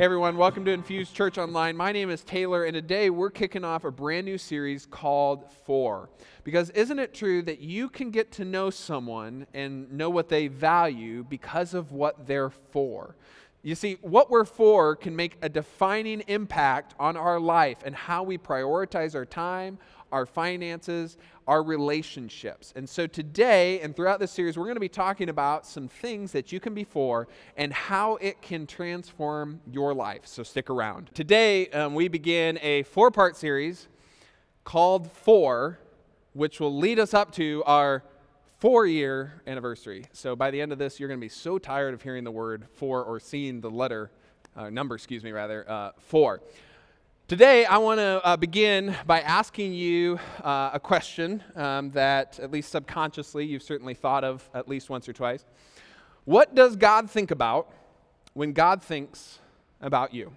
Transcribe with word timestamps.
Hey 0.00 0.06
everyone, 0.06 0.38
welcome 0.38 0.64
to 0.64 0.70
Infuse 0.70 1.10
Church 1.10 1.36
Online. 1.36 1.76
My 1.76 1.92
name 1.92 2.08
is 2.08 2.24
Taylor, 2.24 2.64
and 2.64 2.72
today 2.72 3.10
we're 3.10 3.28
kicking 3.28 3.64
off 3.64 3.84
a 3.84 3.90
brand 3.90 4.24
new 4.24 4.38
series 4.38 4.86
called 4.86 5.52
For. 5.66 6.08
Because 6.42 6.70
isn't 6.70 6.98
it 6.98 7.12
true 7.12 7.42
that 7.42 7.60
you 7.60 7.90
can 7.90 8.10
get 8.10 8.32
to 8.32 8.46
know 8.46 8.70
someone 8.70 9.46
and 9.52 9.92
know 9.92 10.08
what 10.08 10.30
they 10.30 10.48
value 10.48 11.22
because 11.28 11.74
of 11.74 11.92
what 11.92 12.26
they're 12.26 12.48
for? 12.48 13.14
You 13.62 13.74
see, 13.74 13.98
what 14.00 14.30
we're 14.30 14.46
for 14.46 14.96
can 14.96 15.14
make 15.14 15.36
a 15.42 15.50
defining 15.50 16.20
impact 16.28 16.94
on 16.98 17.18
our 17.18 17.38
life 17.38 17.82
and 17.84 17.94
how 17.94 18.22
we 18.22 18.38
prioritize 18.38 19.14
our 19.14 19.26
time, 19.26 19.78
our 20.12 20.26
finances, 20.26 21.16
our 21.46 21.62
relationships. 21.62 22.72
And 22.76 22.88
so 22.88 23.06
today 23.06 23.80
and 23.80 23.94
throughout 23.94 24.20
this 24.20 24.30
series, 24.30 24.56
we're 24.56 24.64
going 24.64 24.76
to 24.76 24.80
be 24.80 24.88
talking 24.88 25.28
about 25.28 25.66
some 25.66 25.88
things 25.88 26.32
that 26.32 26.52
you 26.52 26.60
can 26.60 26.74
be 26.74 26.84
for 26.84 27.28
and 27.56 27.72
how 27.72 28.16
it 28.16 28.40
can 28.42 28.66
transform 28.66 29.60
your 29.70 29.94
life. 29.94 30.26
So 30.26 30.42
stick 30.42 30.70
around. 30.70 31.10
Today, 31.14 31.68
um, 31.70 31.94
we 31.94 32.08
begin 32.08 32.58
a 32.62 32.82
four 32.84 33.10
part 33.10 33.36
series 33.36 33.88
called 34.64 35.10
For, 35.10 35.78
which 36.32 36.60
will 36.60 36.76
lead 36.76 36.98
us 36.98 37.14
up 37.14 37.32
to 37.32 37.62
our 37.66 38.04
four 38.58 38.86
year 38.86 39.42
anniversary. 39.46 40.04
So 40.12 40.36
by 40.36 40.50
the 40.50 40.60
end 40.60 40.70
of 40.70 40.78
this, 40.78 41.00
you're 41.00 41.08
going 41.08 41.18
to 41.18 41.24
be 41.24 41.30
so 41.30 41.58
tired 41.58 41.94
of 41.94 42.02
hearing 42.02 42.24
the 42.24 42.30
word 42.30 42.66
for 42.74 43.02
or 43.02 43.18
seeing 43.18 43.60
the 43.60 43.70
letter, 43.70 44.10
uh, 44.54 44.68
number, 44.70 44.94
excuse 44.94 45.24
me, 45.24 45.32
rather, 45.32 45.68
uh, 45.68 45.92
for. 45.98 46.40
Today, 47.30 47.64
I 47.64 47.78
want 47.78 48.00
to 48.00 48.20
uh, 48.24 48.36
begin 48.36 48.96
by 49.06 49.20
asking 49.20 49.72
you 49.72 50.18
uh, 50.42 50.70
a 50.72 50.80
question 50.80 51.40
um, 51.54 51.92
that, 51.92 52.40
at 52.40 52.50
least 52.50 52.72
subconsciously, 52.72 53.46
you've 53.46 53.62
certainly 53.62 53.94
thought 53.94 54.24
of 54.24 54.50
at 54.52 54.68
least 54.68 54.90
once 54.90 55.08
or 55.08 55.12
twice. 55.12 55.44
What 56.24 56.56
does 56.56 56.74
God 56.74 57.08
think 57.08 57.30
about 57.30 57.72
when 58.34 58.52
God 58.52 58.82
thinks 58.82 59.38
about 59.80 60.12
you? 60.12 60.32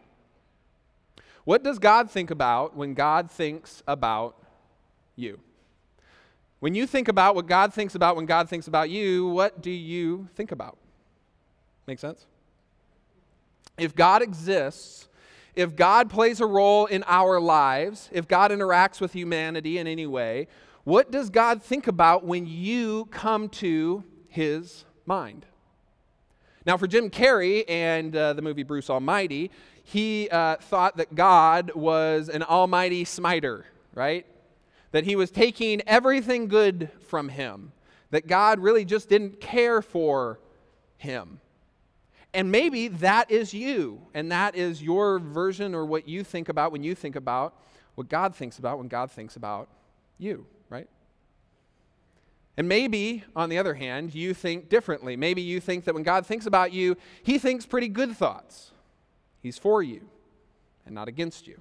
What 1.46 1.64
does 1.64 1.80
God 1.80 2.12
think 2.12 2.30
about 2.30 2.78
when 2.78 2.94
God 2.94 3.32
thinks 3.32 3.82
about 3.88 4.36
you? 5.16 5.40
When 6.60 6.76
you 6.76 6.86
think 6.86 7.08
about 7.08 7.34
what 7.34 7.48
God 7.48 7.74
thinks 7.74 7.96
about 7.96 8.16
when 8.16 8.28
God 8.28 8.48
thinks 8.48 8.68
about 8.68 8.92
you, 8.92 9.30
what 9.30 9.64
do 9.64 9.72
you 9.72 10.30
think 10.36 10.52
about? 10.52 10.78
Make 11.88 11.98
sense? 11.98 12.28
If 13.80 13.96
God 13.96 14.22
exists, 14.22 15.08
if 15.56 15.76
God 15.76 16.10
plays 16.10 16.40
a 16.40 16.46
role 16.46 16.86
in 16.88 17.04
our 17.08 17.40
lives, 17.40 18.10
if 18.12 18.28
God 18.28 18.52
interacts 18.52 19.00
with 19.00 19.14
humanity 19.14 19.78
in 19.78 19.88
any 19.88 20.08
way, 20.08 20.48
what 20.84 21.12
does 21.12 21.30
God 21.30 21.62
think 21.62 21.88
about 21.88 22.26
when 22.26 22.46
you 22.46 23.06
come 23.12 23.50
to 23.50 24.04
his 24.28 24.86
mind? 25.06 25.46
Now, 26.66 26.78
for 26.78 26.88
Jim 26.88 27.10
Carrey 27.10 27.66
and 27.68 28.16
uh, 28.16 28.34
the 28.34 28.42
movie 28.42 28.64
Bruce 28.64 28.90
Almighty, 28.90 29.52
he 29.84 30.30
uh, 30.30 30.56
thought 30.58 30.98
that 30.98 31.14
God 31.14 31.72
was 31.76 32.30
an 32.30 32.42
almighty 32.42 33.04
smiter, 33.04 33.66
right? 33.94 34.26
That 34.92 35.04
he 35.04 35.16
was 35.16 35.30
taking 35.30 35.82
everything 35.86 36.48
good 36.48 36.90
from 37.08 37.30
him, 37.30 37.74
that 38.12 38.28
God 38.28 38.60
really 38.60 38.86
just 38.86 39.10
didn't 39.10 39.42
care 39.42 39.82
for 39.82 40.40
him. 40.98 41.40
And 42.34 42.52
maybe 42.52 42.88
that 42.88 43.30
is 43.30 43.54
you, 43.54 44.02
and 44.14 44.32
that 44.32 44.56
is 44.56 44.82
your 44.82 45.20
version 45.20 45.76
or 45.76 45.86
what 45.86 46.08
you 46.08 46.24
think 46.24 46.50
about 46.50 46.72
when 46.72 46.84
you 46.84 46.96
think 46.96 47.16
about 47.16 47.54
what 47.96 48.10
God 48.10 48.36
thinks 48.36 48.58
about 48.58 48.80
when 48.80 48.88
God 48.88 49.12
thinks 49.12 49.36
about 49.36 49.70
you, 50.18 50.46
right? 50.70 50.88
And 52.58 52.68
maybe, 52.68 53.24
on 53.36 53.50
the 53.50 53.58
other 53.58 53.76
hand, 53.76 54.14
you 54.16 54.34
think 54.34 54.70
differently. 54.70 55.16
Maybe 55.16 55.42
you 55.42 55.60
think 55.60 55.86
that 55.86 55.94
when 55.94 56.04
God 56.04 56.26
thinks 56.26 56.46
about 56.46 56.72
you, 56.72 56.98
He 57.24 57.38
thinks 57.38 57.66
pretty 57.66 57.88
good 57.88 58.16
thoughts. 58.16 58.72
He's 59.42 59.58
for 59.58 59.84
you 59.84 60.02
and 60.86 60.96
not 60.96 61.08
against 61.08 61.48
you. 61.48 61.60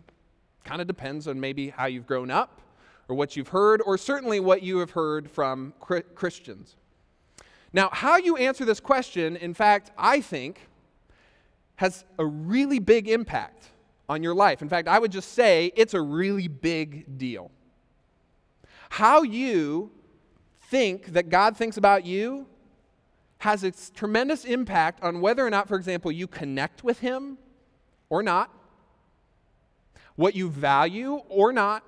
Kind 0.64 0.80
of 0.80 0.86
depends 0.86 1.28
on 1.28 1.40
maybe 1.40 1.70
how 1.70 1.86
you've 1.86 2.06
grown 2.06 2.30
up 2.30 2.60
or 3.08 3.16
what 3.16 3.36
you've 3.36 3.48
heard, 3.48 3.82
or 3.84 3.98
certainly 3.98 4.38
what 4.38 4.62
you 4.62 4.78
have 4.78 4.92
heard 4.92 5.28
from 5.28 5.74
Christians. 5.80 6.76
Now, 7.72 7.88
how 7.92 8.16
you 8.16 8.36
answer 8.36 8.64
this 8.64 8.80
question, 8.80 9.36
in 9.36 9.54
fact, 9.54 9.90
I 9.96 10.20
think, 10.20 10.68
has 11.76 12.04
a 12.18 12.24
really 12.24 12.78
big 12.78 13.08
impact 13.08 13.70
on 14.08 14.22
your 14.22 14.34
life. 14.34 14.62
In 14.62 14.68
fact, 14.68 14.88
I 14.88 14.98
would 14.98 15.10
just 15.10 15.32
say 15.32 15.72
it's 15.74 15.94
a 15.94 16.00
really 16.00 16.48
big 16.48 17.18
deal. 17.18 17.50
How 18.90 19.22
you 19.22 19.90
think 20.70 21.12
that 21.14 21.30
God 21.30 21.56
thinks 21.56 21.78
about 21.78 22.04
you 22.04 22.46
has 23.38 23.64
a 23.64 23.72
tremendous 23.72 24.44
impact 24.44 25.02
on 25.02 25.20
whether 25.20 25.44
or 25.44 25.50
not, 25.50 25.66
for 25.66 25.76
example, 25.76 26.12
you 26.12 26.26
connect 26.26 26.84
with 26.84 27.00
Him 27.00 27.38
or 28.10 28.22
not, 28.22 28.50
what 30.14 30.36
you 30.36 30.48
value 30.48 31.22
or 31.28 31.52
not. 31.52 31.82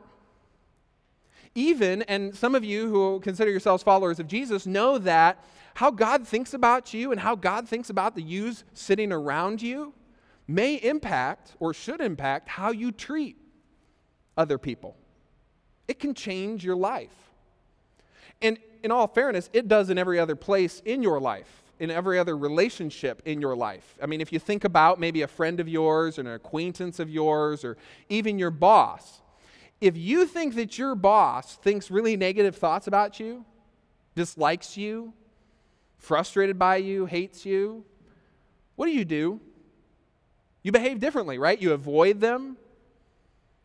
Even, 1.54 2.02
and 2.02 2.34
some 2.34 2.54
of 2.54 2.64
you 2.64 2.88
who 2.88 3.20
consider 3.20 3.50
yourselves 3.50 3.82
followers 3.82 4.18
of 4.18 4.26
Jesus 4.26 4.66
know 4.66 4.98
that 4.98 5.42
how 5.74 5.90
God 5.90 6.26
thinks 6.26 6.54
about 6.54 6.92
you 6.94 7.12
and 7.12 7.20
how 7.20 7.34
God 7.34 7.68
thinks 7.68 7.90
about 7.90 8.14
the 8.14 8.22
yous 8.22 8.64
sitting 8.74 9.12
around 9.12 9.62
you 9.62 9.92
may 10.46 10.74
impact 10.76 11.54
or 11.60 11.72
should 11.72 12.00
impact 12.00 12.48
how 12.48 12.70
you 12.70 12.92
treat 12.92 13.36
other 14.36 14.58
people. 14.58 14.96
It 15.86 15.98
can 15.98 16.14
change 16.14 16.64
your 16.64 16.76
life. 16.76 17.14
And 18.42 18.58
in 18.82 18.90
all 18.90 19.06
fairness, 19.06 19.48
it 19.52 19.68
does 19.68 19.90
in 19.90 19.98
every 19.98 20.18
other 20.18 20.36
place 20.36 20.82
in 20.84 21.02
your 21.02 21.20
life, 21.20 21.62
in 21.78 21.90
every 21.90 22.18
other 22.18 22.36
relationship 22.36 23.22
in 23.24 23.40
your 23.40 23.56
life. 23.56 23.96
I 24.02 24.06
mean, 24.06 24.20
if 24.20 24.32
you 24.32 24.38
think 24.38 24.64
about 24.64 25.00
maybe 25.00 25.22
a 25.22 25.28
friend 25.28 25.60
of 25.60 25.68
yours, 25.68 26.18
or 26.18 26.22
an 26.22 26.26
acquaintance 26.28 26.98
of 26.98 27.08
yours, 27.08 27.64
or 27.64 27.76
even 28.08 28.38
your 28.38 28.50
boss, 28.50 29.20
if 29.84 29.98
you 29.98 30.26
think 30.26 30.54
that 30.54 30.78
your 30.78 30.94
boss 30.94 31.56
thinks 31.56 31.90
really 31.90 32.16
negative 32.16 32.56
thoughts 32.56 32.86
about 32.86 33.20
you, 33.20 33.44
dislikes 34.14 34.78
you, 34.78 35.12
frustrated 35.98 36.58
by 36.58 36.76
you, 36.76 37.04
hates 37.04 37.44
you, 37.44 37.84
what 38.76 38.86
do 38.86 38.92
you 38.92 39.04
do? 39.04 39.40
You 40.62 40.72
behave 40.72 41.00
differently, 41.00 41.38
right? 41.38 41.60
You 41.60 41.72
avoid 41.72 42.20
them. 42.20 42.56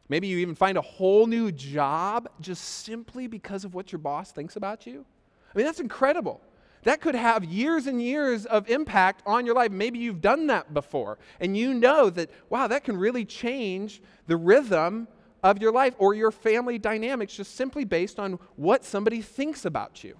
Maybe 0.09 0.27
you 0.27 0.39
even 0.39 0.55
find 0.55 0.77
a 0.77 0.81
whole 0.81 1.25
new 1.25 1.53
job 1.53 2.27
just 2.41 2.63
simply 2.83 3.27
because 3.27 3.63
of 3.63 3.73
what 3.73 3.93
your 3.93 3.99
boss 3.99 4.33
thinks 4.33 4.57
about 4.57 4.85
you. 4.85 5.05
I 5.53 5.57
mean, 5.57 5.65
that's 5.65 5.79
incredible. 5.79 6.41
That 6.83 6.99
could 6.99 7.15
have 7.15 7.45
years 7.45 7.87
and 7.87 8.01
years 8.01 8.45
of 8.45 8.69
impact 8.69 9.23
on 9.25 9.45
your 9.45 9.55
life. 9.55 9.71
Maybe 9.71 9.99
you've 9.99 10.21
done 10.21 10.47
that 10.47 10.73
before, 10.73 11.17
and 11.39 11.55
you 11.55 11.73
know 11.73 12.09
that, 12.09 12.29
wow, 12.49 12.67
that 12.67 12.83
can 12.83 12.97
really 12.97 13.23
change 13.23 14.01
the 14.27 14.35
rhythm 14.35 15.07
of 15.43 15.61
your 15.61 15.71
life 15.71 15.95
or 15.97 16.13
your 16.13 16.31
family 16.31 16.77
dynamics 16.77 17.35
just 17.35 17.55
simply 17.55 17.85
based 17.85 18.19
on 18.19 18.39
what 18.55 18.83
somebody 18.83 19.21
thinks 19.21 19.65
about 19.65 20.03
you. 20.03 20.17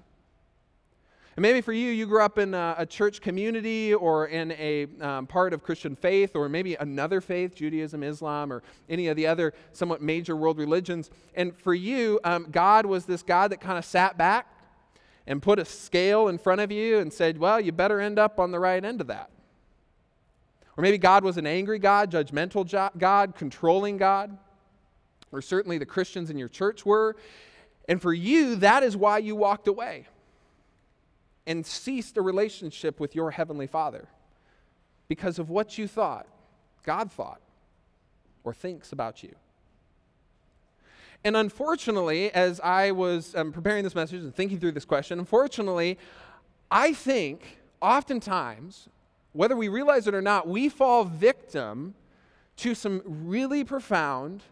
And 1.36 1.42
maybe 1.42 1.62
for 1.62 1.72
you, 1.72 1.90
you 1.92 2.06
grew 2.06 2.22
up 2.22 2.38
in 2.38 2.54
a, 2.54 2.76
a 2.80 2.86
church 2.86 3.22
community 3.22 3.94
or 3.94 4.28
in 4.28 4.52
a 4.52 4.88
um, 5.00 5.26
part 5.26 5.54
of 5.54 5.64
Christian 5.64 5.96
faith 5.96 6.36
or 6.36 6.50
maybe 6.50 6.76
another 6.76 7.22
faith, 7.22 7.56
Judaism, 7.56 8.04
Islam, 8.04 8.52
or 8.52 8.62
any 8.90 9.08
of 9.08 9.16
the 9.16 9.26
other 9.26 9.54
somewhat 9.72 10.02
major 10.02 10.36
world 10.36 10.58
religions. 10.58 11.10
And 11.36 11.56
for 11.56 11.74
you, 11.74 12.20
um, 12.26 12.48
God 12.52 12.86
was 12.86 13.06
this 13.06 13.24
God 13.24 13.52
that 13.52 13.62
kind 13.62 13.78
of 13.78 13.86
sat 13.86 14.18
back 14.18 14.48
and 15.28 15.42
put 15.42 15.60
a 15.60 15.66
scale 15.66 16.28
in 16.28 16.38
front 16.38 16.60
of 16.60 16.74
you 16.74 16.98
and 16.98 17.14
said, 17.14 17.38
well, 17.38 17.62
you 17.62 17.72
better 17.72 18.02
end 18.02 18.20
up 18.20 18.38
on 18.38 18.52
the 18.52 18.60
right 18.60 18.84
end 18.84 19.00
of 19.00 19.08
that. 19.08 19.30
Or 20.76 20.82
maybe 20.82 20.98
God 20.98 21.24
was 21.24 21.38
an 21.38 21.48
angry 21.48 21.80
God, 21.80 22.12
judgmental 22.12 22.92
God, 22.98 23.36
controlling 23.36 23.98
God. 23.98 24.38
Or 25.32 25.42
certainly 25.42 25.78
the 25.78 25.86
Christians 25.86 26.30
in 26.30 26.38
your 26.38 26.48
church 26.48 26.86
were. 26.86 27.16
And 27.88 28.02
for 28.02 28.14
you, 28.14 28.56
that 28.58 28.84
is 28.84 28.96
why 28.96 29.20
you 29.20 29.36
walked 29.36 29.68
away 29.68 30.08
and 31.48 31.66
ceased 31.66 32.18
a 32.18 32.22
relationship 32.22 33.00
with 33.00 33.16
your 33.16 33.32
Heavenly 33.32 33.68
Father 33.68 34.08
because 35.08 35.40
of 35.40 35.50
what 35.50 35.78
you 35.78 35.88
thought, 35.88 36.28
God 36.84 37.12
thought, 37.12 37.42
or 38.44 38.54
thinks 38.54 38.92
about 38.92 39.24
you. 39.24 39.36
And 41.24 41.36
unfortunately, 41.36 42.32
as 42.32 42.60
I 42.62 42.92
was 42.92 43.36
um, 43.36 43.52
preparing 43.52 43.84
this 43.84 43.96
message 43.96 44.22
and 44.22 44.34
thinking 44.34 44.60
through 44.60 44.72
this 44.72 44.86
question, 44.86 45.20
unfortunately, 45.20 45.98
I 46.72 46.94
think 46.94 47.58
oftentimes, 47.82 48.88
whether 49.34 49.56
we 49.56 49.68
realize 49.68 50.08
it 50.08 50.14
or 50.14 50.22
not, 50.22 50.48
we 50.48 50.70
fall 50.70 51.04
victim 51.04 51.96
to 52.58 52.76
some 52.76 53.02
really 53.06 53.64
profound 53.64 54.44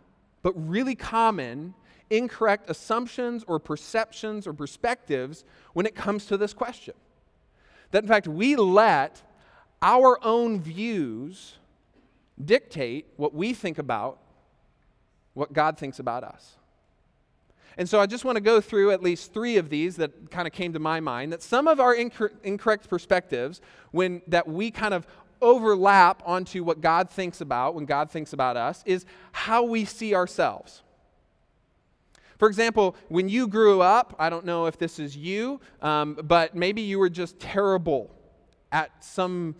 but 0.41 0.53
really 0.55 0.95
common 0.95 1.73
incorrect 2.09 2.69
assumptions 2.69 3.43
or 3.47 3.59
perceptions 3.59 4.47
or 4.47 4.53
perspectives 4.53 5.43
when 5.73 5.85
it 5.85 5.95
comes 5.95 6.25
to 6.27 6.37
this 6.37 6.53
question. 6.53 6.93
That 7.91 8.03
in 8.03 8.07
fact, 8.07 8.27
we 8.27 8.55
let 8.55 9.21
our 9.81 10.17
own 10.23 10.59
views 10.59 11.57
dictate 12.43 13.07
what 13.17 13.33
we 13.33 13.53
think 13.53 13.77
about 13.77 14.19
what 15.33 15.53
God 15.53 15.77
thinks 15.77 15.99
about 15.99 16.23
us. 16.23 16.55
And 17.77 17.87
so 17.87 17.99
I 17.99 18.07
just 18.07 18.25
want 18.25 18.37
to 18.37 18.41
go 18.41 18.59
through 18.59 18.91
at 18.91 19.03
least 19.03 19.33
three 19.33 19.57
of 19.57 19.69
these 19.69 19.97
that 19.97 20.31
kind 20.31 20.47
of 20.47 20.53
came 20.53 20.73
to 20.73 20.79
my 20.79 20.99
mind 20.99 21.31
that 21.31 21.43
some 21.43 21.67
of 21.67 21.79
our 21.79 21.95
incor- 21.95 22.31
incorrect 22.43 22.89
perspectives 22.89 23.61
when 23.91 24.23
that 24.27 24.47
we 24.47 24.71
kind 24.71 24.95
of 24.95 25.05
overlap 25.41 26.23
onto 26.25 26.63
what 26.63 26.81
God 26.81 27.09
thinks 27.09 27.41
about 27.41 27.75
when 27.75 27.85
God 27.85 28.09
thinks 28.11 28.33
about 28.33 28.57
us 28.57 28.83
is 28.85 29.05
how 29.31 29.63
we 29.63 29.85
see 29.85 30.15
ourselves. 30.15 30.81
For 32.37 32.47
example, 32.47 32.95
when 33.09 33.29
you 33.29 33.47
grew 33.47 33.81
up, 33.81 34.15
I 34.19 34.29
don't 34.29 34.45
know 34.45 34.67
if 34.67 34.77
this 34.77 34.99
is 34.99 35.17
you, 35.17 35.59
um, 35.81 36.19
but 36.23 36.55
maybe 36.55 36.81
you 36.81 36.99
were 36.99 37.09
just 37.09 37.39
terrible 37.39 38.11
at 38.71 39.03
some 39.03 39.55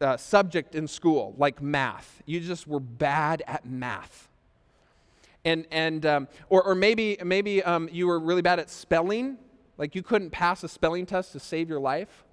uh, 0.00 0.16
subject 0.16 0.74
in 0.74 0.88
school, 0.88 1.34
like 1.36 1.60
math. 1.60 2.22
You 2.24 2.40
just 2.40 2.66
were 2.66 2.80
bad 2.80 3.42
at 3.46 3.66
math. 3.66 4.28
And, 5.44 5.66
and 5.70 6.06
um, 6.06 6.28
or, 6.48 6.62
or 6.62 6.74
maybe, 6.74 7.18
maybe 7.22 7.62
um, 7.62 7.90
you 7.92 8.06
were 8.06 8.18
really 8.18 8.42
bad 8.42 8.58
at 8.58 8.70
spelling, 8.70 9.36
like 9.76 9.94
you 9.94 10.02
couldn't 10.02 10.30
pass 10.30 10.62
a 10.64 10.68
spelling 10.68 11.04
test 11.04 11.32
to 11.32 11.40
save 11.40 11.68
your 11.68 11.80
life. 11.80 12.23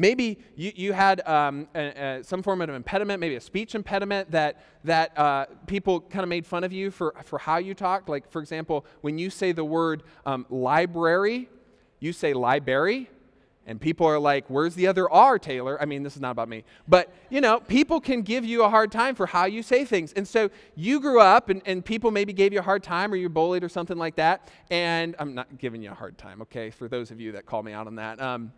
Maybe 0.00 0.38
you, 0.54 0.72
you 0.74 0.92
had 0.92 1.26
um, 1.26 1.68
a, 1.74 2.18
a, 2.20 2.24
some 2.24 2.40
form 2.42 2.62
of 2.62 2.70
impediment, 2.70 3.18
maybe 3.18 3.34
a 3.34 3.40
speech 3.40 3.74
impediment 3.74 4.30
that, 4.30 4.64
that 4.84 5.18
uh, 5.18 5.46
people 5.66 6.00
kind 6.00 6.22
of 6.22 6.28
made 6.28 6.46
fun 6.46 6.62
of 6.62 6.72
you 6.72 6.92
for, 6.92 7.14
for 7.24 7.38
how 7.38 7.56
you 7.58 7.74
talked. 7.74 8.08
Like, 8.08 8.30
for 8.30 8.40
example, 8.40 8.86
when 9.00 9.18
you 9.18 9.28
say 9.28 9.50
the 9.50 9.64
word 9.64 10.04
um, 10.24 10.46
library, 10.48 11.50
you 11.98 12.12
say 12.12 12.32
library. 12.32 13.10
And 13.66 13.78
people 13.78 14.06
are 14.06 14.18
like, 14.18 14.48
where's 14.48 14.74
the 14.74 14.86
other 14.86 15.10
R, 15.10 15.38
Taylor? 15.38 15.78
I 15.82 15.84
mean, 15.84 16.02
this 16.02 16.14
is 16.14 16.22
not 16.22 16.30
about 16.30 16.48
me. 16.48 16.64
But, 16.86 17.12
you 17.28 17.42
know, 17.42 17.60
people 17.60 18.00
can 18.00 18.22
give 18.22 18.42
you 18.42 18.62
a 18.62 18.68
hard 18.70 18.90
time 18.90 19.14
for 19.14 19.26
how 19.26 19.44
you 19.44 19.62
say 19.62 19.84
things. 19.84 20.14
And 20.14 20.26
so 20.26 20.48
you 20.74 21.00
grew 21.00 21.20
up 21.20 21.50
and, 21.50 21.60
and 21.66 21.84
people 21.84 22.10
maybe 22.10 22.32
gave 22.32 22.54
you 22.54 22.60
a 22.60 22.62
hard 22.62 22.82
time 22.82 23.12
or 23.12 23.16
you're 23.16 23.28
bullied 23.28 23.62
or 23.62 23.68
something 23.68 23.98
like 23.98 24.14
that. 24.14 24.48
And 24.70 25.14
I'm 25.18 25.34
not 25.34 25.58
giving 25.58 25.82
you 25.82 25.90
a 25.90 25.94
hard 25.94 26.16
time, 26.16 26.40
okay, 26.42 26.70
for 26.70 26.88
those 26.88 27.10
of 27.10 27.20
you 27.20 27.32
that 27.32 27.44
call 27.44 27.62
me 27.62 27.72
out 27.72 27.86
on 27.86 27.96
that. 27.96 28.22
Um, 28.22 28.52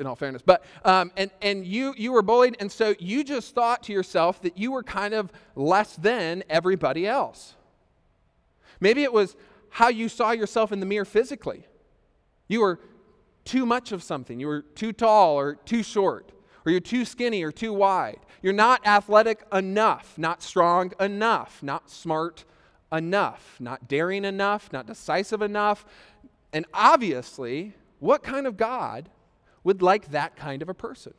in 0.00 0.06
all 0.06 0.16
fairness. 0.16 0.42
But 0.44 0.64
um, 0.84 1.12
and 1.16 1.30
and 1.42 1.64
you 1.66 1.94
you 1.96 2.12
were 2.12 2.22
bullied, 2.22 2.56
and 2.58 2.70
so 2.70 2.94
you 2.98 3.22
just 3.22 3.54
thought 3.54 3.82
to 3.84 3.92
yourself 3.92 4.42
that 4.42 4.58
you 4.58 4.72
were 4.72 4.82
kind 4.82 5.14
of 5.14 5.30
less 5.54 5.96
than 5.96 6.42
everybody 6.48 7.06
else. 7.06 7.54
Maybe 8.80 9.02
it 9.02 9.12
was 9.12 9.36
how 9.68 9.88
you 9.88 10.08
saw 10.08 10.32
yourself 10.32 10.72
in 10.72 10.80
the 10.80 10.86
mirror 10.86 11.04
physically. 11.04 11.66
You 12.48 12.60
were 12.60 12.80
too 13.44 13.66
much 13.66 13.92
of 13.92 14.02
something. 14.02 14.40
You 14.40 14.46
were 14.46 14.62
too 14.62 14.92
tall 14.92 15.38
or 15.38 15.54
too 15.54 15.82
short, 15.82 16.32
or 16.64 16.72
you're 16.72 16.80
too 16.80 17.04
skinny 17.04 17.42
or 17.42 17.52
too 17.52 17.72
wide. 17.72 18.20
You're 18.42 18.52
not 18.52 18.86
athletic 18.86 19.44
enough, 19.52 20.16
not 20.16 20.42
strong 20.42 20.92
enough, 20.98 21.62
not 21.62 21.90
smart 21.90 22.44
enough, 22.90 23.56
not 23.60 23.86
daring 23.86 24.24
enough, 24.24 24.72
not 24.72 24.86
decisive 24.86 25.42
enough. 25.42 25.84
And 26.52 26.66
obviously, 26.72 27.74
what 27.98 28.22
kind 28.22 28.46
of 28.46 28.56
God 28.56 29.10
would 29.64 29.82
like 29.82 30.10
that 30.10 30.36
kind 30.36 30.62
of 30.62 30.68
a 30.68 30.74
person. 30.74 31.14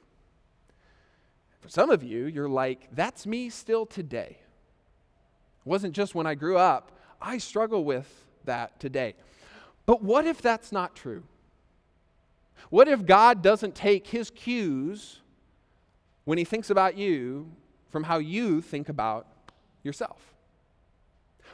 For 1.60 1.70
some 1.70 1.90
of 1.90 2.04
you, 2.04 2.26
you're 2.26 2.50
like, 2.50 2.88
that's 2.92 3.26
me 3.26 3.50
still 3.50 3.86
today. 3.86 4.38
It 4.40 5.70
wasn't 5.70 5.94
just 5.94 6.16
when 6.16 6.26
I 6.26 6.34
grew 6.34 6.58
up, 6.58 6.92
I 7.22 7.38
struggle 7.38 7.84
with 7.84 8.12
that 8.46 8.80
today. 8.80 9.14
But 9.86 10.02
what 10.02 10.26
if 10.26 10.42
that's 10.42 10.72
not 10.72 10.96
true? 10.96 11.24
What 12.70 12.88
if 12.88 13.06
God 13.06 13.42
doesn't 13.42 13.76
take 13.76 14.08
his 14.08 14.32
cues 14.32 15.20
when 16.26 16.38
he 16.38 16.44
thinks 16.44 16.70
about 16.70 16.98
you 16.98 17.52
from 17.90 18.04
how 18.04 18.18
you 18.18 18.62
think 18.62 18.90
about 18.90 19.28
yourself? 19.84 20.34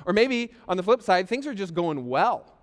Or 0.05 0.13
maybe 0.13 0.53
on 0.67 0.77
the 0.77 0.83
flip 0.83 1.01
side, 1.01 1.27
things 1.27 1.47
are 1.47 1.53
just 1.53 1.73
going 1.73 2.07
well. 2.07 2.53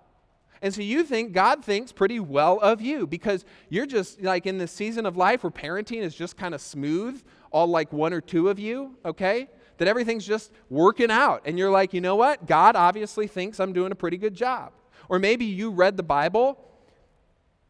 And 0.65 0.73
so 0.73 0.81
you 0.81 1.03
think 1.03 1.31
God 1.31 1.63
thinks 1.63 1.91
pretty 1.91 2.19
well 2.19 2.59
of 2.59 2.81
you 2.81 3.05
because 3.05 3.45
you're 3.69 3.85
just 3.85 4.19
like 4.23 4.47
in 4.47 4.57
this 4.57 4.71
season 4.71 5.05
of 5.05 5.15
life 5.15 5.43
where 5.43 5.51
parenting 5.51 6.01
is 6.01 6.15
just 6.15 6.37
kind 6.37 6.55
of 6.55 6.59
smooth, 6.59 7.21
all 7.51 7.67
like 7.67 7.93
one 7.93 8.13
or 8.13 8.19
two 8.19 8.49
of 8.49 8.57
you, 8.57 8.95
okay? 9.05 9.47
That 9.77 9.87
everything's 9.87 10.25
just 10.25 10.51
working 10.71 11.11
out. 11.11 11.43
And 11.45 11.59
you're 11.59 11.69
like, 11.69 11.93
you 11.93 12.01
know 12.01 12.15
what? 12.15 12.47
God 12.47 12.75
obviously 12.75 13.27
thinks 13.27 13.59
I'm 13.59 13.73
doing 13.73 13.91
a 13.91 13.95
pretty 13.95 14.17
good 14.17 14.33
job. 14.33 14.71
Or 15.07 15.19
maybe 15.19 15.45
you 15.45 15.69
read 15.69 15.97
the 15.97 16.03
Bible 16.03 16.57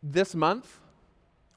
this 0.02 0.34
month 0.34 0.80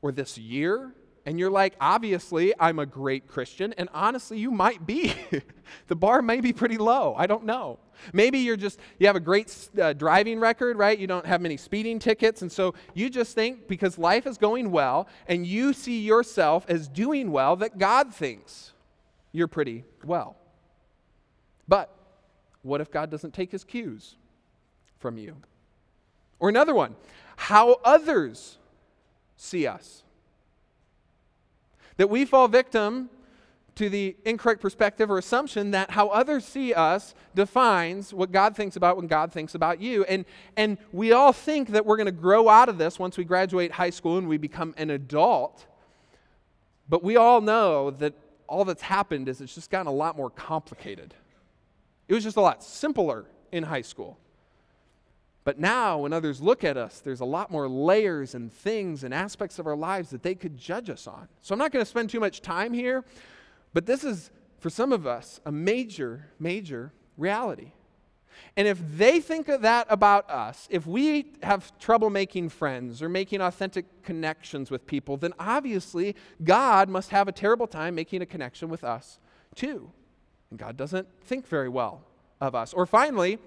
or 0.03 0.11
this 0.11 0.39
year 0.39 0.93
and 1.29 1.39
you're 1.39 1.51
like, 1.51 1.75
obviously, 1.79 2.55
I'm 2.59 2.79
a 2.79 2.87
great 2.87 3.29
Christian, 3.29 3.75
and 3.75 3.91
honestly, 3.93 4.39
you 4.39 4.51
might 4.51 4.87
be. 4.87 5.13
the 5.89 5.95
bar 5.95 6.23
may 6.23 6.41
be 6.41 6.55
pretty 6.55 6.79
low. 6.79 7.15
I 7.19 7.27
don't 7.27 7.45
know. 7.45 7.79
Maybe 8.15 8.39
you're 8.39 8.57
just, 8.57 8.81
you 8.99 9.07
have 9.09 9.15
a 9.15 9.21
great 9.21 9.55
uh, 9.79 9.93
driving 9.93 10.41
record, 10.41 10.79
right? 10.79 10.99
You 10.99 11.07
don't 11.07 11.27
have 11.27 11.43
many 11.43 11.59
speeding 11.59 11.99
tickets, 11.99 12.41
and 12.41 12.51
so 12.51 12.75
you 12.95 13.11
just 13.11 13.35
think 13.35 13.69
because 13.69 13.99
life 13.99 14.27
is 14.27 14.39
going 14.39 14.71
well 14.71 15.07
and 15.27 15.47
you 15.47 15.75
see 15.75 16.01
yourself 16.01 16.65
as 16.67 16.89
doing 16.89 17.31
well, 17.31 17.57
that 17.57 17.77
God 17.77 18.15
thinks 18.15 18.73
you're 19.31 19.49
pretty 19.49 19.85
well. 20.05 20.35
But 21.69 21.95
what 22.63 22.81
if 22.81 22.91
God 22.91 23.11
doesn't 23.11 23.35
take 23.35 23.53
his 23.53 23.65
cues 23.65 24.17
from 24.99 25.19
you? 25.19 25.37
Or 26.39 26.49
another 26.49 26.75
one, 26.75 26.97
how 27.37 27.81
others 27.85 28.57
see 29.37 29.67
us 29.67 30.05
that 31.99 32.09
we 32.09 32.25
fall 32.25 32.49
victim 32.49 33.11
to 33.75 33.89
the 33.89 34.17
incorrect 34.25 34.61
perspective 34.61 35.09
or 35.09 35.19
assumption 35.19 35.71
that 35.71 35.93
how 35.93 36.09
others 36.09 36.45
see 36.45 36.75
us 36.75 37.15
defines 37.35 38.13
what 38.13 38.33
God 38.33 38.57
thinks 38.57 38.75
about 38.75 38.97
when 38.97 39.07
God 39.07 39.33
thinks 39.33 39.55
about 39.55 39.81
you. 39.81 40.03
And, 40.05 40.25
and 40.57 40.79
we 40.91 41.13
all 41.13 41.33
think 41.33 41.69
that 41.69 41.87
we're 41.87 41.97
going 41.97 42.07
to 42.07 42.13
grow 42.13 42.49
out 42.49 42.69
of 42.69 42.77
this 42.79 42.99
once 42.99 43.17
we 43.17 43.23
graduate 43.23 43.71
high 43.71 43.91
school 43.91 44.19
and 44.19 44.29
we 44.29 44.37
become 44.37 44.75
an 44.79 44.91
adult. 44.91 45.65
But 46.89 47.05
we 47.05 47.17
all 47.17 47.41
know 47.41 47.93
that 47.93 48.15
all 48.49 48.65
that's 48.65 48.83
happened 48.83 49.29
is 49.29 49.41
it's 49.41 49.55
just 49.55 49.71
gotten 49.71 49.87
a 49.87 49.93
lot 49.93 50.17
more 50.17 50.31
complicated. 50.31 51.15
It 52.09 52.15
was 52.15 52.25
just 52.25 52.37
a 52.37 52.41
lot 52.41 52.65
simpler 52.65 53.27
in 53.53 53.63
high 53.63 53.83
school. 53.83 54.19
But 55.49 55.59
now, 55.59 56.01
when 56.01 56.13
others 56.13 56.43
look 56.43 56.63
at 56.63 56.77
us, 56.77 57.01
there's 57.01 57.21
a 57.21 57.25
lot 57.25 57.51
more 57.51 57.71
layers 57.71 58.35
and 58.35 58.53
things 58.53 59.03
and 59.03 59.15
aspects 59.15 59.59
of 59.59 59.67
our 59.67 59.77
lives 59.77 60.11
that 60.11 60.23
they 60.23 60.35
could 60.35 60.59
judge 60.59 60.91
us 60.91 61.07
on. 61.07 61.27
So 61.41 61.55
I'm 61.55 61.59
not 61.59 61.73
going 61.73 61.83
to 61.83 61.89
spend 61.89 62.11
too 62.11 62.21
much 62.21 62.43
time 62.43 62.75
here, 62.75 63.03
but 63.73 63.87
this 63.87 64.05
is, 64.05 64.31
for 64.59 64.69
some 64.69 64.93
of 64.93 65.07
us, 65.07 65.41
a 65.47 65.51
major, 65.51 66.27
major 66.39 66.93
reality. 67.17 67.73
And 68.59 68.69
if 68.69 68.79
they 68.99 69.21
think 69.21 69.49
of 69.49 69.63
that 69.63 69.87
about 69.89 70.29
us, 70.29 70.69
if 70.71 70.87
we 70.87 71.33
have 71.43 71.79
trouble 71.79 72.11
making 72.11 72.51
friends 72.51 73.01
or 73.01 73.09
making 73.09 73.41
authentic 73.41 74.03
connections 74.03 74.71
with 74.71 74.87
people, 74.87 75.17
then 75.17 75.33
obviously 75.39 76.15
God 76.45 76.91
must 76.91 77.09
have 77.09 77.27
a 77.27 77.33
terrible 77.33 77.67
time 77.67 77.95
making 77.95 78.21
a 78.21 78.27
connection 78.27 78.69
with 78.69 78.85
us 78.85 79.19
too. 79.55 79.91
And 80.51 80.59
God 80.59 80.77
doesn't 80.77 81.09
think 81.23 81.49
very 81.49 81.71
well 81.71 82.03
of 82.39 82.55
us. 82.55 82.75
Or 82.75 82.85
finally, 82.85 83.39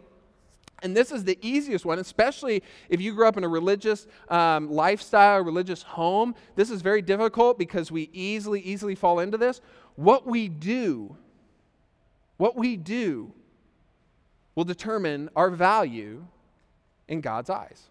and 0.82 0.96
this 0.96 1.12
is 1.12 1.24
the 1.24 1.38
easiest 1.42 1.86
one, 1.86 2.00
especially 2.00 2.64
if 2.90 3.00
you 3.00 3.14
grew 3.14 3.28
up 3.28 3.38
in 3.38 3.44
a 3.44 3.48
religious 3.48 4.08
um, 4.30 4.72
lifestyle, 4.72 5.42
religious 5.42 5.84
home. 5.84 6.34
This 6.56 6.72
is 6.72 6.82
very 6.82 7.02
difficult 7.02 7.60
because 7.60 7.92
we 7.92 8.10
easily, 8.14 8.62
easily 8.62 8.96
fall 8.96 9.20
into 9.20 9.38
this. 9.38 9.62
What 9.96 10.26
we 10.26 10.50
do, 10.50 11.16
what 12.38 12.56
we 12.56 12.78
do 12.78 13.34
will 14.56 14.64
determine 14.64 15.30
our 15.36 15.52
value 15.52 16.26
in 17.08 17.22
God's 17.22 17.50
eyes. 17.50 17.90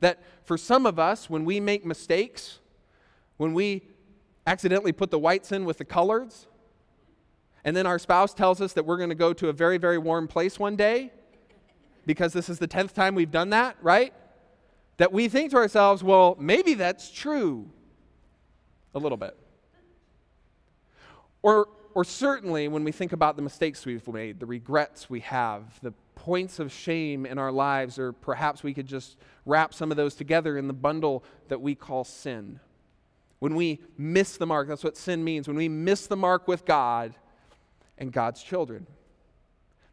That 0.00 0.22
for 0.44 0.58
some 0.58 0.86
of 0.86 0.98
us, 0.98 1.30
when 1.30 1.44
we 1.44 1.60
make 1.60 1.84
mistakes, 1.84 2.58
when 3.38 3.54
we 3.54 3.82
accidentally 4.46 4.92
put 4.92 5.10
the 5.10 5.18
whites 5.18 5.52
in 5.52 5.64
with 5.64 5.78
the 5.78 5.84
colors, 5.84 6.46
and 7.64 7.76
then 7.76 7.86
our 7.86 7.98
spouse 7.98 8.32
tells 8.32 8.60
us 8.60 8.72
that 8.74 8.86
we're 8.86 8.96
going 8.96 9.10
to 9.10 9.14
go 9.14 9.32
to 9.32 9.48
a 9.48 9.52
very, 9.52 9.78
very 9.78 9.98
warm 9.98 10.26
place 10.26 10.58
one 10.58 10.76
day, 10.76 11.12
because 12.10 12.32
this 12.32 12.48
is 12.48 12.58
the 12.58 12.66
10th 12.66 12.92
time 12.92 13.14
we've 13.14 13.30
done 13.30 13.50
that, 13.50 13.76
right? 13.82 14.12
That 14.96 15.12
we 15.12 15.28
think 15.28 15.52
to 15.52 15.58
ourselves, 15.58 16.02
well, 16.02 16.36
maybe 16.40 16.74
that's 16.74 17.08
true 17.08 17.70
a 18.96 18.98
little 18.98 19.16
bit. 19.16 19.36
Or, 21.40 21.68
or 21.94 22.02
certainly 22.02 22.66
when 22.66 22.82
we 22.82 22.90
think 22.90 23.12
about 23.12 23.36
the 23.36 23.42
mistakes 23.42 23.86
we've 23.86 24.08
made, 24.08 24.40
the 24.40 24.46
regrets 24.46 25.08
we 25.08 25.20
have, 25.20 25.62
the 25.82 25.92
points 26.16 26.58
of 26.58 26.72
shame 26.72 27.26
in 27.26 27.38
our 27.38 27.52
lives, 27.52 27.96
or 27.96 28.12
perhaps 28.12 28.64
we 28.64 28.74
could 28.74 28.88
just 28.88 29.16
wrap 29.46 29.72
some 29.72 29.92
of 29.92 29.96
those 29.96 30.16
together 30.16 30.58
in 30.58 30.66
the 30.66 30.72
bundle 30.72 31.22
that 31.46 31.60
we 31.60 31.76
call 31.76 32.02
sin. 32.02 32.58
When 33.38 33.54
we 33.54 33.78
miss 33.96 34.36
the 34.36 34.46
mark, 34.46 34.66
that's 34.66 34.82
what 34.82 34.96
sin 34.96 35.22
means. 35.22 35.46
When 35.46 35.56
we 35.56 35.68
miss 35.68 36.08
the 36.08 36.16
mark 36.16 36.48
with 36.48 36.64
God 36.64 37.14
and 37.98 38.10
God's 38.10 38.42
children. 38.42 38.88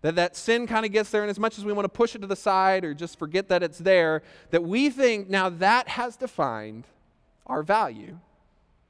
That 0.01 0.15
that 0.15 0.35
sin 0.35 0.67
kind 0.67 0.85
of 0.85 0.91
gets 0.91 1.09
there, 1.09 1.21
and 1.21 1.29
as 1.29 1.39
much 1.39 1.57
as 1.57 1.65
we 1.65 1.73
want 1.73 1.85
to 1.85 1.89
push 1.89 2.15
it 2.15 2.19
to 2.19 2.27
the 2.27 2.35
side 2.35 2.85
or 2.85 2.93
just 2.93 3.17
forget 3.17 3.49
that 3.49 3.63
it's 3.63 3.79
there, 3.79 4.21
that 4.51 4.63
we 4.63 4.89
think 4.89 5.29
now 5.29 5.49
that 5.49 5.87
has 5.87 6.15
defined 6.15 6.85
our 7.47 7.63
value 7.63 8.19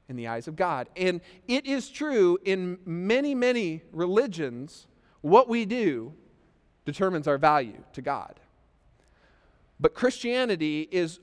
in 0.08 0.16
the 0.16 0.26
eyes 0.26 0.48
of 0.48 0.56
God. 0.56 0.88
And 0.96 1.20
it 1.46 1.66
is 1.66 1.88
true 1.88 2.38
in 2.44 2.78
many, 2.84 3.34
many 3.34 3.82
religions, 3.92 4.86
what 5.20 5.48
we 5.48 5.64
do 5.64 6.12
determines 6.84 7.28
our 7.28 7.38
value 7.38 7.82
to 7.92 8.02
God. 8.02 8.40
But 9.80 9.94
Christianity 9.94 10.88
is 10.90 11.20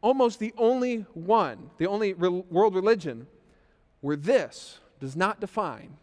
almost 0.00 0.38
the 0.38 0.52
only 0.58 1.06
one, 1.14 1.70
the 1.78 1.86
only 1.86 2.12
world 2.12 2.74
religion 2.74 3.26
where 4.00 4.16
this 4.16 4.78
does 5.00 5.16
not 5.16 5.40
define 5.40 5.96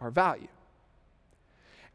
our 0.00 0.10
value. 0.10 0.48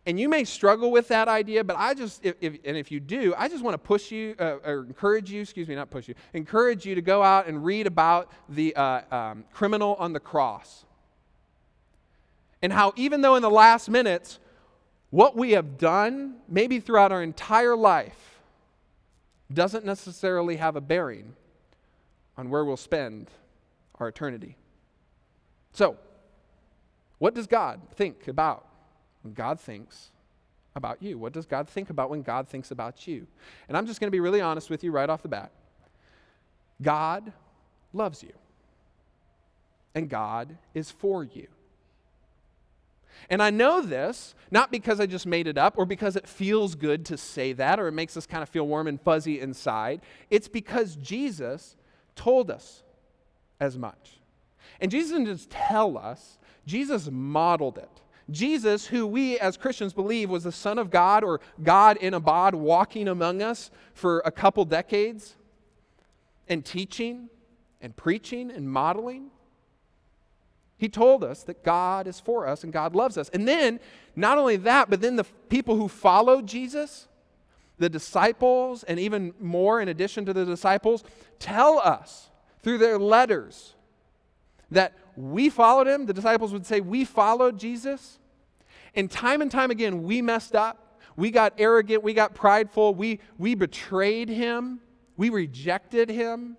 And 0.05 0.20
you 0.20 0.27
may 0.27 0.43
struggle 0.46 0.91
with 0.91 1.10
that 1.10 1.27
idea, 1.27 1.63
but 1.63 1.75
I 1.77 1.93
just, 1.93 2.25
if, 2.25 2.36
if, 2.41 2.58
and 2.65 2.75
if 2.75 2.91
you 2.91 3.00
do, 3.00 3.36
I 3.38 3.48
just 3.48 3.63
want 3.63 3.75
to 3.75 3.77
push 3.77 4.12
you, 4.12 4.36
uh, 4.39 4.58
or 4.65 4.84
encourage 4.84 5.29
you, 5.29 5.41
excuse 5.41 5.67
me, 5.67 5.75
not 5.75 5.91
push 5.91 6.08
you, 6.08 6.15
encourage 6.34 6.86
you 6.86 6.96
to 6.96 7.01
go 7.01 7.22
out 7.22 7.46
and 7.46 7.63
read 7.63 7.86
about 7.86 8.31
the 8.50 8.75
uh, 8.75 9.01
um, 9.15 9.43
criminal 9.53 9.96
on 10.00 10.13
the 10.13 10.20
cross. 10.20 10.86
And 12.63 12.74
how, 12.74 12.93
even 12.96 13.22
though 13.22 13.36
in 13.36 13.43
the 13.43 13.50
last 13.50 13.89
minutes, 13.89 14.39
what 15.12 15.36
we 15.36 15.51
have 15.51 15.77
done, 15.77 16.38
maybe 16.48 16.79
throughout 16.79 17.12
our 17.12 17.22
entire 17.22 17.75
life, 17.75 18.39
doesn't 19.53 19.86
necessarily 19.86 20.55
have 20.55 20.75
a 20.75 20.81
bearing 20.81 21.36
on 22.38 22.50
where 22.50 22.65
we'll 22.65 22.77
spend 22.77 23.29
our 24.00 24.08
eternity. 24.08 24.55
So, 25.74 25.98
what 27.20 27.36
does 27.36 27.46
God 27.46 27.81
think 27.96 28.27
about 28.27 28.65
when 29.23 29.33
God 29.33 29.59
thinks 29.59 30.11
about 30.75 31.01
you? 31.01 31.17
What 31.17 31.33
does 31.33 31.45
God 31.45 31.67
think 31.67 31.89
about 31.89 32.09
when 32.09 32.21
God 32.21 32.47
thinks 32.47 32.71
about 32.71 33.07
you? 33.07 33.27
And 33.67 33.77
I'm 33.77 33.85
just 33.85 33.99
going 33.99 34.07
to 34.07 34.11
be 34.11 34.19
really 34.19 34.41
honest 34.41 34.69
with 34.69 34.83
you 34.83 34.91
right 34.91 35.09
off 35.09 35.21
the 35.21 35.27
bat. 35.27 35.51
God 36.81 37.31
loves 37.93 38.23
you, 38.23 38.33
and 39.93 40.09
God 40.09 40.57
is 40.73 40.89
for 40.89 41.23
you. 41.23 41.47
And 43.29 43.43
I 43.43 43.49
know 43.49 43.81
this 43.81 44.33
not 44.49 44.71
because 44.71 44.99
I 44.99 45.05
just 45.05 45.25
made 45.25 45.47
it 45.47 45.57
up 45.57 45.75
or 45.77 45.85
because 45.85 46.15
it 46.15 46.27
feels 46.27 46.75
good 46.75 47.05
to 47.07 47.17
say 47.17 47.53
that 47.53 47.79
or 47.79 47.87
it 47.87 47.91
makes 47.91 48.17
us 48.17 48.25
kind 48.25 48.41
of 48.41 48.49
feel 48.49 48.67
warm 48.67 48.87
and 48.87 48.99
fuzzy 48.99 49.39
inside. 49.39 50.01
It's 50.29 50.47
because 50.47 50.95
Jesus 50.95 51.75
told 52.15 52.49
us 52.49 52.83
as 53.59 53.77
much. 53.77 54.19
And 54.79 54.89
Jesus 54.89 55.11
didn't 55.11 55.27
just 55.27 55.49
tell 55.49 55.97
us, 55.97 56.39
Jesus 56.65 57.09
modeled 57.11 57.77
it. 57.77 58.00
Jesus, 58.29 58.87
who 58.87 59.07
we 59.07 59.39
as 59.39 59.57
Christians 59.57 59.93
believe 59.93 60.29
was 60.29 60.43
the 60.43 60.51
Son 60.51 60.77
of 60.77 60.89
God 60.89 61.23
or 61.23 61.41
God 61.63 61.97
in 61.97 62.13
a 62.13 62.19
bod 62.19 62.55
walking 62.55 63.07
among 63.07 63.41
us 63.41 63.71
for 63.93 64.21
a 64.25 64.31
couple 64.31 64.63
decades 64.65 65.35
and 66.47 66.63
teaching 66.63 67.29
and 67.81 67.95
preaching 67.95 68.51
and 68.51 68.69
modeling, 68.69 69.31
he 70.77 70.89
told 70.89 71.23
us 71.23 71.43
that 71.43 71.63
God 71.63 72.07
is 72.07 72.19
for 72.19 72.47
us 72.47 72.63
and 72.63 72.73
God 72.73 72.95
loves 72.95 73.17
us. 73.17 73.29
And 73.29 73.47
then, 73.47 73.79
not 74.15 74.37
only 74.37 74.57
that, 74.57 74.89
but 74.89 75.01
then 75.01 75.15
the 75.15 75.25
people 75.49 75.75
who 75.75 75.87
followed 75.87 76.47
Jesus, 76.47 77.07
the 77.77 77.89
disciples, 77.89 78.83
and 78.83 78.99
even 78.99 79.33
more 79.39 79.79
in 79.81 79.89
addition 79.89 80.25
to 80.25 80.33
the 80.33 80.45
disciples, 80.45 81.03
tell 81.37 81.79
us 81.79 82.29
through 82.63 82.79
their 82.79 82.97
letters 82.97 83.75
that 84.71 84.93
we 85.15 85.49
followed 85.49 85.87
him. 85.87 86.05
The 86.05 86.13
disciples 86.13 86.53
would 86.53 86.65
say, 86.65 86.81
We 86.81 87.05
followed 87.05 87.59
Jesus. 87.59 88.19
And 88.95 89.09
time 89.09 89.41
and 89.41 89.49
time 89.49 89.71
again, 89.71 90.03
we 90.03 90.21
messed 90.21 90.55
up. 90.55 90.99
We 91.15 91.31
got 91.31 91.53
arrogant. 91.57 92.03
We 92.03 92.13
got 92.13 92.33
prideful. 92.33 92.95
We, 92.95 93.19
we 93.37 93.55
betrayed 93.55 94.29
him. 94.29 94.79
We 95.17 95.29
rejected 95.29 96.09
him. 96.09 96.57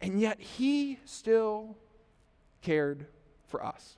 And 0.00 0.20
yet, 0.20 0.40
he 0.40 0.98
still 1.04 1.76
cared 2.60 3.06
for 3.46 3.64
us. 3.64 3.96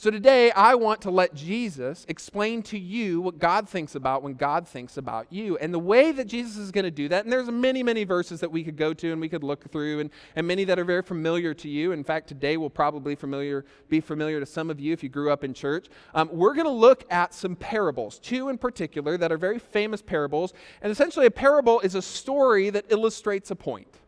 So 0.00 0.10
today, 0.10 0.50
I 0.52 0.76
want 0.76 1.02
to 1.02 1.10
let 1.10 1.34
Jesus 1.34 2.06
explain 2.08 2.62
to 2.62 2.78
you 2.78 3.20
what 3.20 3.38
God 3.38 3.68
thinks 3.68 3.96
about 3.96 4.22
when 4.22 4.32
God 4.32 4.66
thinks 4.66 4.96
about 4.96 5.30
you. 5.30 5.58
And 5.58 5.74
the 5.74 5.78
way 5.78 6.10
that 6.10 6.26
Jesus 6.26 6.56
is 6.56 6.70
going 6.70 6.86
to 6.86 6.90
do 6.90 7.06
that, 7.08 7.24
and 7.24 7.30
there's 7.30 7.50
many, 7.50 7.82
many 7.82 8.04
verses 8.04 8.40
that 8.40 8.50
we 8.50 8.64
could 8.64 8.78
go 8.78 8.94
to 8.94 9.12
and 9.12 9.20
we 9.20 9.28
could 9.28 9.44
look 9.44 9.70
through, 9.70 10.00
and, 10.00 10.08
and 10.36 10.46
many 10.46 10.64
that 10.64 10.78
are 10.78 10.86
very 10.86 11.02
familiar 11.02 11.52
to 11.52 11.68
you. 11.68 11.92
In 11.92 12.02
fact, 12.02 12.28
today 12.28 12.56
will 12.56 12.70
probably 12.70 13.14
familiar, 13.14 13.66
be 13.90 14.00
familiar 14.00 14.40
to 14.40 14.46
some 14.46 14.70
of 14.70 14.80
you 14.80 14.94
if 14.94 15.02
you 15.02 15.10
grew 15.10 15.30
up 15.30 15.44
in 15.44 15.52
church. 15.52 15.88
Um, 16.14 16.30
we're 16.32 16.54
going 16.54 16.64
to 16.64 16.70
look 16.70 17.04
at 17.12 17.34
some 17.34 17.54
parables, 17.54 18.18
two 18.20 18.48
in 18.48 18.56
particular 18.56 19.18
that 19.18 19.30
are 19.30 19.36
very 19.36 19.58
famous 19.58 20.00
parables. 20.00 20.54
And 20.80 20.90
essentially, 20.90 21.26
a 21.26 21.30
parable 21.30 21.78
is 21.80 21.94
a 21.94 22.00
story 22.00 22.70
that 22.70 22.86
illustrates 22.88 23.50
a 23.50 23.54
point. 23.54 23.98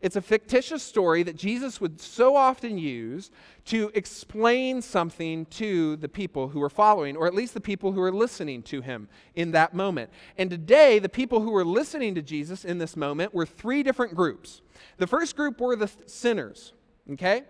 It's 0.00 0.16
a 0.16 0.22
fictitious 0.22 0.82
story 0.82 1.22
that 1.24 1.36
Jesus 1.36 1.80
would 1.80 2.00
so 2.00 2.36
often 2.36 2.78
use 2.78 3.30
to 3.66 3.90
explain 3.94 4.80
something 4.80 5.46
to 5.46 5.96
the 5.96 6.08
people 6.08 6.48
who 6.48 6.60
were 6.60 6.70
following, 6.70 7.16
or 7.16 7.26
at 7.26 7.34
least 7.34 7.54
the 7.54 7.60
people 7.60 7.92
who 7.92 8.00
were 8.00 8.12
listening 8.12 8.62
to 8.64 8.80
him 8.80 9.08
in 9.34 9.50
that 9.52 9.74
moment. 9.74 10.10
And 10.36 10.50
today, 10.50 10.98
the 11.00 11.08
people 11.08 11.40
who 11.40 11.50
were 11.50 11.64
listening 11.64 12.14
to 12.14 12.22
Jesus 12.22 12.64
in 12.64 12.78
this 12.78 12.96
moment 12.96 13.34
were 13.34 13.46
three 13.46 13.82
different 13.82 14.14
groups. 14.14 14.62
The 14.98 15.06
first 15.06 15.34
group 15.34 15.60
were 15.60 15.74
the 15.74 15.90
sinners, 16.06 16.72
okay? 17.12 17.42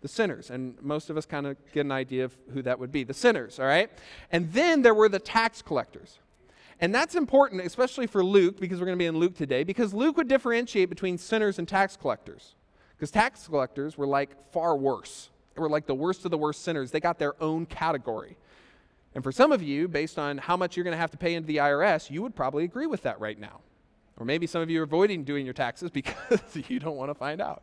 The 0.00 0.08
sinners. 0.08 0.50
And 0.50 0.80
most 0.80 1.10
of 1.10 1.18
us 1.18 1.26
kind 1.26 1.46
of 1.46 1.56
get 1.72 1.84
an 1.84 1.92
idea 1.92 2.24
of 2.24 2.36
who 2.54 2.62
that 2.62 2.78
would 2.78 2.90
be 2.90 3.04
the 3.04 3.14
sinners, 3.14 3.60
all 3.60 3.66
right? 3.66 3.90
And 4.32 4.52
then 4.54 4.80
there 4.80 4.94
were 4.94 5.10
the 5.10 5.18
tax 5.18 5.60
collectors. 5.60 6.18
And 6.80 6.94
that's 6.94 7.14
important, 7.14 7.60
especially 7.60 8.06
for 8.06 8.24
Luke, 8.24 8.58
because 8.58 8.80
we're 8.80 8.86
going 8.86 8.98
to 8.98 9.02
be 9.02 9.06
in 9.06 9.18
Luke 9.18 9.36
today, 9.36 9.64
because 9.64 9.92
Luke 9.92 10.16
would 10.16 10.28
differentiate 10.28 10.88
between 10.88 11.18
sinners 11.18 11.58
and 11.58 11.68
tax 11.68 11.96
collectors. 11.96 12.54
Because 12.96 13.10
tax 13.10 13.46
collectors 13.46 13.98
were 13.98 14.06
like 14.06 14.30
far 14.52 14.76
worse. 14.76 15.30
They 15.54 15.60
were 15.60 15.68
like 15.68 15.86
the 15.86 15.94
worst 15.94 16.24
of 16.24 16.30
the 16.30 16.38
worst 16.38 16.62
sinners. 16.62 16.90
They 16.90 17.00
got 17.00 17.18
their 17.18 17.40
own 17.42 17.66
category. 17.66 18.36
And 19.14 19.22
for 19.22 19.32
some 19.32 19.52
of 19.52 19.62
you, 19.62 19.88
based 19.88 20.18
on 20.18 20.38
how 20.38 20.56
much 20.56 20.76
you're 20.76 20.84
going 20.84 20.92
to 20.92 20.98
have 20.98 21.10
to 21.10 21.18
pay 21.18 21.34
into 21.34 21.46
the 21.46 21.58
IRS, 21.58 22.10
you 22.10 22.22
would 22.22 22.34
probably 22.34 22.64
agree 22.64 22.86
with 22.86 23.02
that 23.02 23.20
right 23.20 23.38
now. 23.38 23.60
Or 24.16 24.24
maybe 24.24 24.46
some 24.46 24.62
of 24.62 24.70
you 24.70 24.80
are 24.80 24.84
avoiding 24.84 25.24
doing 25.24 25.44
your 25.44 25.54
taxes 25.54 25.90
because 25.92 26.40
you 26.68 26.78
don't 26.78 26.96
want 26.96 27.10
to 27.10 27.14
find 27.14 27.40
out. 27.40 27.62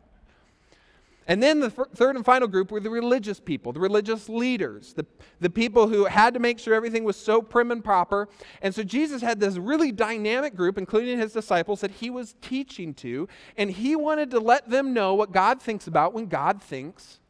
And 1.28 1.42
then 1.42 1.60
the 1.60 1.68
third 1.68 2.16
and 2.16 2.24
final 2.24 2.48
group 2.48 2.70
were 2.72 2.80
the 2.80 2.88
religious 2.88 3.38
people, 3.38 3.70
the 3.74 3.80
religious 3.80 4.30
leaders, 4.30 4.94
the, 4.94 5.04
the 5.40 5.50
people 5.50 5.86
who 5.86 6.06
had 6.06 6.32
to 6.32 6.40
make 6.40 6.58
sure 6.58 6.72
everything 6.72 7.04
was 7.04 7.16
so 7.16 7.42
prim 7.42 7.70
and 7.70 7.84
proper. 7.84 8.30
And 8.62 8.74
so 8.74 8.82
Jesus 8.82 9.20
had 9.20 9.38
this 9.38 9.58
really 9.58 9.92
dynamic 9.92 10.56
group, 10.56 10.78
including 10.78 11.18
his 11.18 11.34
disciples, 11.34 11.82
that 11.82 11.90
he 11.90 12.08
was 12.08 12.34
teaching 12.40 12.94
to. 12.94 13.28
And 13.58 13.70
he 13.70 13.94
wanted 13.94 14.30
to 14.30 14.40
let 14.40 14.70
them 14.70 14.94
know 14.94 15.12
what 15.12 15.30
God 15.30 15.60
thinks 15.60 15.86
about 15.86 16.14
when 16.14 16.28
God 16.28 16.62
thinks 16.62 17.20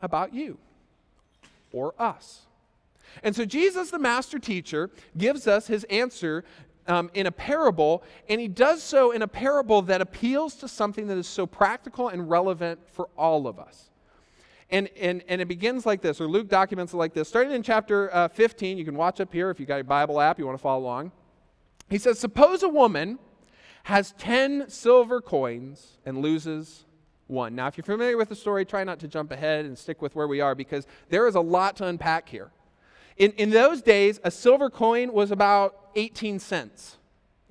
about 0.00 0.32
you 0.32 0.56
or 1.72 1.94
us. 1.98 2.46
And 3.22 3.36
so 3.36 3.44
Jesus, 3.44 3.90
the 3.90 3.98
master 3.98 4.38
teacher, 4.38 4.90
gives 5.18 5.46
us 5.46 5.66
his 5.66 5.84
answer 5.84 6.42
um, 6.90 7.08
in 7.14 7.26
a 7.26 7.32
parable, 7.32 8.02
and 8.28 8.40
he 8.40 8.48
does 8.48 8.82
so 8.82 9.12
in 9.12 9.22
a 9.22 9.28
parable 9.28 9.80
that 9.82 10.00
appeals 10.00 10.56
to 10.56 10.66
something 10.66 11.06
that 11.06 11.16
is 11.16 11.28
so 11.28 11.46
practical 11.46 12.08
and 12.08 12.28
relevant 12.28 12.80
for 12.90 13.08
all 13.16 13.46
of 13.46 13.60
us. 13.60 13.90
And, 14.70 14.88
and, 15.00 15.22
and 15.28 15.40
it 15.40 15.46
begins 15.46 15.86
like 15.86 16.02
this, 16.02 16.20
or 16.20 16.26
Luke 16.26 16.48
documents 16.48 16.92
it 16.92 16.96
like 16.96 17.14
this. 17.14 17.28
Starting 17.28 17.52
in 17.52 17.62
chapter 17.62 18.12
uh, 18.12 18.28
15, 18.28 18.76
you 18.76 18.84
can 18.84 18.96
watch 18.96 19.20
up 19.20 19.32
here 19.32 19.50
if 19.50 19.60
you 19.60 19.66
got 19.66 19.76
your 19.76 19.84
Bible 19.84 20.20
app, 20.20 20.38
you 20.38 20.46
want 20.46 20.58
to 20.58 20.62
follow 20.62 20.82
along. 20.82 21.12
He 21.88 21.98
says, 21.98 22.18
Suppose 22.18 22.64
a 22.64 22.68
woman 22.68 23.20
has 23.84 24.12
10 24.18 24.68
silver 24.68 25.20
coins 25.20 25.98
and 26.04 26.18
loses 26.18 26.86
one. 27.28 27.54
Now, 27.54 27.68
if 27.68 27.76
you're 27.76 27.84
familiar 27.84 28.16
with 28.16 28.28
the 28.28 28.36
story, 28.36 28.64
try 28.64 28.82
not 28.82 28.98
to 29.00 29.08
jump 29.08 29.30
ahead 29.30 29.64
and 29.64 29.78
stick 29.78 30.02
with 30.02 30.16
where 30.16 30.26
we 30.26 30.40
are 30.40 30.56
because 30.56 30.88
there 31.08 31.28
is 31.28 31.36
a 31.36 31.40
lot 31.40 31.76
to 31.76 31.86
unpack 31.86 32.28
here. 32.28 32.50
In, 33.20 33.32
in 33.32 33.50
those 33.50 33.82
days, 33.82 34.18
a 34.24 34.30
silver 34.30 34.70
coin 34.70 35.12
was 35.12 35.30
about 35.30 35.90
18 35.94 36.38
cents 36.38 36.96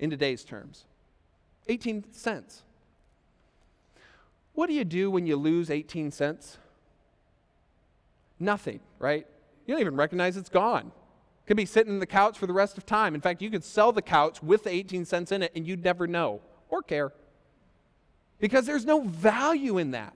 in 0.00 0.10
today's 0.10 0.42
terms. 0.42 0.84
18 1.68 2.12
cents. 2.12 2.64
What 4.54 4.66
do 4.66 4.72
you 4.72 4.84
do 4.84 5.12
when 5.12 5.28
you 5.28 5.36
lose 5.36 5.70
18 5.70 6.10
cents? 6.10 6.58
Nothing, 8.40 8.80
right? 8.98 9.24
You 9.64 9.74
don't 9.74 9.80
even 9.80 9.94
recognize 9.94 10.36
it's 10.36 10.48
gone. 10.48 10.90
Could 11.46 11.56
be 11.56 11.66
sitting 11.66 11.92
in 11.92 12.00
the 12.00 12.06
couch 12.06 12.36
for 12.36 12.48
the 12.48 12.52
rest 12.52 12.76
of 12.76 12.84
time. 12.84 13.14
In 13.14 13.20
fact, 13.20 13.40
you 13.40 13.48
could 13.48 13.62
sell 13.62 13.92
the 13.92 14.02
couch 14.02 14.42
with 14.42 14.64
the 14.64 14.70
18 14.70 15.04
cents 15.04 15.30
in 15.30 15.40
it 15.40 15.52
and 15.54 15.64
you'd 15.64 15.84
never 15.84 16.08
know 16.08 16.40
or 16.68 16.82
care. 16.82 17.12
Because 18.40 18.66
there's 18.66 18.84
no 18.84 19.02
value 19.02 19.78
in 19.78 19.92
that. 19.92 20.14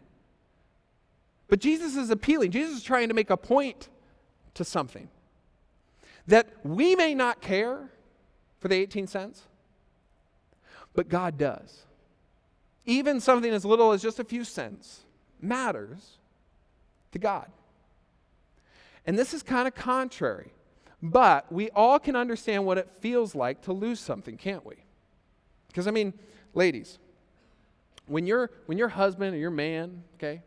But 1.47 1.61
Jesus 1.61 1.95
is 1.95 2.11
appealing. 2.11 2.51
Jesus 2.51 2.79
is 2.79 2.83
trying 2.83 3.07
to 3.07 3.15
make 3.15 3.31
a 3.31 3.37
point 3.37 3.89
to 4.55 4.65
something 4.65 5.09
that 6.27 6.49
we 6.63 6.97
may 6.97 7.15
not 7.15 7.41
care 7.41 7.91
for 8.59 8.69
the 8.69 8.77
18 8.77 9.07
cents, 9.07 9.43
but 10.95 11.09
God 11.09 11.37
does. 11.37 11.85
Even 12.87 13.21
something 13.21 13.53
as 13.53 13.65
little 13.65 13.93
as 13.93 14.03
just 14.03 14.19
a 14.19 14.25
few 14.25 14.45
cents 14.45 15.01
matters 15.41 16.19
to 17.13 17.19
God. 17.19 17.51
And 19.07 19.19
this 19.19 19.35
is 19.35 19.43
kind 19.43 19.69
of 19.69 19.75
contrary, 19.75 20.53
but 21.03 21.51
we 21.53 21.71
all 21.71 21.99
can 21.99 22.17
understand 22.17 22.65
what 22.65 22.79
it 22.79 22.89
feels 23.01 23.35
like 23.35 23.63
to 23.63 23.73
lose 23.73 24.01
something, 24.01 24.37
can't 24.37 24.65
we? 24.65 24.77
Because, 25.69 25.87
I 25.87 25.91
mean, 25.91 26.15
ladies, 26.55 26.99
when, 28.07 28.27
your 28.27 28.51
when 28.67 28.79
your 28.79 28.89
husband 28.89 29.35
or 29.35 29.39
your 29.39 29.51
man, 29.51 30.05
okay, 30.17 30.43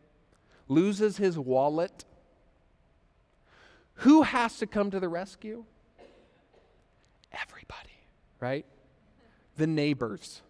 loses 0.67 1.17
his 1.17 1.37
wallet, 1.37 2.05
who 3.97 4.23
has 4.23 4.57
to 4.59 4.67
come 4.67 4.91
to 4.91 4.99
the 4.99 5.09
rescue? 5.09 5.65
Everybody, 7.31 7.97
right? 8.39 8.65
The 9.57 9.67
neighbors. 9.67 10.41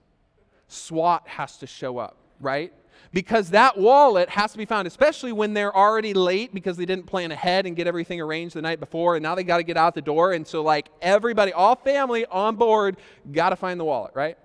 SWAT 0.67 1.23
has 1.27 1.57
to 1.57 1.67
show 1.67 1.97
up, 1.97 2.17
right? 2.39 2.73
because 3.13 3.51
that 3.51 3.77
wallet 3.77 4.29
has 4.29 4.51
to 4.51 4.57
be 4.57 4.65
found, 4.65 4.87
especially 4.87 5.31
when 5.31 5.53
they're 5.53 5.75
already 5.75 6.13
late 6.13 6.53
because 6.53 6.77
they 6.77 6.85
didn't 6.85 7.05
plan 7.05 7.31
ahead 7.31 7.65
and 7.65 7.75
get 7.75 7.87
everything 7.87 8.21
arranged 8.21 8.55
the 8.55 8.61
night 8.61 8.79
before, 8.79 9.15
and 9.15 9.23
now 9.23 9.35
they 9.35 9.43
got 9.43 9.57
to 9.57 9.63
get 9.63 9.77
out 9.77 9.95
the 9.95 10.01
door. 10.01 10.33
And 10.33 10.45
so, 10.45 10.61
like, 10.61 10.89
everybody, 11.01 11.53
all 11.53 11.75
family 11.75 12.25
on 12.25 12.55
board, 12.55 12.97
got 13.31 13.49
to 13.49 13.55
find 13.55 13.79
the 13.79 13.85
wallet, 13.85 14.11
right? 14.13 14.37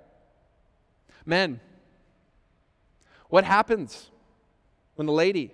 Men, 1.24 1.60
what 3.28 3.44
happens 3.44 4.10
when 4.94 5.06
the 5.06 5.12
lady 5.12 5.52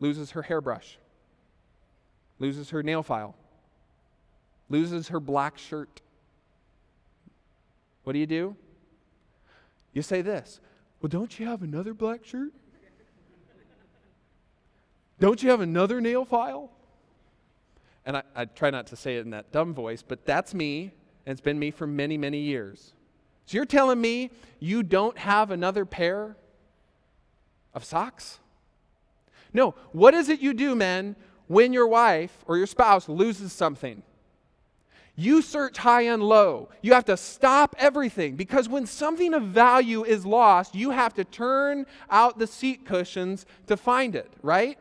loses 0.00 0.32
her 0.32 0.42
hairbrush, 0.42 0.98
loses 2.38 2.70
her 2.70 2.82
nail 2.82 3.02
file, 3.02 3.34
loses 4.68 5.08
her 5.08 5.20
black 5.20 5.58
shirt? 5.58 6.00
What 8.04 8.12
do 8.12 8.18
you 8.18 8.26
do? 8.26 8.56
You 9.92 10.02
say 10.02 10.22
this 10.22 10.60
well, 11.00 11.08
don't 11.08 11.38
you 11.38 11.46
have 11.46 11.62
another 11.62 11.94
black 11.94 12.24
shirt? 12.24 12.52
Don't 15.18 15.42
you 15.42 15.50
have 15.50 15.60
another 15.60 16.00
nail 16.00 16.24
file? 16.24 16.70
And 18.04 18.18
I, 18.18 18.22
I, 18.34 18.44
try 18.44 18.70
not 18.70 18.86
to 18.88 18.96
say 18.96 19.16
it 19.16 19.20
in 19.20 19.30
that 19.30 19.50
dumb 19.50 19.74
voice, 19.74 20.02
but 20.02 20.24
that's 20.26 20.54
me, 20.54 20.92
and 21.24 21.32
it's 21.32 21.40
been 21.40 21.58
me 21.58 21.70
for 21.70 21.86
many, 21.86 22.16
many 22.16 22.38
years. 22.38 22.92
So 23.46 23.56
you're 23.56 23.64
telling 23.64 24.00
me 24.00 24.30
you 24.60 24.82
don't 24.82 25.16
have 25.18 25.50
another 25.50 25.84
pair 25.84 26.36
of 27.74 27.84
socks? 27.84 28.38
No. 29.52 29.74
What 29.92 30.14
is 30.14 30.28
it 30.28 30.40
you 30.40 30.54
do, 30.54 30.74
men, 30.74 31.16
when 31.48 31.72
your 31.72 31.86
wife 31.86 32.44
or 32.46 32.56
your 32.56 32.66
spouse 32.66 33.08
loses 33.08 33.52
something? 33.52 34.02
You 35.18 35.40
search 35.40 35.78
high 35.78 36.02
and 36.02 36.22
low. 36.22 36.68
You 36.82 36.92
have 36.92 37.06
to 37.06 37.16
stop 37.16 37.74
everything 37.78 38.36
because 38.36 38.68
when 38.68 38.84
something 38.84 39.32
of 39.32 39.44
value 39.44 40.04
is 40.04 40.26
lost, 40.26 40.74
you 40.74 40.90
have 40.90 41.14
to 41.14 41.24
turn 41.24 41.86
out 42.10 42.38
the 42.38 42.46
seat 42.46 42.84
cushions 42.84 43.46
to 43.66 43.78
find 43.78 44.14
it, 44.14 44.30
right? 44.42 44.78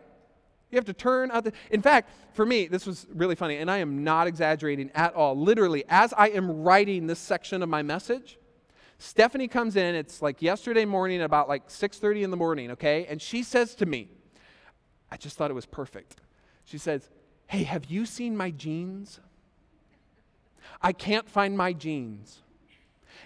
You 0.71 0.75
have 0.75 0.85
to 0.85 0.93
turn 0.93 1.31
out 1.31 1.45
the. 1.45 1.53
In 1.71 1.81
fact, 1.81 2.09
for 2.33 2.45
me, 2.45 2.67
this 2.67 2.85
was 2.85 3.07
really 3.13 3.35
funny, 3.35 3.57
and 3.57 3.71
I 3.71 3.77
am 3.77 4.03
not 4.03 4.27
exaggerating 4.27 4.91
at 4.93 5.13
all. 5.13 5.37
Literally, 5.37 5.85
as 5.87 6.13
I 6.17 6.27
am 6.29 6.63
writing 6.63 7.07
this 7.07 7.19
section 7.19 7.63
of 7.63 7.69
my 7.69 7.81
message, 7.81 8.37
Stephanie 8.97 9.47
comes 9.47 9.77
in. 9.77 9.95
It's 9.95 10.21
like 10.21 10.41
yesterday 10.41 10.83
morning, 10.83 11.21
about 11.21 11.47
like 11.47 11.69
6:30 11.69 12.23
in 12.23 12.31
the 12.31 12.37
morning, 12.37 12.71
okay? 12.71 13.05
And 13.05 13.21
she 13.21 13.41
says 13.41 13.73
to 13.75 13.85
me, 13.85 14.09
I 15.09 15.15
just 15.15 15.37
thought 15.37 15.49
it 15.49 15.53
was 15.53 15.65
perfect. 15.65 16.17
She 16.65 16.77
says, 16.77 17.09
"Hey, 17.47 17.63
have 17.63 17.85
you 17.85 18.05
seen 18.05 18.35
my 18.35 18.51
jeans?" 18.51 19.19
I 20.81 20.91
can't 20.91 21.29
find 21.29 21.57
my 21.57 21.73
jeans. 21.73 22.41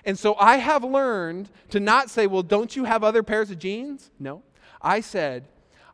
And 0.05 0.17
so 0.17 0.35
I 0.39 0.57
have 0.57 0.83
learned 0.83 1.49
to 1.69 1.79
not 1.79 2.09
say, 2.09 2.27
Well, 2.27 2.43
don't 2.43 2.75
you 2.75 2.85
have 2.85 3.03
other 3.03 3.23
pairs 3.23 3.51
of 3.51 3.59
jeans? 3.59 4.11
No. 4.19 4.43
I 4.81 5.01
said, 5.01 5.45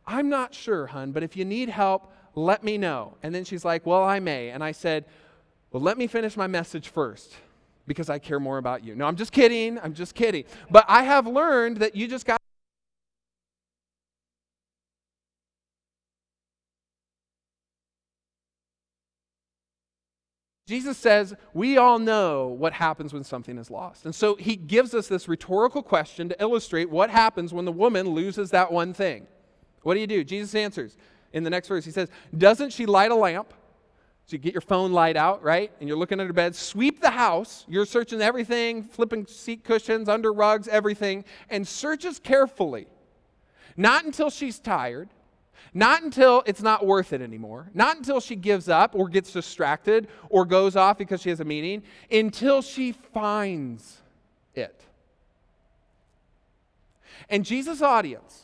I'm 0.06 0.30
not 0.30 0.54
sure, 0.54 0.88
hun, 0.88 1.12
but 1.12 1.24
if 1.24 1.36
you 1.36 1.46
need 1.46 1.70
help, 1.70 2.14
let 2.36 2.64
me 2.64 2.78
know. 2.78 3.18
And 3.24 3.34
then 3.34 3.44
she's 3.44 3.66
like, 3.66 3.86
Well, 3.86 4.04
I 4.04 4.20
may. 4.20 4.50
And 4.50 4.64
I 4.64 4.72
said, 4.72 5.06
Well, 5.72 5.82
let 5.82 5.98
me 5.98 6.08
finish 6.08 6.38
my 6.38 6.48
message 6.48 6.90
first 6.90 7.36
because 7.88 8.10
I 8.10 8.20
care 8.20 8.40
more 8.40 8.58
about 8.58 8.84
you. 8.84 8.96
No, 8.96 9.06
I'm 9.06 9.16
just 9.16 9.32
kidding. 9.32 9.80
I'm 9.80 9.94
just 9.94 10.16
kidding. 10.16 10.44
But 10.70 10.86
I 10.88 11.04
have 11.04 11.28
learned 11.28 11.78
that 11.78 11.96
you 11.96 12.08
just 12.08 12.26
got 12.26 12.42
Jesus 20.68 20.98
says 20.98 21.36
we 21.54 21.78
all 21.78 22.00
know 22.00 22.48
what 22.48 22.74
happens 22.74 23.14
when 23.14 23.24
something 23.24 23.58
is 23.58 23.70
lost. 23.70 24.06
And 24.06 24.16
so 24.16 24.36
he 24.36 24.56
gives 24.56 24.96
us 24.96 25.08
this 25.08 25.28
rhetorical 25.28 25.84
question 25.84 26.30
to 26.30 26.42
illustrate 26.42 26.90
what 26.90 27.10
happens 27.10 27.54
when 27.54 27.66
the 27.66 27.72
woman 27.72 28.10
loses 28.10 28.50
that 28.52 28.72
one 28.72 28.94
thing. 28.94 29.28
What 29.84 29.94
do 29.94 30.00
you 30.00 30.08
do? 30.08 30.24
Jesus 30.24 30.56
answers 30.56 30.98
in 31.34 31.44
the 31.44 31.52
next 31.52 31.68
verse. 31.68 31.86
He 31.86 31.92
says, 31.92 32.10
Doesn't 32.36 32.72
she 32.72 32.88
light 32.88 33.12
a 33.12 33.16
lamp? 33.16 33.54
So 34.26 34.32
you 34.34 34.40
get 34.40 34.56
your 34.56 34.62
phone 34.62 34.92
light 34.92 35.18
out, 35.18 35.44
right? 35.44 35.72
And 35.80 35.88
you're 35.88 36.00
looking 36.00 36.20
under 36.20 36.34
bed, 36.34 36.56
sweep 36.56 37.00
the 37.00 37.12
house. 37.12 37.64
You're 37.68 37.86
searching 37.86 38.22
everything, 38.22 38.84
flipping 38.84 39.28
seat 39.28 39.64
cushions, 39.64 40.10
under 40.10 40.34
rugs, 40.34 40.68
everything, 40.68 41.26
and 41.48 41.68
searches 41.68 42.18
carefully. 42.18 42.88
Not 43.78 44.04
until 44.04 44.32
she's 44.32 44.58
tired, 44.58 45.10
not 45.74 46.04
until 46.04 46.44
it's 46.46 46.62
not 46.62 46.86
worth 46.86 47.14
it 47.14 47.22
anymore. 47.22 47.70
Not 47.74 47.98
until 47.98 48.20
she 48.20 48.36
gives 48.36 48.70
up 48.70 48.96
or 48.96 49.10
gets 49.10 49.32
distracted 49.32 50.08
or 50.30 50.46
goes 50.46 50.76
off 50.76 50.98
because 50.98 51.22
she 51.22 51.30
has 51.30 51.40
a 51.40 51.46
meeting. 51.46 51.84
Until 52.12 52.62
she 52.62 52.92
finds 52.92 54.02
it. 54.54 54.82
And 57.30 57.44
Jesus' 57.44 57.82
audience, 57.82 58.44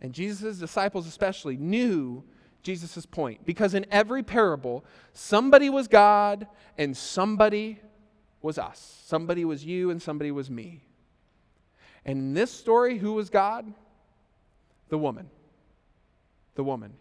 and 0.00 0.12
Jesus' 0.12 0.58
disciples 0.58 1.06
especially, 1.06 1.56
knew 1.56 2.24
Jesus' 2.62 3.06
point. 3.06 3.46
Because 3.46 3.74
in 3.74 3.86
every 3.90 4.22
parable, 4.22 4.84
somebody 5.12 5.70
was 5.70 5.88
God 5.88 6.46
and 6.76 6.96
somebody 6.96 7.80
was 8.42 8.58
us. 8.58 9.02
Somebody 9.06 9.44
was 9.44 9.64
you 9.64 9.90
and 9.90 10.02
somebody 10.02 10.30
was 10.30 10.50
me. 10.50 10.82
And 12.04 12.18
in 12.18 12.34
this 12.34 12.50
story, 12.50 12.98
who 12.98 13.14
was 13.14 13.30
God? 13.30 13.72
The 14.88 14.98
woman 14.98 15.30
the 16.56 16.64
woman, 16.64 16.94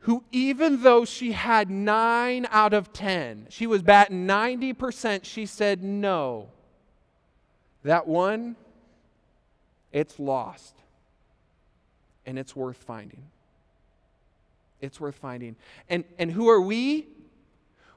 who, 0.00 0.24
even 0.32 0.82
though 0.82 1.04
she 1.04 1.32
had 1.32 1.70
nine 1.70 2.46
out 2.50 2.72
of 2.72 2.92
10, 2.92 3.46
she 3.50 3.66
was 3.66 3.82
batting 3.82 4.26
90%, 4.26 5.24
she 5.24 5.46
said, 5.46 5.82
No. 5.82 6.48
That 7.82 8.06
one, 8.06 8.56
it's 9.92 10.18
lost. 10.18 10.76
And 12.26 12.38
it's 12.38 12.54
worth 12.54 12.76
finding. 12.76 13.24
It's 14.80 15.00
worth 15.00 15.16
finding. 15.16 15.56
And, 15.88 16.04
and 16.18 16.30
who 16.30 16.48
are 16.48 16.60
we? 16.60 17.08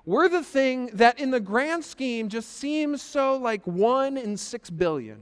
We're 0.05 0.27
the 0.27 0.43
thing 0.43 0.87
that, 0.93 1.19
in 1.19 1.31
the 1.31 1.39
grand 1.39 1.85
scheme, 1.85 2.27
just 2.27 2.57
seems 2.57 3.01
so 3.01 3.37
like 3.37 3.65
one 3.65 4.17
in 4.17 4.35
six 4.35 4.69
billion. 4.69 5.19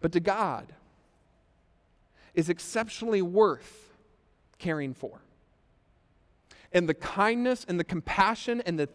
But 0.00 0.12
to 0.12 0.20
God, 0.20 0.72
is 2.36 2.48
exceptionally 2.48 3.22
worth 3.22 3.92
caring 4.58 4.94
for. 4.94 5.20
And 6.72 6.88
the 6.88 6.94
kindness 6.94 7.64
and 7.68 7.80
the 7.80 7.84
compassion 7.84 8.62
and 8.64 8.78
the 8.78 8.88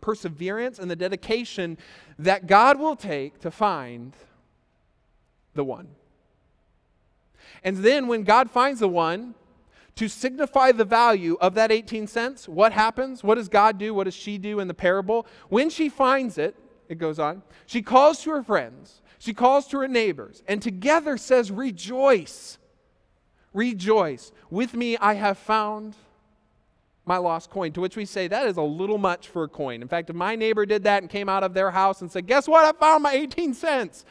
perseverance 0.00 0.78
and 0.78 0.90
the 0.90 0.96
dedication 0.96 1.76
that 2.18 2.46
God 2.46 2.78
will 2.78 2.96
take 2.96 3.40
to 3.40 3.50
find 3.50 4.14
the 5.54 5.64
one. 5.64 5.88
And 7.62 7.78
then 7.78 8.06
when 8.06 8.22
God 8.22 8.50
finds 8.50 8.80
the 8.80 8.88
one, 8.88 9.34
to 9.96 10.08
signify 10.08 10.72
the 10.72 10.84
value 10.84 11.36
of 11.40 11.54
that 11.54 11.70
18 11.70 12.06
cents, 12.06 12.48
what 12.48 12.72
happens? 12.72 13.22
What 13.22 13.36
does 13.36 13.48
God 13.48 13.78
do? 13.78 13.94
What 13.94 14.04
does 14.04 14.14
she 14.14 14.38
do 14.38 14.58
in 14.58 14.66
the 14.66 14.74
parable? 14.74 15.26
When 15.48 15.70
she 15.70 15.88
finds 15.88 16.36
it, 16.36 16.56
it 16.88 16.98
goes 16.98 17.18
on, 17.18 17.42
she 17.66 17.80
calls 17.80 18.22
to 18.22 18.30
her 18.30 18.42
friends, 18.42 19.00
she 19.18 19.32
calls 19.32 19.66
to 19.68 19.78
her 19.78 19.88
neighbors, 19.88 20.42
and 20.48 20.60
together 20.60 21.16
says, 21.16 21.50
Rejoice. 21.50 22.58
Rejoice. 23.54 24.32
With 24.50 24.74
me 24.74 24.98
I 24.98 25.14
have 25.14 25.38
found 25.38 25.96
my 27.06 27.16
lost 27.16 27.50
coin. 27.50 27.72
To 27.72 27.80
which 27.80 27.96
we 27.96 28.04
say, 28.04 28.28
that 28.28 28.46
is 28.46 28.56
a 28.56 28.62
little 28.62 28.98
much 28.98 29.28
for 29.28 29.44
a 29.44 29.48
coin. 29.48 29.82
In 29.82 29.88
fact, 29.88 30.10
if 30.10 30.16
my 30.16 30.36
neighbor 30.36 30.66
did 30.66 30.84
that 30.84 31.02
and 31.02 31.10
came 31.10 31.28
out 31.28 31.42
of 31.42 31.54
their 31.54 31.70
house 31.70 32.00
and 32.00 32.10
said, 32.10 32.26
Guess 32.26 32.48
what? 32.48 32.64
I 32.64 32.78
found 32.78 33.02
my 33.02 33.12
18 33.12 33.54
cents. 33.54 34.04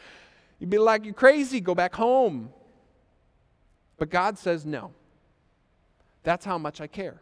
You'd 0.58 0.70
be 0.70 0.78
like, 0.78 1.04
You're 1.04 1.14
crazy. 1.14 1.60
Go 1.60 1.74
back 1.74 1.94
home. 1.94 2.50
But 3.98 4.10
God 4.10 4.38
says, 4.38 4.64
No. 4.64 4.92
That's 6.22 6.44
how 6.44 6.56
much 6.56 6.80
I 6.80 6.86
care. 6.86 7.20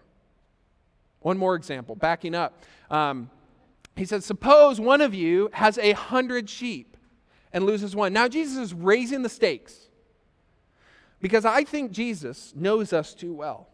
One 1.20 1.38
more 1.38 1.54
example, 1.54 1.96
backing 1.96 2.35
up. 2.35 2.62
Um, 2.90 3.30
he 3.96 4.04
says, 4.04 4.24
Suppose 4.24 4.80
one 4.80 5.00
of 5.00 5.14
you 5.14 5.50
has 5.52 5.78
a 5.78 5.92
hundred 5.92 6.48
sheep 6.48 6.96
and 7.52 7.64
loses 7.64 7.94
one. 7.96 8.12
Now, 8.12 8.28
Jesus 8.28 8.58
is 8.58 8.74
raising 8.74 9.22
the 9.22 9.28
stakes. 9.28 9.88
Because 11.22 11.44
I 11.44 11.62
think 11.62 11.92
Jesus 11.92 12.52
knows 12.54 12.92
us 12.92 13.14
too 13.14 13.32
well. 13.32 13.68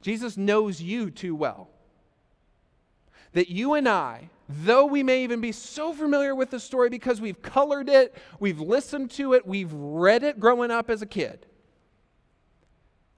Jesus 0.00 0.36
knows 0.36 0.80
you 0.80 1.10
too 1.10 1.36
well. 1.36 1.68
That 3.34 3.50
you 3.50 3.74
and 3.74 3.86
I, 3.86 4.30
though 4.48 4.86
we 4.86 5.02
may 5.02 5.22
even 5.22 5.42
be 5.42 5.52
so 5.52 5.92
familiar 5.92 6.34
with 6.34 6.50
the 6.50 6.58
story 6.58 6.88
because 6.88 7.20
we've 7.20 7.42
colored 7.42 7.90
it, 7.90 8.16
we've 8.40 8.60
listened 8.60 9.10
to 9.12 9.34
it, 9.34 9.46
we've 9.46 9.72
read 9.72 10.22
it 10.22 10.40
growing 10.40 10.70
up 10.70 10.88
as 10.88 11.02
a 11.02 11.06
kid, 11.06 11.46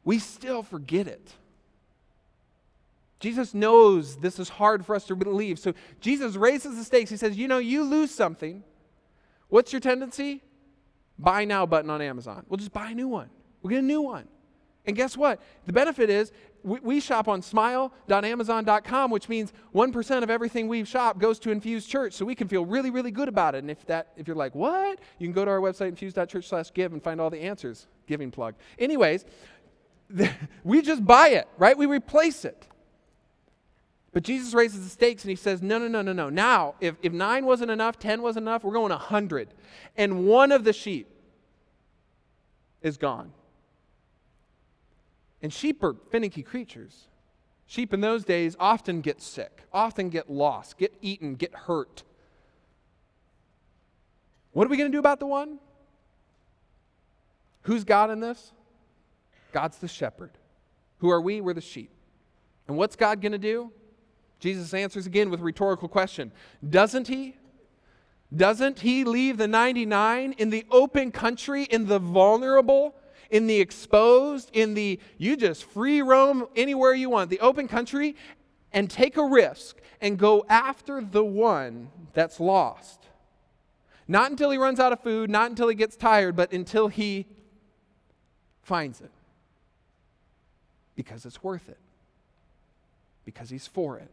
we 0.05 0.19
still 0.19 0.65
forget 0.65 1.07
it. 1.07 1.33
Jesus 3.21 3.53
knows 3.53 4.17
this 4.17 4.39
is 4.39 4.49
hard 4.49 4.85
for 4.85 4.97
us 4.97 5.05
to 5.05 5.15
believe. 5.15 5.59
So 5.59 5.75
Jesus 6.01 6.37
raises 6.37 6.77
the 6.77 6.85
stakes. 6.85 7.11
He 7.11 7.19
says, 7.19 7.37
You 7.37 7.49
know, 7.49 7.59
you 7.59 7.85
lose 7.85 8.11
something. 8.11 8.65
What's 9.49 9.75
your 9.75 9.81
tendency? 9.81 10.43
Buy 11.21 11.45
now 11.45 11.67
button 11.67 11.91
on 11.91 12.01
Amazon. 12.01 12.45
We'll 12.49 12.59
just 12.59 12.73
buy 12.73 12.91
a 12.91 12.95
new 12.95 13.09
one. 13.09 13.29
We'll 13.63 13.71
get 13.71 13.81
a 13.81 13.83
new 13.83 14.01
one. 14.01 14.27
And 14.87 14.97
guess 14.97 15.17
what? 15.17 15.41
The 15.67 15.73
benefit 15.73 16.09
is 16.09 16.33
we, 16.63 16.81
we 16.81 17.01
shop 17.01 17.29
on 17.29 17.43
smile.amazon.com, 17.43 19.11
which 19.11 19.29
means 19.29 19.53
1% 19.75 20.23
of 20.23 20.31
everything 20.31 20.69
we 20.69 20.85
shop 20.85 21.19
goes 21.19 21.39
to 21.41 21.51
Infuse 21.51 21.87
Church. 21.87 22.15
So 22.15 22.25
we 22.25 22.35
can 22.35 22.49
feel 22.49 22.65
really, 22.65 22.91
really 22.91 23.11
good 23.11 23.29
about 23.29 23.55
it. 23.55 23.59
And 23.59 23.71
if 23.71 23.85
that 23.87 24.09
if 24.17 24.27
you're 24.27 24.37
like, 24.37 24.55
what? 24.55 24.99
You 25.19 25.27
can 25.27 25.35
go 25.35 25.45
to 25.45 25.51
our 25.51 25.61
website, 25.61 25.89
infuse.church 25.89 26.49
slash 26.49 26.73
give, 26.73 26.93
and 26.93 27.03
find 27.03 27.21
all 27.21 27.31
the 27.31 27.41
answers. 27.41 27.87
Giving 28.07 28.31
plug. 28.31 28.55
Anyways, 28.79 29.25
we 30.65 30.83
just 30.83 31.05
buy 31.05 31.29
it, 31.29 31.49
right? 31.59 31.77
We 31.77 31.87
replace 31.87 32.45
it. 32.45 32.67
But 34.13 34.25
Jesus 34.25 34.55
raises 34.55 34.83
the 34.83 34.91
stakes 34.91 35.23
and 35.23 35.31
he 35.31 35.37
says, 35.37 35.63
No, 35.63 35.79
no, 35.79 35.87
no, 35.87 36.03
no, 36.03 36.13
no. 36.13 36.29
Now, 36.31 36.75
if, 36.81 36.97
if 37.03 37.13
nine 37.13 37.47
wasn't 37.47 37.71
enough, 37.71 37.99
10 37.99 38.23
wasn't 38.23 38.45
enough, 38.45 38.65
we're 38.65 38.73
going 38.73 38.91
100. 38.91 39.55
And 39.97 40.27
one 40.27 40.51
of 40.51 40.65
the 40.65 40.73
sheep 40.73 41.09
is 42.83 42.97
gone. 42.97 43.33
And 45.43 45.53
sheep 45.53 45.83
are 45.83 45.95
finicky 46.11 46.43
creatures. 46.43 47.07
Sheep 47.67 47.95
in 47.95 48.01
those 48.01 48.25
days 48.25 48.57
often 48.59 49.01
get 49.01 49.23
sick, 49.23 49.63
often 49.73 50.09
get 50.09 50.29
lost, 50.29 50.77
get 50.77 50.93
eaten, 51.01 51.37
get 51.37 51.55
hurt. 51.55 52.03
What 54.53 54.67
are 54.67 54.71
we 54.71 54.77
going 54.77 54.91
to 54.91 54.95
do 54.95 54.99
about 54.99 55.21
the 55.21 55.27
one? 55.27 55.61
Who's 57.63 57.85
God 57.85 58.11
in 58.11 58.19
this? 58.19 58.53
God's 59.53 59.79
the 59.79 59.87
shepherd. 59.87 60.33
Who 60.99 61.11
are 61.11 61.21
we? 61.21 61.41
We're 61.41 61.55
the 61.55 61.61
sheep. 61.61 61.91
And 62.67 62.77
what's 62.77 62.97
God 62.97 63.21
going 63.21 63.33
to 63.33 63.39
do? 63.39 63.71
Jesus 64.41 64.75
answers 64.75 65.07
again 65.07 65.31
with 65.31 65.41
rhetorical 65.41 65.89
question 65.89 66.33
Doesn't 66.69 67.07
he? 67.07 67.37
Doesn't 68.35 68.81
he 68.81 69.05
leave 69.05 69.37
the 69.37 69.49
99 69.49 70.35
in 70.39 70.51
the 70.51 70.65
open 70.71 71.11
country, 71.11 71.65
in 71.65 71.87
the 71.87 71.99
vulnerable, 71.99 72.95
in 73.29 73.47
the 73.47 73.61
exposed, 73.61 74.51
in 74.53 74.75
the 74.75 75.01
you 75.19 75.37
just 75.37 75.65
free 75.65 76.01
roam 76.01 76.47
anywhere 76.57 76.95
you 76.95 77.11
want, 77.11 77.29
the 77.31 77.41
open 77.41 77.69
country, 77.69 78.17
and 78.73 78.89
take 78.89 79.17
a 79.17 79.25
risk 79.25 79.77
and 80.01 80.19
go 80.19 80.45
after 80.49 81.01
the 81.01 81.25
one 81.25 81.91
that's 82.15 82.41
lost. 82.41 83.01
Not 84.07 84.31
until 84.31 84.51
he 84.51 84.59
runs 84.59 84.81
out 84.81 84.93
of 84.93 85.01
food, 85.01 85.29
not 85.29 85.51
until 85.51 85.69
he 85.69 85.75
gets 85.75 85.97
tired, 85.97 86.35
but 86.35 86.53
until 86.53 86.89
he 86.89 87.27
finds 88.63 89.01
it. 89.01 89.11
Because 90.95 91.25
it's 91.25 91.43
worth 91.43 91.69
it. 91.69 91.79
Because 93.25 93.51
he's 93.51 93.67
for 93.67 93.99
it. 93.99 94.11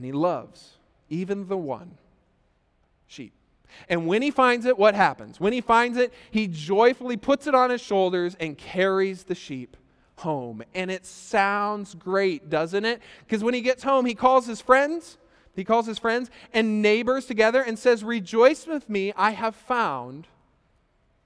And 0.00 0.06
he 0.06 0.12
loves 0.12 0.78
even 1.10 1.46
the 1.46 1.58
one 1.58 1.98
sheep. 3.06 3.34
And 3.86 4.06
when 4.06 4.22
he 4.22 4.30
finds 4.30 4.64
it, 4.64 4.78
what 4.78 4.94
happens? 4.94 5.38
When 5.38 5.52
he 5.52 5.60
finds 5.60 5.98
it, 5.98 6.14
he 6.30 6.46
joyfully 6.46 7.18
puts 7.18 7.46
it 7.46 7.54
on 7.54 7.68
his 7.68 7.82
shoulders 7.82 8.34
and 8.40 8.56
carries 8.56 9.24
the 9.24 9.34
sheep 9.34 9.76
home. 10.16 10.62
And 10.74 10.90
it 10.90 11.04
sounds 11.04 11.94
great, 11.94 12.48
doesn't 12.48 12.86
it? 12.86 13.02
Because 13.26 13.44
when 13.44 13.52
he 13.52 13.60
gets 13.60 13.82
home, 13.82 14.06
he 14.06 14.14
calls 14.14 14.46
his 14.46 14.62
friends, 14.62 15.18
he 15.54 15.64
calls 15.64 15.84
his 15.84 15.98
friends 15.98 16.30
and 16.54 16.80
neighbors 16.80 17.26
together 17.26 17.60
and 17.60 17.78
says, 17.78 18.02
Rejoice 18.02 18.66
with 18.66 18.88
me, 18.88 19.12
I 19.18 19.32
have 19.32 19.54
found 19.54 20.28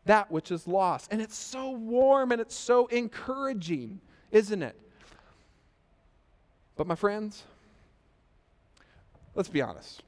that 0.04 0.32
which 0.32 0.50
is 0.50 0.66
lost. 0.66 1.12
And 1.12 1.22
it's 1.22 1.38
so 1.38 1.70
warm 1.70 2.32
and 2.32 2.40
it's 2.40 2.56
so 2.56 2.88
encouraging, 2.88 4.00
isn't 4.32 4.64
it? 4.64 4.74
But 6.74 6.88
my 6.88 6.96
friends, 6.96 7.44
let's 9.34 9.48
be 9.48 9.62
honest. 9.62 10.02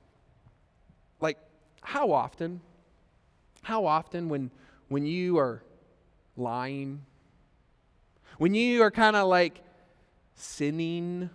Like, 1.20 1.38
how 1.82 2.12
often, 2.12 2.60
how 3.62 3.86
often 3.86 4.28
when, 4.28 4.50
when 4.88 5.06
you 5.06 5.38
are 5.38 5.62
lying, 6.36 7.02
when 8.38 8.54
you 8.54 8.82
are 8.82 8.90
kind 8.90 9.16
of 9.16 9.28
like 9.28 9.60
sinning, 10.34 11.30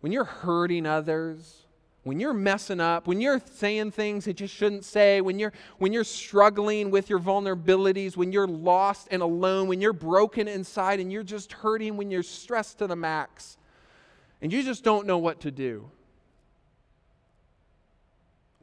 when 0.00 0.12
you're 0.12 0.24
hurting 0.24 0.86
others, 0.86 1.64
when 2.02 2.20
you're 2.20 2.34
messing 2.34 2.80
up, 2.80 3.06
when 3.06 3.20
you're 3.20 3.40
saying 3.54 3.90
things 3.90 4.26
that 4.26 4.38
you 4.38 4.46
shouldn't 4.46 4.84
say, 4.84 5.22
when 5.22 5.38
you're, 5.38 5.52
when 5.78 5.92
you're 5.92 6.04
struggling 6.04 6.90
with 6.90 7.08
your 7.08 7.18
vulnerabilities, 7.18 8.14
when 8.14 8.30
you're 8.30 8.46
lost 8.46 9.08
and 9.10 9.22
alone, 9.22 9.68
when 9.68 9.80
you're 9.80 9.94
broken 9.94 10.46
inside 10.46 11.00
and 11.00 11.10
you're 11.10 11.22
just 11.22 11.52
hurting, 11.52 11.96
when 11.96 12.10
you're 12.10 12.22
stressed 12.22 12.78
to 12.78 12.86
the 12.86 12.96
max, 12.96 13.56
and 14.42 14.52
you 14.52 14.62
just 14.62 14.84
don't 14.84 15.06
know 15.06 15.16
what 15.16 15.40
to 15.40 15.50
do. 15.50 15.90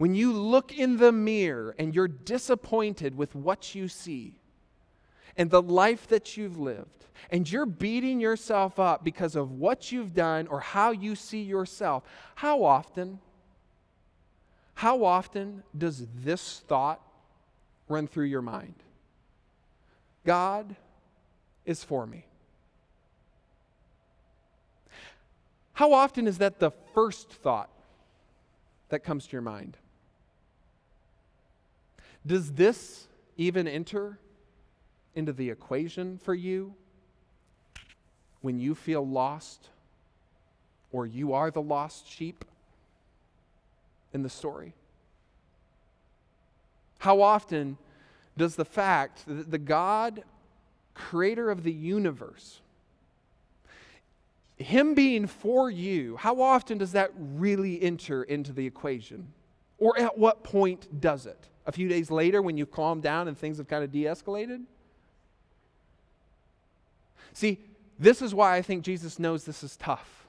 When 0.02 0.16
you 0.16 0.34
look 0.34 0.76
in 0.76 0.98
the 0.98 1.12
mirror 1.12 1.76
and 1.78 1.94
you're 1.94 2.08
disappointed 2.08 3.16
with 3.16 3.36
what 3.36 3.76
you 3.76 3.88
see 3.88 4.34
and 5.38 5.52
the 5.52 5.62
life 5.62 6.08
that 6.08 6.36
you've 6.36 6.58
lived, 6.58 7.06
and 7.30 7.48
you're 7.48 7.68
beating 7.68 8.20
yourself 8.20 8.80
up 8.80 9.04
because 9.04 9.36
of 9.36 9.52
what 9.52 9.92
you've 9.92 10.16
done 10.16 10.48
or 10.48 10.60
how 10.60 10.90
you 10.90 11.14
see 11.14 11.44
yourself, 11.44 12.02
how 12.34 12.64
often, 12.64 13.20
how 14.74 15.06
often 15.06 15.62
does 15.78 16.08
this 16.16 16.64
thought 16.68 17.00
run 17.88 18.08
through 18.08 18.26
your 18.26 18.42
mind? 18.42 18.74
God 20.26 20.76
is 21.64 21.84
for 21.84 22.08
me. 22.08 22.26
How 25.74 25.94
often 25.94 26.26
is 26.26 26.40
that 26.40 26.60
the 26.60 26.72
first 26.96 27.30
thought 27.30 27.70
that 28.90 29.04
comes 29.04 29.28
to 29.28 29.34
your 29.34 29.44
mind? 29.44 29.78
Does 32.25 32.53
this 32.53 33.07
even 33.38 33.67
enter 33.67 34.19
into 35.15 35.34
the 35.34 35.49
equation 35.49 36.17
for 36.17 36.34
you 36.34 36.73
when 38.41 38.60
you 38.60 38.75
feel 38.75 39.05
lost 39.05 39.69
or 40.91 41.05
you 41.05 41.34
are 41.34 41.51
the 41.51 41.62
lost 41.62 42.07
sheep 42.07 42.45
in 44.13 44.21
the 44.23 44.29
story? 44.29 44.73
How 46.99 47.21
often 47.21 47.77
does 48.38 48.55
the 48.55 48.65
fact 48.65 49.23
that 49.25 49.49
the 49.49 49.57
God, 49.57 50.23
creator 50.93 51.49
of 51.49 51.63
the 51.63 51.71
universe, 51.71 52.62
him 54.57 54.93
being 54.93 55.25
for 55.25 55.71
you, 55.71 56.17
how 56.17 56.41
often 56.41 56.77
does 56.77 56.91
that 56.91 57.12
really 57.17 57.81
enter 57.81 58.23
into 58.23 58.53
the 58.53 58.67
equation? 58.67 59.34
Or 59.79 59.99
at 59.99 60.17
what 60.17 60.43
point 60.43 61.01
does 61.01 61.25
it? 61.25 61.47
A 61.65 61.71
few 61.71 61.88
days 61.88 62.10
later 62.10 62.41
when 62.41 62.58
you 62.58 62.65
calm 62.65 63.02
down 63.02 63.28
and 63.28 63.38
things 63.38 63.58
have 63.58 63.67
kind 63.67 63.84
of 63.84 63.91
de 63.91 64.04
escalated? 64.04 64.63
See, 67.34 67.60
this 68.00 68.21
is 68.21 68.34
why 68.34 68.56
I 68.56 68.62
think 68.62 68.84
Jesus 68.84 69.19
knows 69.19 69.45
this 69.45 69.63
is 69.63 69.78
tough 69.78 70.26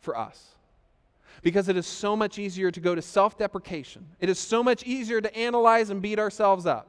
for 0.00 0.16
us. 0.16 0.48
Because 1.42 1.68
it 1.68 1.76
is 1.76 1.86
so 1.86 2.14
much 2.14 2.38
easier 2.38 2.70
to 2.70 2.80
go 2.80 2.94
to 2.94 3.02
self 3.02 3.36
deprecation. 3.36 4.06
It 4.20 4.28
is 4.28 4.38
so 4.38 4.62
much 4.62 4.84
easier 4.84 5.20
to 5.20 5.36
analyze 5.36 5.90
and 5.90 6.00
beat 6.00 6.18
ourselves 6.18 6.66
up 6.66 6.86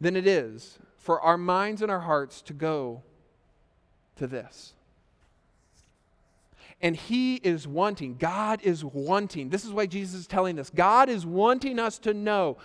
than 0.00 0.16
it 0.16 0.26
is 0.26 0.78
for 0.98 1.20
our 1.20 1.38
minds 1.38 1.82
and 1.82 1.90
our 1.90 2.00
hearts 2.00 2.42
to 2.42 2.52
go 2.52 3.02
to 4.16 4.26
this. 4.26 4.74
And 6.82 6.96
He 6.96 7.36
is 7.36 7.66
wanting, 7.66 8.16
God 8.16 8.60
is 8.62 8.84
wanting. 8.84 9.48
This 9.48 9.64
is 9.64 9.70
why 9.70 9.86
Jesus 9.86 10.20
is 10.20 10.26
telling 10.26 10.58
us. 10.58 10.68
God 10.68 11.08
is 11.08 11.24
wanting 11.24 11.78
us 11.78 11.98
to 12.00 12.12
know 12.12 12.58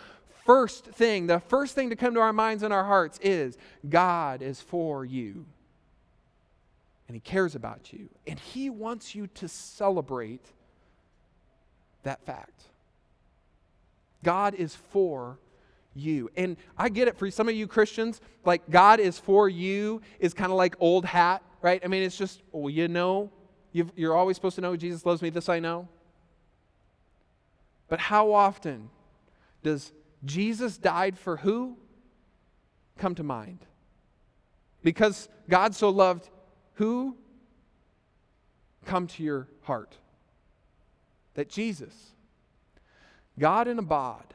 first 0.45 0.85
thing, 0.85 1.27
the 1.27 1.39
first 1.39 1.75
thing 1.75 1.89
to 1.89 1.95
come 1.95 2.13
to 2.15 2.19
our 2.19 2.33
minds 2.33 2.63
and 2.63 2.73
our 2.73 2.85
hearts 2.85 3.19
is 3.21 3.57
God 3.87 4.41
is 4.41 4.59
for 4.61 5.05
you. 5.05 5.45
And 7.07 7.15
He 7.15 7.19
cares 7.19 7.53
about 7.53 7.93
you. 7.93 8.09
And 8.25 8.39
He 8.39 8.69
wants 8.69 9.13
you 9.13 9.27
to 9.27 9.47
celebrate 9.47 10.45
that 12.03 12.25
fact. 12.25 12.63
God 14.23 14.55
is 14.55 14.73
for 14.75 15.37
you. 15.93 16.29
And 16.35 16.57
I 16.77 16.89
get 16.89 17.07
it 17.07 17.17
for 17.17 17.29
some 17.29 17.49
of 17.49 17.55
you 17.55 17.67
Christians, 17.67 18.21
like 18.45 18.69
God 18.69 18.99
is 18.99 19.19
for 19.19 19.49
you 19.49 20.01
is 20.19 20.33
kind 20.33 20.51
of 20.51 20.57
like 20.57 20.75
old 20.79 21.05
hat, 21.05 21.43
right? 21.61 21.81
I 21.83 21.87
mean, 21.87 22.03
it's 22.03 22.17
just, 22.17 22.41
well, 22.51 22.69
you 22.69 22.87
know, 22.87 23.31
you 23.95 24.11
are 24.11 24.15
always 24.15 24.35
supposed 24.37 24.55
to 24.55 24.61
know 24.61 24.75
Jesus 24.75 25.05
loves 25.05 25.21
me, 25.21 25.29
this 25.29 25.49
I 25.49 25.59
know. 25.59 25.87
But 27.87 27.99
how 27.99 28.33
often 28.33 28.89
does 29.63 29.91
Jesus 30.25 30.77
died 30.77 31.17
for 31.17 31.37
who 31.37 31.77
come 32.97 33.15
to 33.15 33.23
mind? 33.23 33.59
Because 34.83 35.29
God 35.49 35.75
so 35.75 35.89
loved 35.89 36.29
who 36.73 37.15
come 38.85 39.07
to 39.07 39.23
your 39.23 39.47
heart? 39.63 39.95
That 41.35 41.49
Jesus, 41.49 41.93
God 43.39 43.67
in 43.67 43.79
a 43.79 43.83
bod, 43.83 44.33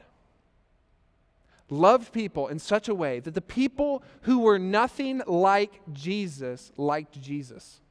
loved 1.69 2.13
people 2.13 2.47
in 2.47 2.59
such 2.59 2.87
a 2.87 2.95
way 2.95 3.19
that 3.19 3.33
the 3.33 3.41
people 3.41 4.03
who 4.21 4.39
were 4.39 4.59
nothing 4.59 5.21
like 5.25 5.81
Jesus 5.91 6.71
liked 6.77 7.19
Jesus. 7.19 7.81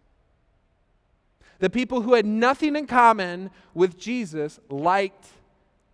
The 1.63 1.71
people 1.71 2.03
who 2.03 2.15
had 2.15 2.27
nothing 2.27 2.75
in 2.75 2.89
common 2.89 3.49
with 3.73 3.97
Jesus 3.97 4.59
liked 4.69 5.29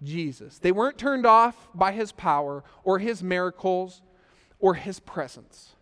Jesus. 0.02 0.58
They 0.58 0.72
weren't 0.72 0.96
turned 0.96 1.26
off 1.26 1.68
by 1.74 1.92
his 1.92 2.10
power 2.10 2.64
or 2.84 2.98
his 2.98 3.22
miracles 3.22 4.00
or 4.60 4.72
his 4.72 4.98
presence. 4.98 5.74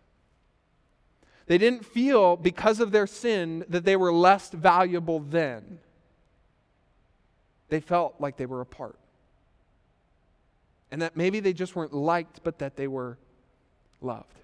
They 1.45 1.57
didn't 1.57 1.85
feel, 1.85 2.35
because 2.35 2.81
of 2.81 2.91
their 2.91 3.07
sin, 3.07 3.63
that 3.69 3.85
they 3.85 3.95
were 3.95 4.11
less 4.11 4.49
valuable 4.49 5.21
then. 5.21 5.79
They 7.69 7.79
felt 7.79 8.15
like 8.19 8.35
they 8.35 8.45
were 8.45 8.59
apart. 8.59 8.99
And 10.91 11.01
that 11.01 11.15
maybe 11.15 11.39
they 11.39 11.53
just 11.53 11.77
weren't 11.77 11.93
liked, 11.93 12.41
but 12.43 12.59
that 12.59 12.75
they 12.75 12.89
were 12.89 13.17
loved. 14.01 14.37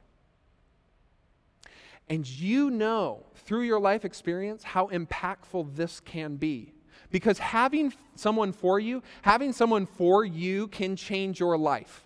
And 2.09 2.27
you 2.27 2.69
know 2.69 3.25
through 3.35 3.61
your 3.61 3.79
life 3.79 4.05
experience 4.05 4.63
how 4.63 4.87
impactful 4.87 5.75
this 5.75 5.99
can 5.99 6.35
be. 6.35 6.73
Because 7.11 7.39
having 7.39 7.93
someone 8.15 8.51
for 8.51 8.79
you, 8.79 9.03
having 9.21 9.53
someone 9.53 9.85
for 9.85 10.25
you 10.25 10.67
can 10.67 10.95
change 10.95 11.39
your 11.39 11.57
life. 11.57 12.03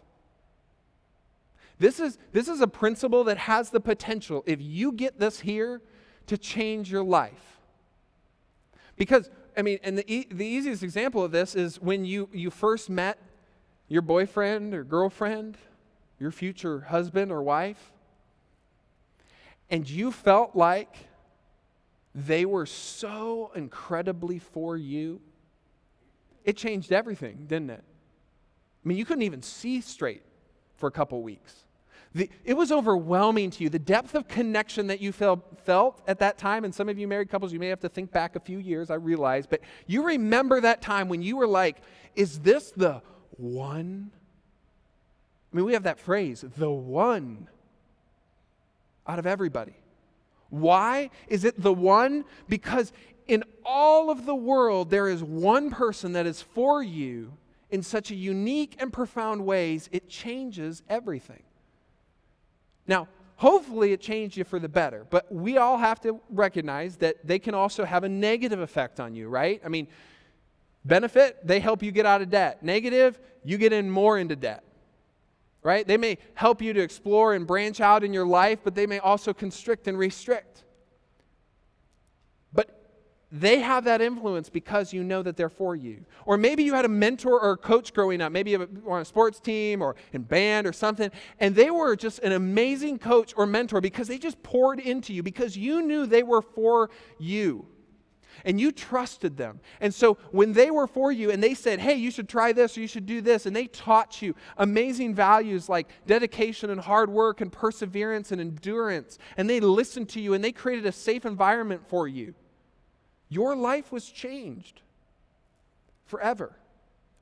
This 1.80 2.00
is, 2.00 2.18
this 2.32 2.48
is 2.48 2.62
a 2.62 2.68
principle 2.68 3.24
that 3.26 3.38
has 3.38 3.70
the 3.70 3.80
potential, 3.80 4.44
if 4.48 4.62
you 4.62 4.92
get 4.92 5.20
this 5.20 5.40
here, 5.40 5.82
to 6.26 6.38
change 6.38 6.92
your 6.92 7.04
life. 7.04 7.60
Because, 8.98 9.30
I 9.56 9.62
mean, 9.62 9.80
and 9.84 9.98
the, 9.98 10.12
e- 10.12 10.28
the 10.30 10.46
easiest 10.46 10.84
example 10.84 11.24
of 11.24 11.32
this 11.32 11.56
is 11.56 11.80
when 11.80 12.04
you, 12.04 12.30
you 12.34 12.50
first 12.50 12.90
met 12.90 13.20
your 13.88 14.02
boyfriend 14.02 14.74
or 14.74 14.84
girlfriend, 14.84 15.58
your 16.20 16.32
future 16.32 16.82
husband 16.82 17.32
or 17.32 17.44
wife, 17.44 17.94
and 19.70 19.90
you 19.90 20.12
felt 20.12 20.56
like 20.56 20.96
they 22.16 22.46
were 22.46 22.66
so 22.66 23.52
incredibly 23.56 24.40
for 24.40 24.76
you, 24.76 25.22
it 26.44 26.58
changed 26.58 26.92
everything, 26.92 27.46
didn't 27.48 27.70
it? 27.70 27.84
I 27.84 28.88
mean, 28.88 28.98
you 28.98 29.06
couldn't 29.06 29.24
even 29.24 29.42
see 29.42 29.82
straight 29.82 30.24
for 30.78 30.88
a 30.88 30.92
couple 30.92 31.22
weeks. 31.22 31.66
The, 32.16 32.30
it 32.46 32.56
was 32.56 32.72
overwhelming 32.72 33.52
to 33.52 33.64
you. 33.64 33.70
The 33.70 33.78
depth 33.78 34.16
of 34.16 34.28
connection 34.28 34.88
that 34.88 35.02
you 35.02 35.12
felt, 35.12 35.60
felt 35.66 36.02
at 36.08 36.20
that 36.20 36.38
time, 36.38 36.64
and 36.64 36.74
some 36.74 36.90
of 36.90 36.98
you 36.98 37.08
married 37.08 37.30
couples, 37.30 37.52
you 37.52 37.60
may 37.60 37.68
have 37.68 37.82
to 37.82 37.90
think 37.90 38.12
back 38.12 38.36
a 38.36 38.40
few 38.40 38.60
years, 38.60 38.90
I 38.90 38.96
realize, 38.96 39.46
but 39.46 39.62
you 39.86 40.04
remember 40.04 40.62
that 40.62 40.82
time 40.82 41.10
when 41.10 41.22
you 41.22 41.36
were 41.36 41.48
like, 41.48 41.78
is 42.16 42.40
this 42.40 42.72
the 42.72 43.02
one? 43.32 44.12
I 45.52 45.56
mean, 45.56 45.66
we 45.66 45.74
have 45.74 45.84
that 45.84 46.00
phrase, 46.00 46.44
the 46.58 46.72
one 46.72 47.48
out 49.08 49.20
of 49.20 49.26
everybody. 49.26 49.76
Why 50.50 51.10
is 51.28 51.44
it 51.44 51.62
the 51.62 51.74
one? 51.74 52.26
Because 52.48 52.94
in 53.28 53.44
all 53.66 54.10
of 54.10 54.26
the 54.26 54.36
world, 54.36 54.90
there 54.90 55.10
is 55.10 55.24
one 55.24 55.70
person 55.70 56.14
that 56.14 56.26
is 56.26 56.42
for 56.42 56.82
you 56.82 57.34
in 57.70 57.84
such 57.84 58.12
a 58.12 58.16
unique 58.16 58.76
and 58.80 58.94
profound 58.94 59.46
ways, 59.46 59.90
it 59.92 60.08
changes 60.08 60.84
everything. 60.90 61.44
Now, 62.88 63.10
hopefully 63.36 63.92
it 63.92 64.00
changed 64.00 64.38
you 64.38 64.46
for 64.46 64.58
the 64.58 64.70
better, 64.70 65.06
but 65.10 65.30
we 65.30 65.58
all 65.58 65.78
have 65.78 66.00
to 66.02 66.22
recognize 66.30 66.96
that 66.98 67.18
they 67.28 67.40
can 67.40 67.54
also 67.54 67.84
have 67.84 68.06
a 68.06 68.10
negative 68.10 68.62
effect 68.62 69.02
on 69.02 69.16
you, 69.16 69.28
right? 69.28 69.62
I 69.66 69.68
mean, 69.68 69.88
benefit, 70.86 71.46
they 71.46 71.60
help 71.60 71.84
you 71.84 71.92
get 71.92 72.06
out 72.06 72.22
of 72.22 72.30
debt. 72.30 72.64
Negative, 72.64 73.20
you 73.44 73.58
get 73.58 73.74
in 73.74 73.92
more 73.92 74.18
into 74.18 74.38
debt 74.38 74.64
right? 75.68 75.86
They 75.86 75.98
may 75.98 76.18
help 76.34 76.62
you 76.62 76.72
to 76.72 76.80
explore 76.80 77.34
and 77.34 77.46
branch 77.46 77.82
out 77.82 78.02
in 78.02 78.14
your 78.14 78.26
life, 78.26 78.60
but 78.64 78.74
they 78.74 78.88
may 78.88 79.00
also 79.00 79.34
constrict 79.34 79.90
and 79.90 80.00
restrict. 80.00 80.64
But 82.54 82.90
they 83.34 83.60
have 83.60 83.84
that 83.84 84.00
influence 84.00 84.50
because 84.50 84.94
you 84.94 85.04
know 85.04 85.22
that 85.22 85.36
they're 85.36 85.50
for 85.50 85.76
you. 85.76 86.06
Or 86.26 86.38
maybe 86.38 86.64
you 86.64 86.74
had 86.74 86.86
a 86.86 86.88
mentor 86.88 87.38
or 87.38 87.52
a 87.52 87.58
coach 87.58 87.94
growing 87.94 88.22
up, 88.22 88.32
maybe 88.32 88.56
on 88.56 89.02
a 89.02 89.04
sports 89.04 89.42
team 89.42 89.82
or 89.82 89.98
in 90.14 90.22
band 90.22 90.68
or 90.68 90.72
something, 90.72 91.12
and 91.38 91.54
they 91.54 91.70
were 91.70 91.98
just 91.98 92.20
an 92.20 92.32
amazing 92.32 92.98
coach 92.98 93.34
or 93.36 93.46
mentor 93.46 93.82
because 93.82 94.08
they 94.08 94.18
just 94.18 94.42
poured 94.44 94.80
into 94.80 95.14
you, 95.14 95.22
because 95.22 95.58
you 95.58 95.82
knew 95.82 96.06
they 96.06 96.24
were 96.24 96.42
for 96.42 96.90
you 97.20 97.68
and 98.46 98.60
you 98.60 98.72
trusted 98.72 99.38
them. 99.38 99.60
And 99.82 99.94
so 99.94 100.18
when 100.32 100.54
they 100.54 100.72
were 100.72 100.88
for 100.88 101.12
you 101.12 101.32
and 101.32 101.44
they 101.44 101.54
said, 101.54 101.80
hey, 101.80 101.96
you 101.96 102.12
should 102.12 102.30
try 102.30 102.54
this 102.54 102.78
or 102.78 102.82
you 102.82 102.88
should 102.88 103.06
do 103.06 103.22
this, 103.22 103.46
and 103.46 103.56
they 103.56 103.68
taught 103.68 104.22
you 104.22 104.36
amazing 104.58 105.16
values 105.16 105.70
like 105.70 105.88
dedication 106.06 106.70
and 106.70 106.82
hard 106.82 107.10
work 107.10 107.42
and 107.42 107.52
perseverance 107.52 108.32
and 108.32 108.42
endurance, 108.42 109.18
and 109.38 109.50
they 109.50 109.60
listened 109.60 110.10
to 110.10 110.22
you 110.22 110.34
and 110.34 110.44
they 110.44 110.52
created 110.52 110.86
a 110.86 110.92
safe 110.92 111.26
environment 111.26 111.82
for 111.88 112.08
you, 112.08 112.34
your 113.30 113.56
life 113.56 113.92
was 113.92 114.10
changed 114.10 114.82
forever 116.06 116.56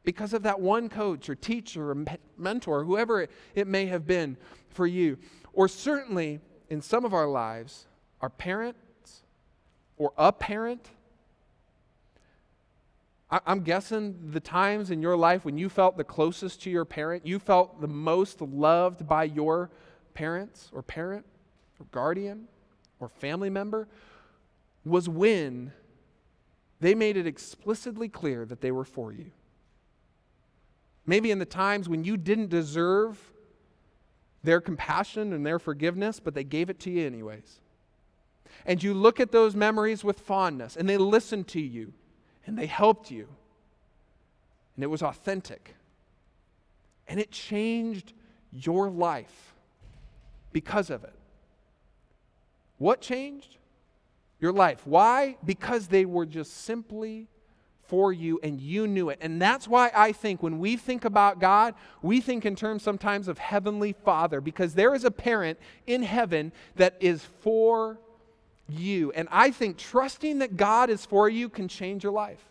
because 0.04 0.34
of 0.34 0.44
that 0.44 0.60
one 0.60 0.88
coach 0.88 1.30
or 1.30 1.36
teacher 1.36 1.90
or 1.90 2.06
mentor, 2.38 2.84
whoever 2.84 3.28
it 3.56 3.68
may 3.68 3.88
have 3.88 4.06
been 4.06 4.38
for 4.70 4.86
you. 4.86 5.18
Or 5.52 5.68
certainly 5.68 6.40
in 6.70 6.82
some 6.82 7.06
of 7.06 7.14
our 7.14 7.28
lives, 7.28 7.88
our 8.22 8.30
parents 8.30 9.24
or 9.98 10.14
a 10.18 10.32
parent 10.32 10.90
I'm 13.30 13.62
guessing 13.62 14.32
the 14.32 14.40
times 14.40 14.92
in 14.92 15.02
your 15.02 15.18
life 15.18 15.46
when 15.46 15.58
you 15.58 15.68
felt 15.68 15.98
the 15.98 16.04
closest 16.04 16.62
to 16.64 16.70
your 16.70 16.86
parent, 16.86 17.26
you 17.26 17.40
felt 17.40 17.82
the 17.82 17.88
most 17.88 18.40
loved 18.40 19.08
by 19.08 19.24
your 19.24 19.72
parents 20.14 20.70
or 20.72 20.84
parent 20.84 21.26
or 21.80 21.88
guardian 21.92 22.48
or 23.00 23.10
family 23.10 23.50
member, 23.50 23.88
was 24.86 25.10
when 25.10 25.72
they 26.80 26.94
made 26.94 27.18
it 27.18 27.26
explicitly 27.26 28.08
clear 28.08 28.46
that 28.46 28.62
they 28.62 28.72
were 28.72 28.86
for 28.86 29.12
you. 29.12 29.32
Maybe 31.08 31.32
in 31.32 31.40
the 31.40 31.46
times 31.46 31.90
when 31.90 32.04
you 32.04 32.18
didn't 32.18 32.50
deserve 32.50 33.20
their 34.44 34.62
compassion 34.62 35.34
and 35.34 35.44
their 35.44 35.58
forgiveness, 35.58 36.20
but 36.20 36.36
they 36.36 36.44
gave 36.44 36.70
it 36.70 36.80
to 36.82 36.92
you 36.92 37.06
anyways. 37.06 37.60
And 38.66 38.82
you 38.82 38.94
look 38.94 39.20
at 39.20 39.32
those 39.32 39.56
memories 39.56 40.04
with 40.04 40.20
fondness 40.20 40.78
and 40.78 40.88
they 40.88 40.98
listen 40.98 41.44
to 41.46 41.60
you 41.60 41.94
and 42.46 42.58
they 42.58 42.66
helped 42.66 43.12
you. 43.12 43.28
And 44.76 44.84
it 44.84 44.88
was 44.88 45.02
authentic. 45.02 45.76
And 47.08 47.20
it 47.20 47.32
changed 47.32 48.14
your 48.52 48.90
life 48.90 49.54
because 50.52 50.90
of 50.90 51.04
it. 51.04 51.14
What 52.78 53.02
changed? 53.02 53.58
Your 54.40 54.52
life. 54.52 54.82
Why? 54.86 55.38
Because 55.46 55.88
they 55.88 56.06
were 56.06 56.26
just 56.26 56.66
simply 56.66 57.28
for 57.88 58.12
you 58.12 58.40
and 58.42 58.60
you 58.60 58.88
knew 58.88 59.10
it. 59.10 59.20
And 59.22 59.42
that's 59.42 59.68
why 59.68 59.92
I 59.96 60.12
think 60.12 60.42
when 60.42 60.60
we 60.60 60.76
think 60.76 61.06
about 61.06 61.40
God, 61.40 61.76
we 62.02 62.20
think 62.20 62.46
in 62.46 62.56
terms 62.56 62.84
sometimes 62.84 63.28
of 63.28 63.38
Heavenly 63.38 63.94
Father, 63.94 64.42
because 64.42 64.74
there 64.74 64.96
is 64.96 65.06
a 65.06 65.12
parent 65.12 65.60
in 65.86 66.04
heaven 66.04 66.52
that 66.76 66.98
is 67.00 67.24
for 67.42 68.00
you. 68.68 69.12
And 69.12 69.28
I 69.32 69.52
think 69.52 69.78
trusting 69.78 70.40
that 70.40 70.58
God 70.58 70.90
is 70.90 71.06
for 71.06 71.30
you 71.30 71.50
can 71.50 71.68
change 71.68 72.04
your 72.04 72.14
life. 72.14 72.44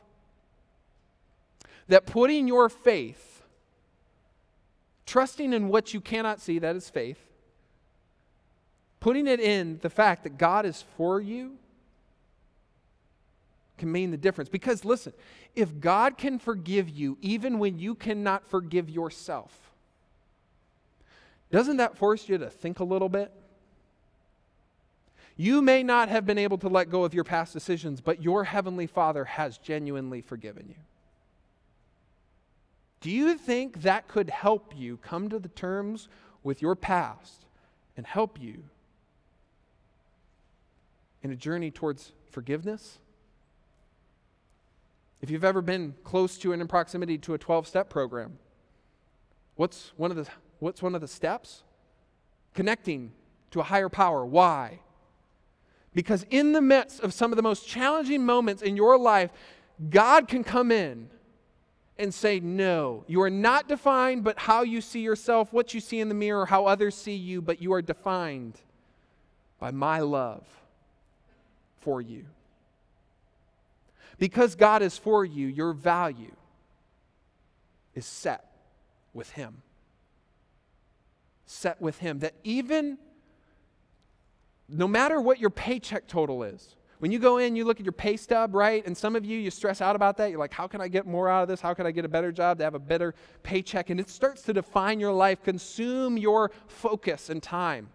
That 1.88 2.06
putting 2.06 2.48
your 2.48 2.68
faith, 2.68 3.42
trusting 5.06 5.52
in 5.52 5.68
what 5.68 5.92
you 5.92 6.00
cannot 6.00 6.40
see, 6.40 6.58
that 6.60 6.76
is 6.76 6.88
faith, 6.88 7.18
putting 9.00 9.26
it 9.26 9.40
in 9.40 9.78
the 9.82 9.90
fact 9.90 10.22
that 10.22 10.38
God 10.38 10.64
is 10.64 10.82
for 10.96 11.20
you 11.20 11.58
can 13.76 13.90
mean 13.90 14.10
the 14.10 14.16
difference. 14.16 14.48
Because 14.48 14.84
listen, 14.84 15.12
if 15.54 15.80
God 15.80 16.16
can 16.16 16.38
forgive 16.38 16.88
you 16.88 17.18
even 17.20 17.58
when 17.58 17.78
you 17.78 17.94
cannot 17.94 18.46
forgive 18.46 18.88
yourself, 18.88 19.72
doesn't 21.50 21.76
that 21.76 21.96
force 21.96 22.28
you 22.28 22.38
to 22.38 22.50
think 22.50 22.80
a 22.80 22.84
little 22.84 23.08
bit? 23.08 23.32
You 25.36 25.62
may 25.62 25.82
not 25.82 26.08
have 26.08 26.24
been 26.26 26.38
able 26.38 26.58
to 26.58 26.68
let 26.68 26.90
go 26.90 27.04
of 27.04 27.12
your 27.12 27.24
past 27.24 27.52
decisions, 27.52 28.00
but 28.00 28.22
your 28.22 28.44
Heavenly 28.44 28.86
Father 28.86 29.24
has 29.24 29.58
genuinely 29.58 30.20
forgiven 30.20 30.66
you. 30.68 30.76
Do 33.00 33.10
you 33.10 33.36
think 33.36 33.82
that 33.82 34.08
could 34.08 34.30
help 34.30 34.72
you 34.76 34.96
come 34.98 35.28
to 35.28 35.38
the 35.38 35.48
terms 35.48 36.08
with 36.42 36.62
your 36.62 36.74
past 36.74 37.46
and 37.96 38.06
help 38.06 38.40
you 38.40 38.64
in 41.22 41.30
a 41.30 41.36
journey 41.36 41.70
towards 41.70 42.12
forgiveness? 42.30 42.98
If 45.20 45.30
you've 45.30 45.44
ever 45.44 45.60
been 45.60 45.94
close 46.04 46.38
to 46.38 46.52
and 46.52 46.62
in 46.62 46.68
proximity 46.68 47.18
to 47.18 47.34
a 47.34 47.38
12 47.38 47.66
step 47.66 47.90
program, 47.90 48.38
what's 49.56 49.92
one, 49.96 50.10
of 50.10 50.16
the, 50.16 50.26
what's 50.60 50.80
one 50.80 50.94
of 50.94 51.00
the 51.00 51.08
steps? 51.08 51.64
Connecting 52.54 53.12
to 53.50 53.60
a 53.60 53.64
higher 53.64 53.88
power. 53.88 54.24
Why? 54.24 54.80
Because 55.94 56.26
in 56.30 56.52
the 56.52 56.60
midst 56.60 57.00
of 57.00 57.14
some 57.14 57.32
of 57.32 57.36
the 57.36 57.42
most 57.42 57.66
challenging 57.66 58.24
moments 58.24 58.62
in 58.62 58.76
your 58.76 58.98
life, 58.98 59.30
God 59.90 60.28
can 60.28 60.42
come 60.42 60.72
in 60.72 61.08
and 61.98 62.12
say, 62.12 62.40
No, 62.40 63.04
you 63.06 63.22
are 63.22 63.30
not 63.30 63.68
defined, 63.68 64.24
but 64.24 64.38
how 64.38 64.62
you 64.62 64.80
see 64.80 65.00
yourself, 65.00 65.52
what 65.52 65.72
you 65.72 65.80
see 65.80 66.00
in 66.00 66.08
the 66.08 66.14
mirror, 66.14 66.46
how 66.46 66.66
others 66.66 66.94
see 66.94 67.14
you, 67.14 67.40
but 67.40 67.62
you 67.62 67.72
are 67.72 67.82
defined 67.82 68.60
by 69.58 69.70
my 69.70 70.00
love 70.00 70.44
for 71.80 72.00
you. 72.00 72.24
Because 74.18 74.54
God 74.54 74.82
is 74.82 74.98
for 74.98 75.24
you, 75.24 75.46
your 75.46 75.72
value 75.72 76.34
is 77.94 78.06
set 78.06 78.44
with 79.12 79.30
Him. 79.30 79.62
Set 81.46 81.80
with 81.80 81.98
Him. 81.98 82.20
That 82.20 82.34
even 82.42 82.98
no 84.68 84.88
matter 84.88 85.20
what 85.20 85.38
your 85.38 85.50
paycheck 85.50 86.06
total 86.06 86.42
is, 86.42 86.76
when 86.98 87.12
you 87.12 87.18
go 87.18 87.36
in, 87.36 87.54
you 87.54 87.66
look 87.66 87.80
at 87.80 87.84
your 87.84 87.92
pay 87.92 88.16
stub, 88.16 88.54
right? 88.54 88.84
And 88.86 88.96
some 88.96 89.14
of 89.14 89.26
you, 89.26 89.38
you 89.38 89.50
stress 89.50 89.82
out 89.82 89.94
about 89.94 90.16
that. 90.16 90.30
You're 90.30 90.38
like, 90.38 90.54
how 90.54 90.66
can 90.66 90.80
I 90.80 90.88
get 90.88 91.06
more 91.06 91.28
out 91.28 91.42
of 91.42 91.48
this? 91.48 91.60
How 91.60 91.74
can 91.74 91.86
I 91.86 91.90
get 91.90 92.06
a 92.06 92.08
better 92.08 92.32
job 92.32 92.56
to 92.58 92.64
have 92.64 92.74
a 92.74 92.78
better 92.78 93.14
paycheck? 93.42 93.90
And 93.90 94.00
it 94.00 94.08
starts 94.08 94.40
to 94.42 94.54
define 94.54 95.00
your 95.00 95.12
life, 95.12 95.42
consume 95.42 96.16
your 96.16 96.50
focus 96.66 97.28
and 97.28 97.42
time, 97.42 97.90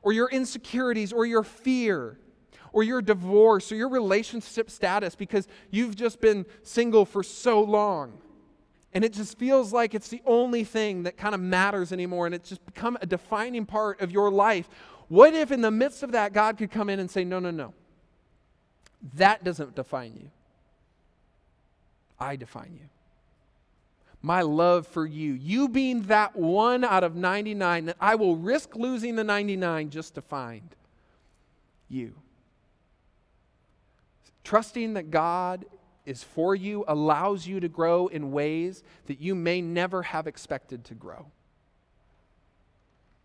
or 0.00 0.12
your 0.12 0.30
insecurities, 0.30 1.12
or 1.12 1.26
your 1.26 1.42
fear, 1.42 2.18
or 2.72 2.82
your 2.82 3.02
divorce, 3.02 3.70
or 3.70 3.74
your 3.74 3.90
relationship 3.90 4.70
status 4.70 5.14
because 5.14 5.48
you've 5.70 5.96
just 5.96 6.20
been 6.20 6.46
single 6.62 7.04
for 7.04 7.22
so 7.22 7.62
long. 7.62 8.18
And 8.94 9.04
it 9.04 9.12
just 9.12 9.38
feels 9.38 9.74
like 9.74 9.94
it's 9.94 10.08
the 10.08 10.22
only 10.24 10.64
thing 10.64 11.02
that 11.02 11.18
kind 11.18 11.34
of 11.34 11.40
matters 11.42 11.92
anymore, 11.92 12.24
and 12.24 12.34
it's 12.34 12.48
just 12.48 12.64
become 12.64 12.96
a 13.02 13.06
defining 13.06 13.66
part 13.66 14.00
of 14.00 14.10
your 14.10 14.30
life. 14.30 14.70
What 15.08 15.34
if, 15.34 15.52
in 15.52 15.60
the 15.60 15.70
midst 15.70 16.02
of 16.02 16.12
that, 16.12 16.32
God 16.32 16.58
could 16.58 16.70
come 16.70 16.88
in 16.88 16.98
and 16.98 17.10
say, 17.10 17.24
No, 17.24 17.38
no, 17.38 17.50
no. 17.50 17.74
That 19.14 19.44
doesn't 19.44 19.74
define 19.74 20.16
you. 20.16 20.30
I 22.18 22.36
define 22.36 22.72
you. 22.80 22.88
My 24.22 24.42
love 24.42 24.86
for 24.86 25.06
you. 25.06 25.34
You 25.34 25.68
being 25.68 26.02
that 26.04 26.34
one 26.34 26.82
out 26.82 27.04
of 27.04 27.14
99 27.14 27.86
that 27.86 27.96
I 28.00 28.14
will 28.16 28.36
risk 28.36 28.74
losing 28.74 29.14
the 29.14 29.22
99 29.22 29.90
just 29.90 30.14
to 30.14 30.22
find 30.22 30.74
you. 31.88 32.14
Trusting 34.42 34.94
that 34.94 35.10
God 35.10 35.66
is 36.06 36.24
for 36.24 36.54
you 36.54 36.84
allows 36.88 37.46
you 37.46 37.60
to 37.60 37.68
grow 37.68 38.06
in 38.06 38.32
ways 38.32 38.82
that 39.06 39.20
you 39.20 39.34
may 39.34 39.60
never 39.60 40.02
have 40.02 40.26
expected 40.26 40.84
to 40.86 40.94
grow. 40.94 41.26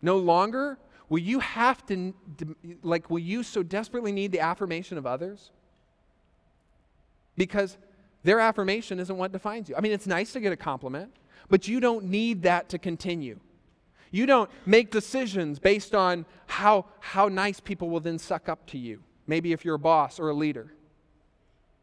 No 0.00 0.18
longer 0.18 0.78
will 1.12 1.18
you 1.18 1.40
have 1.40 1.84
to, 1.84 2.14
like, 2.82 3.10
will 3.10 3.18
you 3.18 3.42
so 3.42 3.62
desperately 3.62 4.12
need 4.12 4.32
the 4.32 4.40
affirmation 4.40 4.96
of 4.96 5.04
others? 5.04 5.50
Because 7.36 7.76
their 8.22 8.40
affirmation 8.40 8.98
isn't 8.98 9.18
what 9.18 9.30
defines 9.30 9.68
you. 9.68 9.76
I 9.76 9.82
mean, 9.82 9.92
it's 9.92 10.06
nice 10.06 10.32
to 10.32 10.40
get 10.40 10.54
a 10.54 10.56
compliment, 10.56 11.12
but 11.50 11.68
you 11.68 11.80
don't 11.80 12.04
need 12.06 12.44
that 12.44 12.70
to 12.70 12.78
continue. 12.78 13.38
You 14.10 14.24
don't 14.24 14.48
make 14.64 14.90
decisions 14.90 15.58
based 15.58 15.94
on 15.94 16.24
how, 16.46 16.86
how 17.00 17.28
nice 17.28 17.60
people 17.60 17.90
will 17.90 18.00
then 18.00 18.18
suck 18.18 18.48
up 18.48 18.64
to 18.68 18.78
you, 18.78 19.02
maybe 19.26 19.52
if 19.52 19.66
you're 19.66 19.74
a 19.74 19.78
boss 19.78 20.18
or 20.18 20.30
a 20.30 20.34
leader 20.34 20.72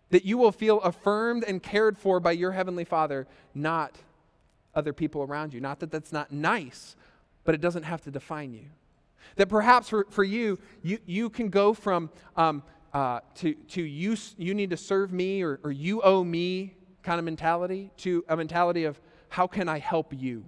that 0.10 0.26
you 0.26 0.40
will 0.40 0.52
feel 0.52 0.82
affirmed 0.82 1.44
and 1.44 1.62
cared 1.62 2.00
for 2.00 2.20
by 2.20 2.32
your 2.32 2.54
Heavenly 2.54 2.84
Father, 2.84 3.28
not 3.54 3.96
other 4.74 4.92
people 4.92 5.22
around 5.22 5.54
you. 5.54 5.62
Not 5.62 5.82
that 5.82 5.92
that's 5.92 6.12
not 6.12 6.32
nice, 6.32 6.96
but 7.44 7.54
it 7.54 7.62
doesn't 7.62 7.84
have 7.84 8.02
to 8.02 8.10
define 8.10 8.56
you. 8.56 8.66
That 9.36 9.48
perhaps 9.48 9.90
for, 9.90 10.06
for 10.10 10.24
you, 10.24 10.60
you, 10.82 11.00
you 11.06 11.30
can 11.30 11.50
go 11.50 11.74
from 11.74 12.10
um, 12.36 12.64
uh, 12.94 13.20
to, 13.36 13.54
to 13.54 13.82
you, 13.82 14.16
you 14.38 14.54
need 14.54 14.70
to 14.72 14.78
serve 14.78 15.14
me 15.14 15.42
or, 15.42 15.60
or 15.64 15.72
you 15.72 16.02
owe 16.02 16.24
me 16.24 16.76
kind 17.04 17.20
of 17.20 17.26
mentality 17.26 17.92
to 17.98 18.24
a 18.28 18.36
mentality 18.36 18.84
of 18.84 19.00
how 19.30 19.48
can 19.48 19.70
I 19.70 19.80
help 19.80 20.14
you? 20.14 20.46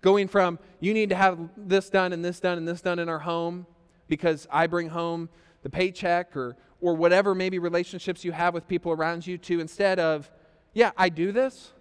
Going 0.00 0.28
from 0.28 0.58
you 0.80 0.94
need 0.94 1.08
to 1.10 1.16
have 1.16 1.38
this 1.56 1.88
done 1.88 2.12
and 2.12 2.24
this 2.24 2.40
done 2.40 2.58
and 2.58 2.68
this 2.68 2.80
done 2.80 2.98
in 2.98 3.08
our 3.08 3.18
home 3.18 3.66
because 4.08 4.46
I 4.50 4.66
bring 4.66 4.88
home 4.88 5.28
the 5.62 5.70
paycheck 5.70 6.36
or, 6.36 6.56
or 6.80 6.94
whatever 6.94 7.34
maybe 7.34 7.58
relationships 7.58 8.24
you 8.24 8.32
have 8.32 8.52
with 8.52 8.68
people 8.68 8.92
around 8.92 9.26
you 9.26 9.38
to 9.38 9.60
instead 9.60 9.98
of, 9.98 10.30
yeah, 10.74 10.90
I 10.96 11.08
do 11.08 11.32
this. 11.32 11.72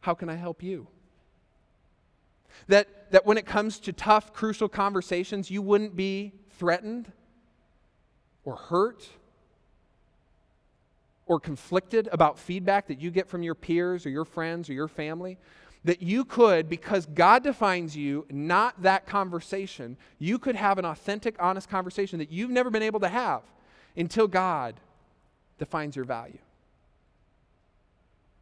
How 0.00 0.14
can 0.14 0.28
I 0.28 0.34
help 0.34 0.62
you? 0.62 0.88
That, 2.66 3.10
that 3.12 3.24
when 3.24 3.38
it 3.38 3.46
comes 3.46 3.78
to 3.80 3.92
tough, 3.92 4.32
crucial 4.32 4.68
conversations, 4.68 5.50
you 5.50 5.62
wouldn't 5.62 5.96
be 5.96 6.32
threatened 6.58 7.12
or 8.44 8.56
hurt 8.56 9.08
or 11.26 11.38
conflicted 11.38 12.08
about 12.10 12.38
feedback 12.38 12.88
that 12.88 13.00
you 13.00 13.10
get 13.10 13.28
from 13.28 13.42
your 13.42 13.54
peers 13.54 14.04
or 14.06 14.10
your 14.10 14.24
friends 14.24 14.68
or 14.68 14.72
your 14.72 14.88
family. 14.88 15.38
That 15.84 16.02
you 16.02 16.24
could, 16.24 16.68
because 16.68 17.06
God 17.06 17.44
defines 17.44 17.96
you, 17.96 18.26
not 18.30 18.82
that 18.82 19.06
conversation, 19.06 19.96
you 20.18 20.38
could 20.38 20.56
have 20.56 20.78
an 20.78 20.84
authentic, 20.84 21.36
honest 21.38 21.68
conversation 21.68 22.18
that 22.18 22.32
you've 22.32 22.50
never 22.50 22.68
been 22.68 22.82
able 22.82 23.00
to 23.00 23.08
have 23.08 23.42
until 23.96 24.26
God 24.26 24.74
defines 25.58 25.94
your 25.94 26.04
value. 26.04 26.38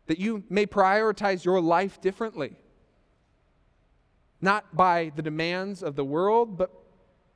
That 0.06 0.18
you 0.18 0.44
may 0.48 0.66
prioritize 0.66 1.44
your 1.44 1.60
life 1.60 2.00
differently, 2.00 2.56
not 4.40 4.76
by 4.76 5.12
the 5.16 5.22
demands 5.22 5.82
of 5.82 5.96
the 5.96 6.04
world, 6.04 6.56
but 6.56 6.70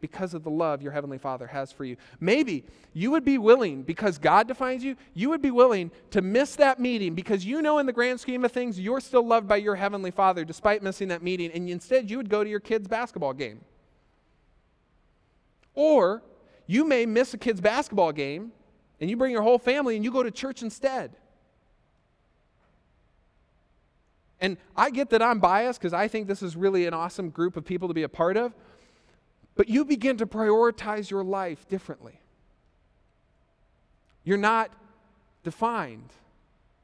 because 0.01 0.35
of 0.35 0.43
the 0.45 0.51
love 0.51 0.83
your 0.83 0.93
Heavenly 0.93 1.19
Father 1.19 1.47
has 1.47 1.73
for 1.73 1.85
you. 1.85 1.97
Maybe 2.21 2.65
you 2.93 3.11
would 3.11 3.25
be 3.25 3.39
willing, 3.39 3.83
because 3.83 4.19
God 4.19 4.49
defines 4.49 4.83
you, 4.83 4.97
you 5.15 5.29
would 5.29 5.43
be 5.43 5.51
willing 5.51 5.91
to 6.11 6.23
miss 6.23 6.57
that 6.57 6.81
meeting 6.81 7.15
because 7.15 7.45
you 7.45 7.63
know 7.63 7.79
in 7.79 7.87
the 7.87 7.93
grand 7.93 8.19
scheme 8.19 8.45
of 8.45 8.53
things 8.53 8.81
you're 8.81 9.01
still 9.01 9.27
loved 9.27 9.47
by 9.47 9.57
your 9.57 9.75
Heavenly 9.75 10.11
Father 10.11 10.45
despite 10.45 10.83
missing 10.83 11.09
that 11.09 11.23
meeting, 11.23 11.51
and 11.53 11.69
instead 11.69 12.11
you 12.11 12.17
would 12.17 12.31
go 12.31 12.43
to 12.43 12.51
your 12.51 12.61
kid's 12.61 12.89
basketball 12.89 13.35
game. 13.35 13.61
Or 15.75 16.23
you 16.67 16.85
may 16.85 17.07
miss 17.07 17.35
a 17.35 17.39
kid's 17.39 17.61
basketball 17.61 18.13
game 18.13 18.53
and 19.01 19.09
you 19.09 19.17
bring 19.17 19.33
your 19.33 19.43
whole 19.43 19.59
family 19.59 19.97
and 19.97 20.05
you 20.05 20.11
go 20.11 20.23
to 20.23 20.31
church 20.31 20.63
instead. 20.63 21.13
And 24.41 24.57
I 24.77 24.91
get 24.91 25.11
that 25.11 25.23
I'm 25.23 25.39
biased 25.39 25.81
because 25.81 25.93
I 25.93 26.09
think 26.09 26.27
this 26.27 26.43
is 26.43 26.57
really 26.57 26.87
an 26.87 26.95
awesome 26.95 27.31
group 27.31 27.57
of 27.57 27.65
people 27.65 27.89
to 27.89 27.95
be 27.95 28.03
a 28.03 28.09
part 28.09 28.37
of, 28.37 28.55
but 29.55 29.69
you 29.69 29.85
begin 29.85 30.17
to 30.19 30.27
prioritize 30.27 31.11
your 31.11 31.23
life 31.23 31.69
differently. 31.69 32.21
You're 34.25 34.39
not 34.39 34.71
defined 35.43 36.11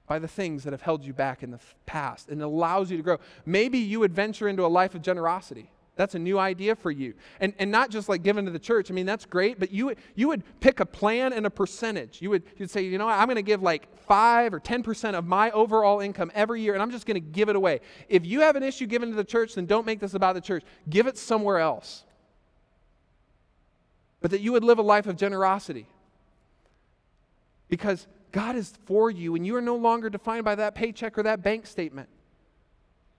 by 0.06 0.18
the 0.18 0.28
things 0.28 0.64
that 0.64 0.72
have 0.72 0.82
held 0.82 1.04
you 1.04 1.12
back 1.12 1.42
in 1.42 1.50
the 1.50 1.58
past 1.84 2.28
and 2.28 2.42
allows 2.42 2.90
you 2.90 2.96
to 2.96 3.02
grow. 3.02 3.18
Maybe 3.44 3.78
you 3.78 4.00
would 4.00 4.14
venture 4.14 4.48
into 4.48 4.64
a 4.64 4.68
life 4.68 4.94
of 4.94 5.02
generosity. 5.02 5.70
That's 5.96 6.14
a 6.14 6.18
new 6.18 6.38
idea 6.38 6.76
for 6.76 6.90
you. 6.90 7.14
And, 7.40 7.54
and 7.58 7.70
not 7.70 7.90
just 7.90 8.06
like 8.06 8.22
giving 8.22 8.44
to 8.44 8.50
the 8.50 8.58
church. 8.58 8.90
I 8.90 8.94
mean, 8.94 9.06
that's 9.06 9.24
great, 9.24 9.58
but 9.58 9.70
you, 9.70 9.94
you 10.14 10.28
would 10.28 10.42
pick 10.60 10.80
a 10.80 10.86
plan 10.86 11.32
and 11.32 11.46
a 11.46 11.50
percentage. 11.50 12.20
You 12.20 12.28
would 12.30 12.42
you'd 12.58 12.70
say, 12.70 12.82
you 12.82 12.98
know 12.98 13.06
what, 13.06 13.18
I'm 13.18 13.26
going 13.26 13.36
to 13.36 13.42
give 13.42 13.62
like 13.62 13.88
5 14.06 14.52
or 14.52 14.60
10% 14.60 15.14
of 15.14 15.26
my 15.26 15.50
overall 15.52 16.00
income 16.00 16.30
every 16.34 16.60
year, 16.60 16.74
and 16.74 16.82
I'm 16.82 16.90
just 16.90 17.06
going 17.06 17.14
to 17.14 17.26
give 17.26 17.48
it 17.48 17.56
away. 17.56 17.80
If 18.10 18.26
you 18.26 18.42
have 18.42 18.56
an 18.56 18.62
issue 18.62 18.86
giving 18.86 19.10
to 19.10 19.16
the 19.16 19.24
church, 19.24 19.54
then 19.54 19.64
don't 19.64 19.86
make 19.86 19.98
this 19.98 20.12
about 20.12 20.34
the 20.34 20.40
church. 20.42 20.64
Give 20.88 21.06
it 21.06 21.16
somewhere 21.16 21.58
else. 21.58 22.04
But 24.20 24.30
that 24.32 24.42
you 24.42 24.52
would 24.52 24.64
live 24.64 24.78
a 24.78 24.82
life 24.82 25.06
of 25.06 25.16
generosity. 25.16 25.86
Because 27.68 28.06
God 28.32 28.54
is 28.54 28.74
for 28.84 29.10
you, 29.10 29.34
and 29.34 29.46
you 29.46 29.56
are 29.56 29.62
no 29.62 29.76
longer 29.76 30.10
defined 30.10 30.44
by 30.44 30.56
that 30.56 30.74
paycheck 30.74 31.16
or 31.16 31.22
that 31.22 31.42
bank 31.42 31.66
statement 31.66 32.10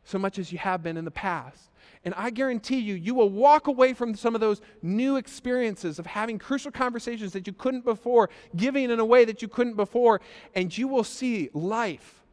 so 0.08 0.18
much 0.18 0.40
as 0.40 0.54
you 0.54 0.58
have 0.58 0.82
been 0.82 0.96
in 0.96 1.04
the 1.04 1.12
past. 1.12 1.70
And 2.06 2.14
I 2.16 2.30
guarantee 2.30 2.80
you, 2.80 2.96
you 2.96 3.14
will 3.14 3.30
walk 3.30 3.68
away 3.68 3.94
from 3.94 4.16
some 4.16 4.36
of 4.36 4.40
those 4.40 4.62
new 4.82 5.18
experiences 5.18 6.00
of 6.00 6.06
having 6.06 6.40
crucial 6.40 6.72
conversations 6.72 7.34
that 7.34 7.46
you 7.46 7.52
couldn't 7.52 7.84
before, 7.84 8.30
giving 8.56 8.90
in 8.90 9.02
a 9.02 9.06
way 9.06 9.26
that 9.26 9.42
you 9.42 9.50
couldn't 9.50 9.76
before, 9.76 10.22
and 10.56 10.76
you 10.76 10.88
will 10.88 11.04
see 11.04 11.50
life 11.54 12.24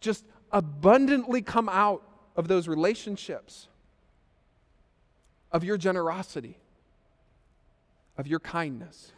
just 0.00 0.24
abundantly 0.50 1.40
come 1.40 1.68
out 1.68 2.02
of 2.34 2.48
those 2.48 2.66
relationships, 2.66 3.68
of 5.52 5.62
your 5.62 5.76
generosity, 5.76 6.58
of 8.18 8.26
your 8.26 8.40
kindness. 8.40 9.12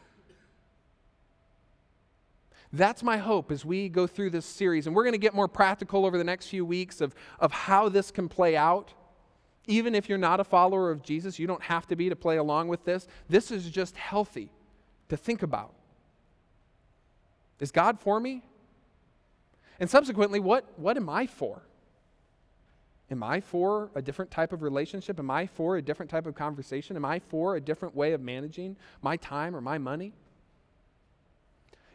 That's 2.76 3.02
my 3.02 3.16
hope 3.16 3.50
as 3.50 3.64
we 3.64 3.88
go 3.88 4.06
through 4.06 4.30
this 4.30 4.44
series. 4.44 4.86
And 4.86 4.94
we're 4.94 5.04
going 5.04 5.12
to 5.12 5.18
get 5.18 5.34
more 5.34 5.48
practical 5.48 6.04
over 6.04 6.18
the 6.18 6.24
next 6.24 6.48
few 6.48 6.64
weeks 6.64 7.00
of, 7.00 7.14
of 7.40 7.50
how 7.50 7.88
this 7.88 8.10
can 8.10 8.28
play 8.28 8.56
out. 8.56 8.92
Even 9.66 9.94
if 9.94 10.08
you're 10.08 10.18
not 10.18 10.40
a 10.40 10.44
follower 10.44 10.90
of 10.90 11.02
Jesus, 11.02 11.38
you 11.38 11.46
don't 11.46 11.62
have 11.62 11.86
to 11.88 11.96
be 11.96 12.08
to 12.08 12.16
play 12.16 12.36
along 12.36 12.68
with 12.68 12.84
this. 12.84 13.08
This 13.28 13.50
is 13.50 13.70
just 13.70 13.96
healthy 13.96 14.50
to 15.08 15.16
think 15.16 15.42
about. 15.42 15.72
Is 17.60 17.70
God 17.70 17.98
for 17.98 18.20
me? 18.20 18.42
And 19.80 19.88
subsequently, 19.88 20.38
what, 20.38 20.78
what 20.78 20.96
am 20.96 21.08
I 21.08 21.26
for? 21.26 21.62
Am 23.10 23.22
I 23.22 23.40
for 23.40 23.90
a 23.94 24.02
different 24.02 24.30
type 24.30 24.52
of 24.52 24.62
relationship? 24.62 25.18
Am 25.18 25.30
I 25.30 25.46
for 25.46 25.76
a 25.76 25.82
different 25.82 26.10
type 26.10 26.26
of 26.26 26.34
conversation? 26.34 26.96
Am 26.96 27.04
I 27.04 27.20
for 27.20 27.56
a 27.56 27.60
different 27.60 27.94
way 27.94 28.12
of 28.12 28.20
managing 28.20 28.76
my 29.00 29.16
time 29.16 29.56
or 29.56 29.60
my 29.60 29.78
money? 29.78 30.12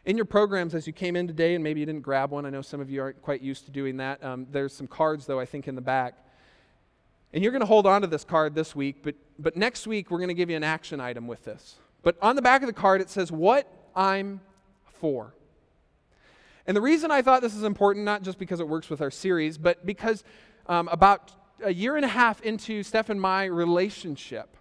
In 0.04 0.16
your 0.16 0.26
programs, 0.26 0.74
as 0.74 0.86
you 0.86 0.92
came 0.92 1.14
in 1.14 1.28
today, 1.28 1.54
and 1.54 1.62
maybe 1.62 1.78
you 1.78 1.86
didn't 1.86 2.02
grab 2.02 2.32
one, 2.32 2.44
I 2.44 2.50
know 2.50 2.62
some 2.62 2.80
of 2.80 2.90
you 2.90 3.00
aren't 3.00 3.22
quite 3.22 3.40
used 3.40 3.66
to 3.66 3.70
doing 3.70 3.98
that. 3.98 4.22
Um, 4.24 4.48
there's 4.50 4.74
some 4.74 4.88
cards, 4.88 5.26
though, 5.26 5.38
I 5.38 5.44
think, 5.44 5.68
in 5.68 5.76
the 5.76 5.80
back. 5.80 6.18
And 7.32 7.42
you're 7.42 7.52
going 7.52 7.60
to 7.60 7.66
hold 7.66 7.86
on 7.86 8.00
to 8.00 8.08
this 8.08 8.24
card 8.24 8.54
this 8.54 8.74
week, 8.74 8.96
but, 9.02 9.14
but 9.38 9.56
next 9.56 9.86
week 9.86 10.10
we're 10.10 10.18
going 10.18 10.28
to 10.28 10.34
give 10.34 10.50
you 10.50 10.56
an 10.56 10.64
action 10.64 11.00
item 11.00 11.28
with 11.28 11.44
this. 11.44 11.76
But 12.02 12.16
on 12.20 12.34
the 12.34 12.42
back 12.42 12.62
of 12.62 12.66
the 12.66 12.72
card, 12.72 13.00
it 13.00 13.10
says, 13.10 13.30
What 13.30 13.66
I'm 13.94 14.40
for. 14.84 15.34
And 16.66 16.76
the 16.76 16.80
reason 16.80 17.12
I 17.12 17.22
thought 17.22 17.40
this 17.40 17.54
is 17.54 17.62
important, 17.62 18.04
not 18.04 18.22
just 18.22 18.38
because 18.38 18.58
it 18.58 18.68
works 18.68 18.90
with 18.90 19.00
our 19.00 19.10
series, 19.10 19.56
but 19.56 19.86
because 19.86 20.24
um, 20.66 20.88
about 20.88 21.32
a 21.62 21.72
year 21.72 21.96
and 21.96 22.04
a 22.04 22.08
half 22.08 22.40
into 22.42 22.82
Steph 22.82 23.08
and 23.08 23.20
my 23.20 23.44
relationship, 23.44 24.56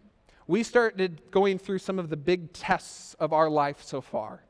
we 0.45 0.61
started 0.61 1.21
going 1.31 1.57
through 1.57 1.79
some 1.79 1.97
of 1.97 2.09
the 2.09 2.17
big 2.17 2.53
tests 2.53 3.15
of 3.15 3.33
our 3.33 3.49
life 3.49 3.83
so 3.83 4.01
far. 4.01 4.43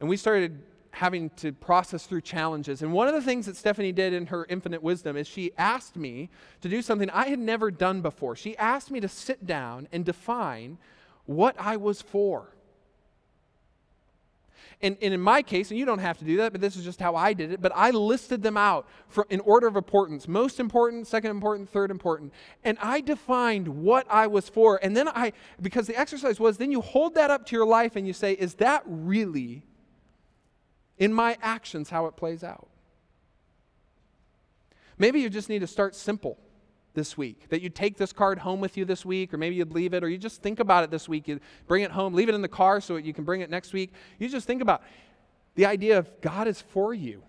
And 0.00 0.08
we 0.08 0.16
started 0.16 0.62
having 0.94 1.30
to 1.30 1.52
process 1.52 2.06
through 2.06 2.20
challenges. 2.20 2.82
And 2.82 2.92
one 2.92 3.08
of 3.08 3.14
the 3.14 3.22
things 3.22 3.46
that 3.46 3.56
Stephanie 3.56 3.92
did 3.92 4.12
in 4.12 4.26
her 4.26 4.46
infinite 4.48 4.82
wisdom 4.82 5.16
is 5.16 5.26
she 5.26 5.52
asked 5.58 5.96
me 5.96 6.30
to 6.60 6.68
do 6.68 6.82
something 6.82 7.10
I 7.10 7.26
had 7.26 7.38
never 7.38 7.70
done 7.70 8.00
before. 8.00 8.36
She 8.36 8.56
asked 8.56 8.90
me 8.90 9.00
to 9.00 9.08
sit 9.08 9.44
down 9.44 9.88
and 9.92 10.04
define 10.04 10.78
what 11.26 11.56
I 11.58 11.76
was 11.76 12.00
for. 12.00 12.50
And, 14.82 14.96
and, 15.00 15.14
in 15.14 15.20
my 15.20 15.40
case, 15.40 15.70
and 15.70 15.78
you 15.78 15.86
don't 15.86 16.00
have 16.00 16.18
to 16.18 16.24
do 16.24 16.36
that, 16.38 16.52
but 16.52 16.60
this 16.60 16.76
is 16.76 16.84
just 16.84 17.00
how 17.00 17.16
I 17.16 17.32
did 17.32 17.52
it, 17.52 17.62
but 17.62 17.72
I 17.74 17.90
listed 17.90 18.42
them 18.42 18.56
out 18.56 18.86
for, 19.08 19.26
in 19.30 19.40
order 19.40 19.66
of 19.66 19.76
importance 19.76 20.28
most 20.28 20.60
important, 20.60 21.06
second 21.06 21.30
important, 21.30 21.70
third 21.70 21.90
important. 21.90 22.32
And 22.64 22.76
I 22.80 23.00
defined 23.00 23.66
what 23.68 24.06
I 24.10 24.26
was 24.26 24.48
for. 24.48 24.78
And 24.82 24.96
then 24.96 25.08
I, 25.08 25.32
because 25.62 25.86
the 25.86 25.98
exercise 25.98 26.38
was, 26.38 26.58
then 26.58 26.70
you 26.70 26.80
hold 26.80 27.14
that 27.14 27.30
up 27.30 27.46
to 27.46 27.56
your 27.56 27.66
life 27.66 27.96
and 27.96 28.06
you 28.06 28.12
say, 28.12 28.32
is 28.32 28.54
that 28.56 28.82
really 28.84 29.64
in 30.98 31.12
my 31.12 31.36
actions 31.42 31.90
how 31.90 32.06
it 32.06 32.16
plays 32.16 32.44
out? 32.44 32.68
Maybe 34.98 35.20
you 35.20 35.28
just 35.28 35.48
need 35.48 35.60
to 35.60 35.66
start 35.66 35.94
simple 35.94 36.38
this 36.94 37.18
week. 37.18 37.48
That 37.48 37.60
you 37.60 37.68
take 37.68 37.96
this 37.96 38.12
card 38.12 38.38
home 38.38 38.60
with 38.60 38.76
you 38.76 38.84
this 38.84 39.04
week, 39.04 39.34
or 39.34 39.36
maybe 39.36 39.56
you'd 39.56 39.72
leave 39.72 39.94
it, 39.94 40.04
or 40.04 40.08
you 40.08 40.18
just 40.18 40.42
think 40.42 40.60
about 40.60 40.84
it 40.84 40.90
this 40.90 41.08
week. 41.08 41.26
You 41.28 41.40
bring 41.66 41.82
it 41.82 41.90
home, 41.90 42.14
leave 42.14 42.28
it 42.28 42.34
in 42.34 42.42
the 42.42 42.48
car 42.48 42.80
so 42.80 42.96
you 42.96 43.12
can 43.12 43.24
bring 43.24 43.40
it 43.40 43.50
next 43.50 43.72
week. 43.72 43.92
You 44.18 44.28
just 44.28 44.46
think 44.46 44.62
about 44.62 44.82
the 45.56 45.66
idea 45.66 45.98
of 45.98 46.08
God 46.20 46.46
is 46.46 46.60
for 46.60 46.94
you. 46.94 47.22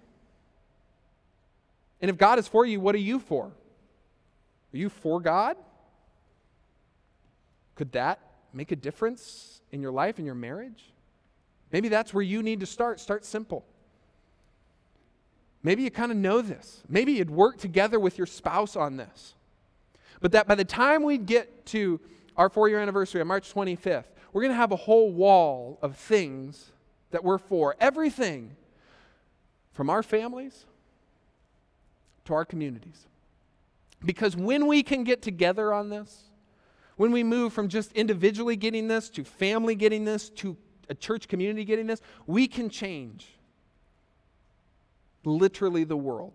And 2.01 2.09
if 2.09 2.17
God 2.17 2.39
is 2.39 2.47
for 2.47 2.65
you, 2.65 2.79
what 2.79 2.93
are 2.93 2.99
you 2.99 3.19
for? 3.19 3.45
Are 3.45 4.77
you 4.77 4.89
for 4.89 5.19
God? 5.19 5.57
Could 7.75 7.91
that 7.93 8.19
make 8.53 8.71
a 8.71 8.75
difference 8.75 9.61
in 9.71 9.81
your 9.81 9.91
life, 9.91 10.19
in 10.19 10.25
your 10.25 10.35
marriage? 10.35 10.93
Maybe 11.71 11.89
that's 11.89 12.13
where 12.13 12.23
you 12.23 12.43
need 12.43 12.59
to 12.61 12.65
start. 12.65 12.99
Start 12.99 13.25
simple. 13.25 13.65
Maybe 15.63 15.83
you 15.83 15.91
kind 15.91 16.11
of 16.11 16.17
know 16.17 16.41
this. 16.41 16.83
Maybe 16.87 17.13
you'd 17.13 17.29
work 17.29 17.57
together 17.57 17.99
with 17.99 18.17
your 18.17 18.27
spouse 18.27 18.75
on 18.75 18.97
this. 18.97 19.33
But 20.21 20.31
that 20.33 20.47
by 20.47 20.55
the 20.55 20.65
time 20.65 21.03
we 21.03 21.17
get 21.17 21.65
to 21.67 21.99
our 22.37 22.49
four 22.49 22.69
year 22.69 22.79
anniversary 22.79 23.21
on 23.21 23.27
March 23.27 23.53
25th, 23.53 24.05
we're 24.31 24.41
going 24.41 24.51
to 24.51 24.57
have 24.57 24.71
a 24.71 24.77
whole 24.77 25.11
wall 25.11 25.79
of 25.81 25.97
things 25.97 26.71
that 27.11 27.23
we're 27.23 27.37
for. 27.37 27.75
Everything 27.79 28.55
from 29.73 29.89
our 29.89 30.03
families 30.03 30.65
to 32.25 32.33
our 32.33 32.45
communities. 32.45 33.07
Because 34.03 34.35
when 34.35 34.67
we 34.67 34.83
can 34.83 35.03
get 35.03 35.21
together 35.21 35.73
on 35.73 35.89
this, 35.89 36.25
when 36.97 37.11
we 37.11 37.23
move 37.23 37.53
from 37.53 37.67
just 37.69 37.91
individually 37.93 38.55
getting 38.55 38.87
this 38.87 39.09
to 39.09 39.23
family 39.23 39.75
getting 39.75 40.05
this 40.05 40.29
to 40.29 40.55
a 40.89 40.95
church 40.95 41.27
community 41.27 41.65
getting 41.65 41.87
this, 41.87 42.01
we 42.27 42.47
can 42.47 42.69
change 42.69 43.27
literally 45.23 45.83
the 45.83 45.97
world. 45.97 46.33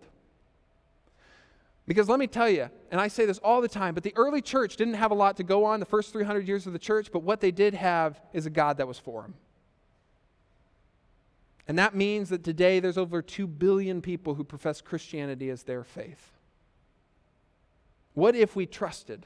Because 1.87 2.07
let 2.07 2.19
me 2.19 2.27
tell 2.27 2.49
you, 2.49 2.69
and 2.91 3.01
I 3.01 3.07
say 3.07 3.25
this 3.25 3.39
all 3.39 3.61
the 3.61 3.67
time, 3.67 3.93
but 3.93 4.03
the 4.03 4.13
early 4.15 4.41
church 4.41 4.77
didn't 4.77 4.93
have 4.93 5.11
a 5.11 5.15
lot 5.15 5.37
to 5.37 5.43
go 5.43 5.65
on 5.65 5.79
the 5.79 5.85
first 5.85 6.13
300 6.13 6.47
years 6.47 6.67
of 6.67 6.73
the 6.73 6.79
church, 6.79 7.11
but 7.11 7.23
what 7.23 7.41
they 7.41 7.51
did 7.51 7.73
have 7.73 8.19
is 8.33 8.45
a 8.45 8.49
God 8.49 8.77
that 8.77 8.87
was 8.87 8.99
for 8.99 9.23
them. 9.23 9.33
And 11.67 11.77
that 11.79 11.95
means 11.95 12.29
that 12.29 12.43
today 12.43 12.79
there's 12.79 12.97
over 12.97 13.21
2 13.21 13.47
billion 13.47 14.01
people 14.01 14.35
who 14.35 14.43
profess 14.43 14.81
Christianity 14.81 15.49
as 15.49 15.63
their 15.63 15.83
faith. 15.83 16.31
What 18.13 18.35
if 18.35 18.55
we 18.55 18.65
trusted 18.65 19.25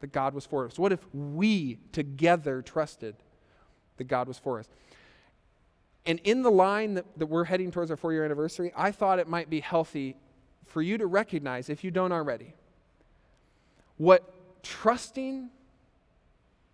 that 0.00 0.12
God 0.12 0.34
was 0.34 0.44
for 0.44 0.66
us? 0.66 0.78
What 0.78 0.92
if 0.92 1.00
we 1.14 1.78
together 1.92 2.62
trusted 2.62 3.16
that 3.96 4.04
God 4.04 4.28
was 4.28 4.38
for 4.38 4.58
us? 4.58 4.68
And 6.06 6.20
in 6.22 6.42
the 6.42 6.50
line 6.50 6.94
that, 6.94 7.04
that 7.18 7.26
we're 7.26 7.44
heading 7.44 7.70
towards 7.70 7.90
our 7.90 7.96
four 7.96 8.12
year 8.12 8.24
anniversary, 8.24 8.72
I 8.76 8.92
thought 8.92 9.18
it 9.18 9.28
might 9.28 9.50
be 9.50 9.60
healthy 9.60 10.16
for 10.66 10.80
you 10.82 10.98
to 10.98 11.06
recognize, 11.06 11.68
if 11.68 11.82
you 11.82 11.90
don't 11.90 12.12
already, 12.12 12.54
what 13.96 14.62
trusting 14.62 15.50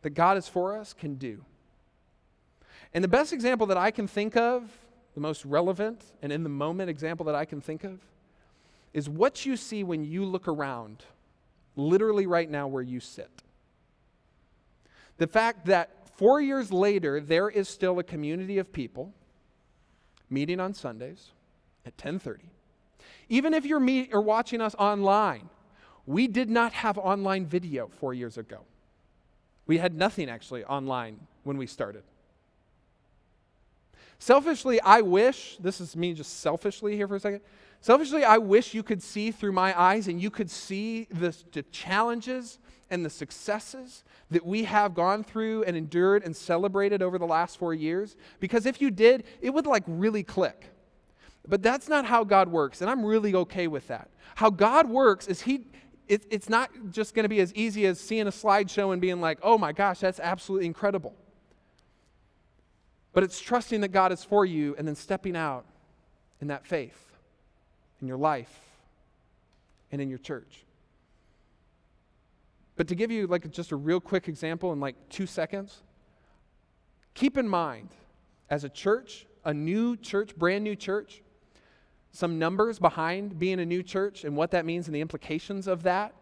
that 0.03 0.11
God 0.11 0.37
is 0.37 0.49
for 0.49 0.77
us 0.77 0.93
can 0.93 1.15
do. 1.15 1.45
And 2.95 3.03
the 3.03 3.09
best 3.09 3.33
example 3.33 3.67
that 3.69 3.77
I 3.77 3.91
can 3.91 4.07
think 4.07 4.37
of, 4.37 4.71
the 5.15 5.21
most 5.21 5.45
relevant 5.45 6.03
and 6.21 6.33
in 6.33 6.43
the 6.43 6.49
moment 6.49 6.91
example 6.91 7.25
that 7.27 7.35
I 7.35 7.45
can 7.45 7.61
think 7.61 7.85
of, 7.85 8.01
is 8.93 9.09
what 9.09 9.47
you 9.47 9.57
see 9.57 9.85
when 9.85 10.05
you 10.05 10.25
look 10.25 10.49
around, 10.49 11.05
literally 11.77 12.27
right 12.27 12.51
now 12.51 12.67
where 12.67 12.83
you 12.83 13.01
sit. 13.01 13.31
The 15.17 15.27
fact 15.27 15.67
that 15.67 16.02
four 16.23 16.41
years 16.41 16.73
later, 16.73 17.21
there 17.21 17.49
is 17.49 17.69
still 17.69 17.99
a 17.99 18.05
community 18.05 18.59
of 18.59 18.73
people 18.73 19.13
meeting 20.31 20.61
on 20.61 20.73
Sundays 20.73 21.33
at 21.85 21.93
1030 21.95 22.53
even 23.33 23.55
if 23.55 23.65
you're 23.65 23.81
me 23.81 24.11
or 24.13 24.21
watching 24.21 24.61
us 24.61 24.75
online, 24.79 25.49
we 26.05 26.27
did 26.27 26.51
not 26.51 26.73
have 26.73 26.99
online 26.99 27.47
video 27.47 27.89
four 27.99 28.13
years 28.13 28.37
ago. 28.37 28.59
We 29.67 29.79
had 29.79 29.95
nothing 29.95 30.29
actually 30.29 30.65
online 30.65 31.19
when 31.45 31.57
we 31.57 31.67
started. 31.67 32.03
Selfishly, 34.19 34.81
I 34.83 35.01
wish, 35.01 35.57
this 35.59 35.81
is 35.81 35.97
me 35.97 36.13
just 36.13 36.41
selfishly 36.41 36.95
here 36.95 37.09
for 37.09 37.17
a 37.17 37.21
second. 37.21 37.41
Selfishly, 37.81 38.23
I 38.23 38.39
wish 38.39 38.75
you 38.75 38.83
could 38.83 39.03
see 39.03 39.31
through 39.31 39.53
my 39.53 39.79
eyes 39.81 40.09
and 40.09 40.21
you 40.21 40.31
could 40.31 40.51
see 40.51 41.09
the, 41.11 41.35
the 41.53 41.63
challenges 41.63 42.59
and 42.93 43.05
the 43.05 43.11
successes 43.11 44.05
that 44.31 44.45
we 44.45 44.65
have 44.65 44.95
gone 44.95 45.25
through 45.25 45.65
and 45.65 45.77
endured 45.77 46.23
and 46.23 46.37
celebrated 46.37 47.03
over 47.03 47.19
the 47.19 47.27
last 47.27 47.59
four 47.59 47.73
years. 47.73 48.17
Because 48.39 48.67
if 48.67 48.81
you 48.81 48.91
did, 48.91 49.25
it 49.41 49.51
would 49.51 49.67
like 49.67 49.83
really 49.87 50.23
click. 50.23 50.67
But 51.49 51.63
that's 51.63 51.89
not 51.89 52.05
how 52.05 52.23
God 52.23 52.49
works, 52.49 52.83
and 52.83 52.91
I'm 52.91 53.05
really 53.05 53.35
okay 53.35 53.67
with 53.67 53.89
that. 53.89 54.11
How 54.37 54.51
God 54.51 54.89
works 54.89 55.27
is 55.27 55.41
He, 55.41 55.67
it, 56.07 56.25
it's 56.31 56.49
not 56.49 56.71
just 56.91 57.15
going 57.15 57.25
to 57.25 57.29
be 57.29 57.41
as 57.41 57.53
easy 57.55 57.87
as 57.87 57.99
seeing 57.99 58.29
a 58.29 58.31
slideshow 58.31 58.93
and 58.93 59.01
being 59.01 59.21
like, 59.21 59.39
oh 59.43 59.59
my 59.59 59.73
gosh, 59.73 59.99
that's 59.99 60.21
absolutely 60.21 60.67
incredible. 60.67 61.15
But 63.15 63.25
it's 63.25 63.41
trusting 63.41 63.81
that 63.81 63.89
God 63.89 64.13
is 64.13 64.23
for 64.23 64.45
you 64.47 64.77
and 64.79 64.87
then 64.87 64.95
stepping 64.95 65.35
out 65.35 65.65
in 66.41 66.49
that 66.49 66.67
faith 66.67 67.13
in 68.01 68.07
your 68.07 68.19
life 68.19 68.61
and 69.91 70.01
in 70.01 70.11
your 70.11 70.19
church. 70.19 70.65
But 72.77 72.89
to 72.89 72.95
give 72.95 73.11
you 73.11 73.27
like 73.27 73.51
just 73.51 73.73
a 73.73 73.77
real 73.77 74.01
quick 74.01 74.29
example 74.29 74.73
in 74.73 74.81
like 74.81 74.97
2 75.11 75.27
seconds, 75.27 75.83
keep 77.15 77.37
in 77.37 77.49
mind 77.49 77.91
as 78.49 78.65
a 78.65 78.69
church, 78.69 79.27
a 79.45 79.53
new 79.53 79.97
church, 79.97 80.37
brand 80.37 80.65
new 80.65 80.77
church, 80.77 81.23
some 82.13 82.39
numbers 82.39 82.79
behind 82.79 83.39
being 83.39 83.61
a 83.61 83.67
new 83.67 83.83
church 83.83 84.25
and 84.25 84.37
what 84.37 84.51
that 84.51 84.65
means 84.65 84.87
and 84.87 84.95
the 84.95 85.01
implications 85.01 85.67
of 85.67 85.83
that. 85.83 86.15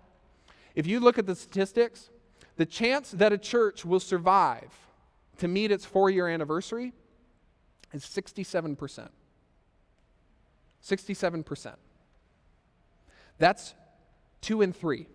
If 0.74 0.86
you 0.86 1.00
look 1.00 1.18
at 1.18 1.26
the 1.26 1.34
statistics, 1.34 2.10
the 2.56 2.66
chance 2.66 3.10
that 3.12 3.32
a 3.32 3.38
church 3.38 3.84
will 3.84 4.00
survive 4.00 4.72
to 5.38 5.48
meet 5.48 5.70
its 5.70 5.84
four 5.84 6.10
year 6.10 6.28
anniversary 6.28 6.92
is 7.92 8.04
67%. 8.04 9.08
67%. 10.82 11.74
That's 13.38 13.74
two 14.40 14.62
and 14.62 14.74
three. 14.74 15.06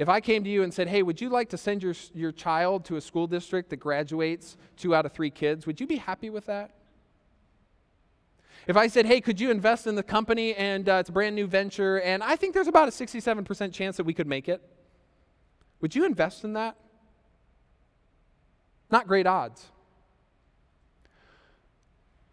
If 0.00 0.08
I 0.08 0.22
came 0.22 0.44
to 0.44 0.48
you 0.48 0.62
and 0.62 0.72
said, 0.72 0.88
hey, 0.88 1.02
would 1.02 1.20
you 1.20 1.28
like 1.28 1.50
to 1.50 1.58
send 1.58 1.82
your, 1.82 1.92
your 2.14 2.32
child 2.32 2.86
to 2.86 2.96
a 2.96 3.02
school 3.02 3.26
district 3.26 3.68
that 3.68 3.76
graduates 3.76 4.56
two 4.78 4.94
out 4.94 5.04
of 5.04 5.12
three 5.12 5.28
kids, 5.28 5.66
would 5.66 5.78
you 5.78 5.86
be 5.86 5.96
happy 5.96 6.30
with 6.30 6.46
that? 6.46 6.70
If 8.66 8.78
I 8.78 8.86
said, 8.86 9.04
hey, 9.04 9.20
could 9.20 9.38
you 9.38 9.50
invest 9.50 9.86
in 9.86 9.96
the 9.96 10.02
company 10.02 10.54
and 10.54 10.88
uh, 10.88 10.94
it's 10.94 11.10
a 11.10 11.12
brand 11.12 11.36
new 11.36 11.46
venture 11.46 12.00
and 12.00 12.22
I 12.22 12.36
think 12.36 12.54
there's 12.54 12.66
about 12.66 12.88
a 12.88 12.90
67% 12.90 13.74
chance 13.74 13.98
that 13.98 14.04
we 14.04 14.14
could 14.14 14.26
make 14.26 14.48
it, 14.48 14.62
would 15.82 15.94
you 15.94 16.06
invest 16.06 16.44
in 16.44 16.54
that? 16.54 16.76
Not 18.90 19.06
great 19.06 19.26
odds. 19.26 19.66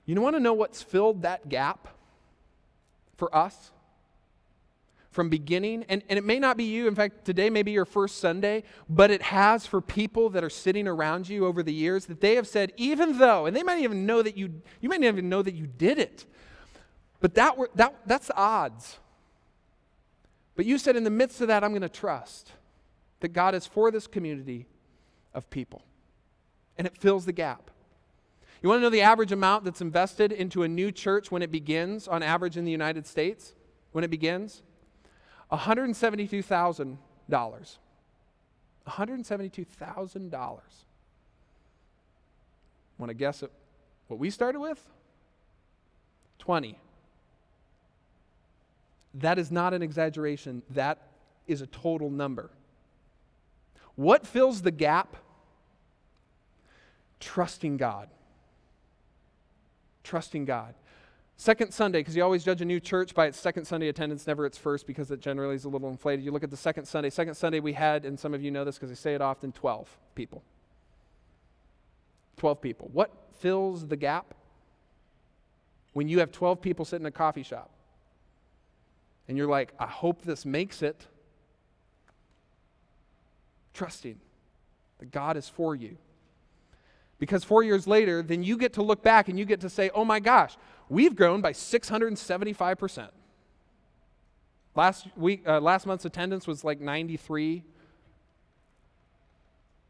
You 0.05 0.21
want 0.21 0.37
to 0.37 0.39
know 0.39 0.53
what's 0.53 0.81
filled 0.81 1.23
that 1.23 1.49
gap 1.49 1.89
for 3.17 3.35
us? 3.35 3.71
From 5.17 5.29
beginning, 5.29 5.83
and, 5.89 6.03
and 6.09 6.19
it 6.19 6.23
may 6.23 6.37
not 6.37 6.57
be 6.57 6.65
you, 6.65 6.87
in 6.87 6.93
fact, 6.93 7.25
today 7.25 7.49
may 7.49 7.63
be 7.63 7.71
your 7.71 7.85
first 7.85 8.19
Sunday, 8.19 8.61
but 8.87 9.09
it 9.09 9.23
has 9.23 9.65
for 9.65 9.81
people 9.81 10.29
that 10.29 10.43
are 10.43 10.49
sitting 10.51 10.87
around 10.87 11.27
you 11.27 11.47
over 11.47 11.63
the 11.63 11.73
years 11.73 12.05
that 12.05 12.21
they 12.21 12.35
have 12.35 12.47
said, 12.47 12.71
even 12.77 13.17
though, 13.17 13.47
and 13.47 13.55
they 13.55 13.63
might 13.63 13.81
even 13.81 14.05
know 14.05 14.21
that 14.21 14.37
you, 14.37 14.61
you 14.79 14.89
might 14.89 15.01
even 15.01 15.27
know 15.27 15.41
that 15.41 15.55
you 15.55 15.65
did 15.65 15.97
it, 15.97 16.27
but 17.19 17.33
that, 17.33 17.57
were, 17.57 17.71
that 17.73 17.95
that's 18.05 18.27
the 18.27 18.37
odds. 18.37 18.99
But 20.55 20.67
you 20.67 20.77
said, 20.77 20.95
in 20.95 21.03
the 21.03 21.09
midst 21.09 21.41
of 21.41 21.47
that, 21.47 21.63
I'm 21.63 21.71
going 21.71 21.81
to 21.81 21.89
trust 21.89 22.51
that 23.21 23.29
God 23.29 23.55
is 23.55 23.65
for 23.65 23.89
this 23.89 24.05
community 24.05 24.67
of 25.33 25.49
people. 25.49 25.81
And 26.77 26.85
it 26.85 26.95
fills 26.95 27.25
the 27.25 27.33
gap. 27.33 27.71
You 28.61 28.69
want 28.69 28.81
to 28.81 28.83
know 28.83 28.91
the 28.91 29.01
average 29.01 29.31
amount 29.31 29.63
that's 29.63 29.81
invested 29.81 30.31
into 30.31 30.61
a 30.61 30.67
new 30.67 30.91
church 30.91 31.31
when 31.31 31.41
it 31.41 31.51
begins, 31.51 32.07
on 32.07 32.21
average 32.21 32.55
in 32.55 32.65
the 32.65 32.71
United 32.71 33.07
States? 33.07 33.55
When 33.93 34.03
it 34.03 34.11
begins? 34.11 34.61
$172,000. 35.51 36.97
$172,000. 38.87 40.59
Want 42.97 43.09
to 43.09 43.13
guess 43.13 43.43
at 43.43 43.51
what 44.07 44.19
we 44.19 44.29
started 44.29 44.59
with? 44.59 44.81
20. 46.39 46.79
That 49.15 49.39
is 49.39 49.51
not 49.51 49.73
an 49.73 49.81
exaggeration. 49.81 50.63
That 50.69 51.01
is 51.47 51.61
a 51.61 51.67
total 51.67 52.09
number. 52.09 52.49
What 53.95 54.27
fills 54.27 54.61
the 54.61 54.71
gap? 54.71 55.17
Trusting 57.19 57.77
God. 57.77 58.09
Trusting 60.03 60.45
God. 60.45 60.75
Second 61.39 61.71
Sunday, 61.71 61.99
because 61.99 62.15
you 62.15 62.23
always 62.23 62.43
judge 62.43 62.61
a 62.61 62.65
new 62.65 62.79
church 62.79 63.13
by 63.13 63.27
its 63.27 63.39
second 63.39 63.65
Sunday 63.65 63.89
attendance, 63.89 64.25
never 64.25 64.47
its 64.47 64.57
first, 64.57 64.87
because 64.87 65.11
it 65.11 65.19
generally 65.19 65.53
is 65.53 65.65
a 65.65 65.69
little 65.69 65.89
inflated. 65.89 66.25
You 66.25 66.31
look 66.31 66.43
at 66.43 66.49
the 66.49 66.57
second 66.57 66.85
Sunday. 66.85 67.11
Second 67.11 67.35
Sunday, 67.35 67.59
we 67.59 67.73
had, 67.73 68.05
and 68.05 68.19
some 68.19 68.33
of 68.33 68.41
you 68.41 68.49
know 68.49 68.65
this 68.65 68.75
because 68.75 68.89
I 68.89 68.95
say 68.95 69.13
it 69.13 69.21
often, 69.21 69.51
12 69.51 69.87
people. 70.15 70.41
12 72.37 72.59
people. 72.59 72.89
What 72.91 73.11
fills 73.39 73.85
the 73.85 73.95
gap? 73.95 74.33
When 75.93 76.07
you 76.07 76.19
have 76.19 76.31
12 76.31 76.59
people 76.59 76.85
sitting 76.85 77.03
in 77.03 77.07
a 77.07 77.11
coffee 77.11 77.43
shop, 77.43 77.69
and 79.27 79.37
you're 79.37 79.47
like, 79.47 79.73
I 79.79 79.87
hope 79.87 80.23
this 80.23 80.43
makes 80.43 80.81
it. 80.81 81.05
Trusting 83.73 84.19
that 84.97 85.11
God 85.11 85.37
is 85.37 85.47
for 85.47 85.75
you. 85.75 85.97
Because 87.19 87.43
four 87.43 87.63
years 87.63 87.87
later, 87.87 88.21
then 88.21 88.43
you 88.43 88.57
get 88.57 88.73
to 88.73 88.83
look 88.83 89.03
back 89.03 89.27
and 89.27 89.37
you 89.37 89.45
get 89.45 89.61
to 89.61 89.69
say, 89.69 89.89
oh 89.93 90.05
my 90.05 90.19
gosh, 90.19 90.55
we've 90.89 91.15
grown 91.15 91.41
by 91.41 91.53
675%. 91.53 93.09
Last 94.75 95.07
week, 95.17 95.41
uh, 95.47 95.59
last 95.59 95.87
month's 95.87 96.05
attendance 96.05 96.45
was 96.45 96.63
like 96.63 96.79
93. 96.79 97.63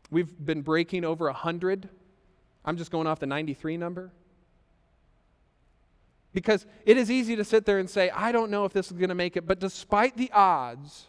We've 0.10 0.46
been 0.46 0.62
breaking 0.62 1.04
over 1.04 1.26
100. 1.26 1.90
I'm 2.64 2.78
just 2.78 2.92
going 2.92 3.06
off 3.06 3.20
the 3.20 3.26
93 3.26 3.76
number. 3.76 4.12
Because 6.34 6.66
it 6.86 6.98
is 6.98 7.12
easy 7.12 7.36
to 7.36 7.44
sit 7.44 7.66
there 7.66 7.80
and 7.80 7.90
say, 7.90 8.10
I 8.12 8.32
don't 8.32 8.52
know 8.52 8.64
if 8.66 8.72
this 8.72 8.92
is 8.92 8.98
going 8.98 9.10
to 9.10 9.16
make 9.16 9.36
it. 9.36 9.48
But 9.48 9.60
despite 9.60 10.16
the 10.16 10.32
odds, 10.32 11.06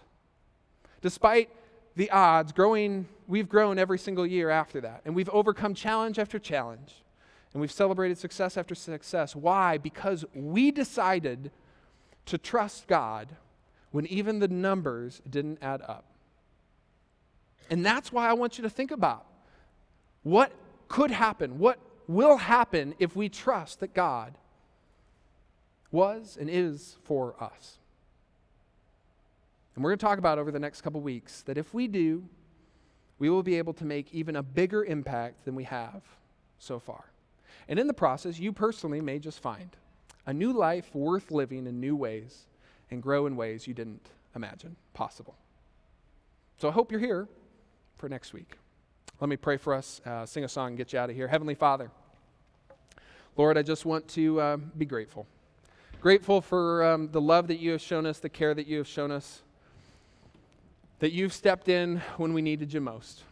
despite 1.00 1.50
the 1.94 2.10
odds, 2.10 2.50
growing, 2.50 3.06
we've 3.26 3.48
grown 3.48 3.78
every 3.78 3.98
single 3.98 4.26
year 4.26 4.50
after 4.50 4.80
that. 4.80 5.02
And 5.04 5.14
we've 5.14 5.28
overcome 5.28 5.74
challenge 5.74 6.18
after 6.18 6.38
challenge. 6.38 6.94
And 7.52 7.60
we've 7.60 7.72
celebrated 7.72 8.18
success 8.18 8.56
after 8.56 8.74
success. 8.74 9.34
Why? 9.34 9.78
Because 9.78 10.24
we 10.34 10.70
decided 10.70 11.50
to 12.26 12.38
trust 12.38 12.86
God 12.86 13.36
when 13.90 14.06
even 14.06 14.38
the 14.38 14.48
numbers 14.48 15.22
didn't 15.28 15.58
add 15.62 15.80
up. 15.82 16.04
And 17.70 17.84
that's 17.84 18.12
why 18.12 18.28
I 18.28 18.34
want 18.34 18.58
you 18.58 18.62
to 18.62 18.70
think 18.70 18.90
about 18.90 19.26
what 20.22 20.52
could 20.88 21.10
happen, 21.10 21.58
what 21.58 21.78
will 22.06 22.36
happen 22.36 22.94
if 22.98 23.16
we 23.16 23.28
trust 23.28 23.80
that 23.80 23.94
God 23.94 24.34
was 25.90 26.36
and 26.38 26.50
is 26.50 26.96
for 27.04 27.34
us. 27.42 27.78
And 29.74 29.84
we're 29.84 29.90
going 29.90 29.98
to 29.98 30.06
talk 30.06 30.18
about 30.18 30.38
over 30.38 30.50
the 30.50 30.58
next 30.58 30.80
couple 30.82 31.00
weeks 31.00 31.42
that 31.42 31.56
if 31.56 31.72
we 31.72 31.86
do, 31.86 32.24
we 33.18 33.30
will 33.30 33.42
be 33.42 33.56
able 33.56 33.72
to 33.74 33.84
make 33.84 34.12
even 34.12 34.36
a 34.36 34.42
bigger 34.42 34.84
impact 34.84 35.44
than 35.44 35.54
we 35.54 35.64
have 35.64 36.02
so 36.58 36.78
far. 36.78 37.04
And 37.68 37.78
in 37.78 37.86
the 37.86 37.94
process, 37.94 38.38
you 38.38 38.52
personally 38.52 39.00
may 39.00 39.18
just 39.18 39.40
find 39.40 39.76
a 40.26 40.32
new 40.32 40.52
life 40.52 40.94
worth 40.94 41.30
living 41.30 41.66
in 41.66 41.80
new 41.80 41.94
ways 41.94 42.46
and 42.90 43.02
grow 43.02 43.26
in 43.26 43.36
ways 43.36 43.66
you 43.66 43.74
didn't 43.74 44.08
imagine 44.34 44.76
possible. 44.94 45.34
So 46.56 46.68
I 46.68 46.72
hope 46.72 46.90
you're 46.90 47.00
here 47.00 47.28
for 47.96 48.08
next 48.08 48.32
week. 48.32 48.56
Let 49.20 49.28
me 49.28 49.36
pray 49.36 49.56
for 49.56 49.74
us, 49.74 50.00
uh, 50.06 50.24
sing 50.26 50.44
a 50.44 50.48
song, 50.48 50.68
and 50.68 50.76
get 50.76 50.92
you 50.92 50.98
out 50.98 51.10
of 51.10 51.16
here. 51.16 51.28
Heavenly 51.28 51.54
Father, 51.54 51.90
Lord, 53.36 53.58
I 53.58 53.62
just 53.62 53.84
want 53.84 54.08
to 54.08 54.40
uh, 54.40 54.56
be 54.56 54.86
grateful. 54.86 55.26
Grateful 56.00 56.40
for 56.40 56.84
um, 56.84 57.10
the 57.10 57.20
love 57.20 57.48
that 57.48 57.58
you 57.58 57.72
have 57.72 57.80
shown 57.80 58.06
us, 58.06 58.18
the 58.18 58.28
care 58.28 58.54
that 58.54 58.66
you 58.66 58.78
have 58.78 58.86
shown 58.86 59.10
us 59.10 59.42
that 61.00 61.12
you've 61.12 61.32
stepped 61.32 61.68
in 61.68 62.00
when 62.16 62.32
we 62.32 62.42
needed 62.42 62.72
you 62.72 62.80
most. 62.80 63.22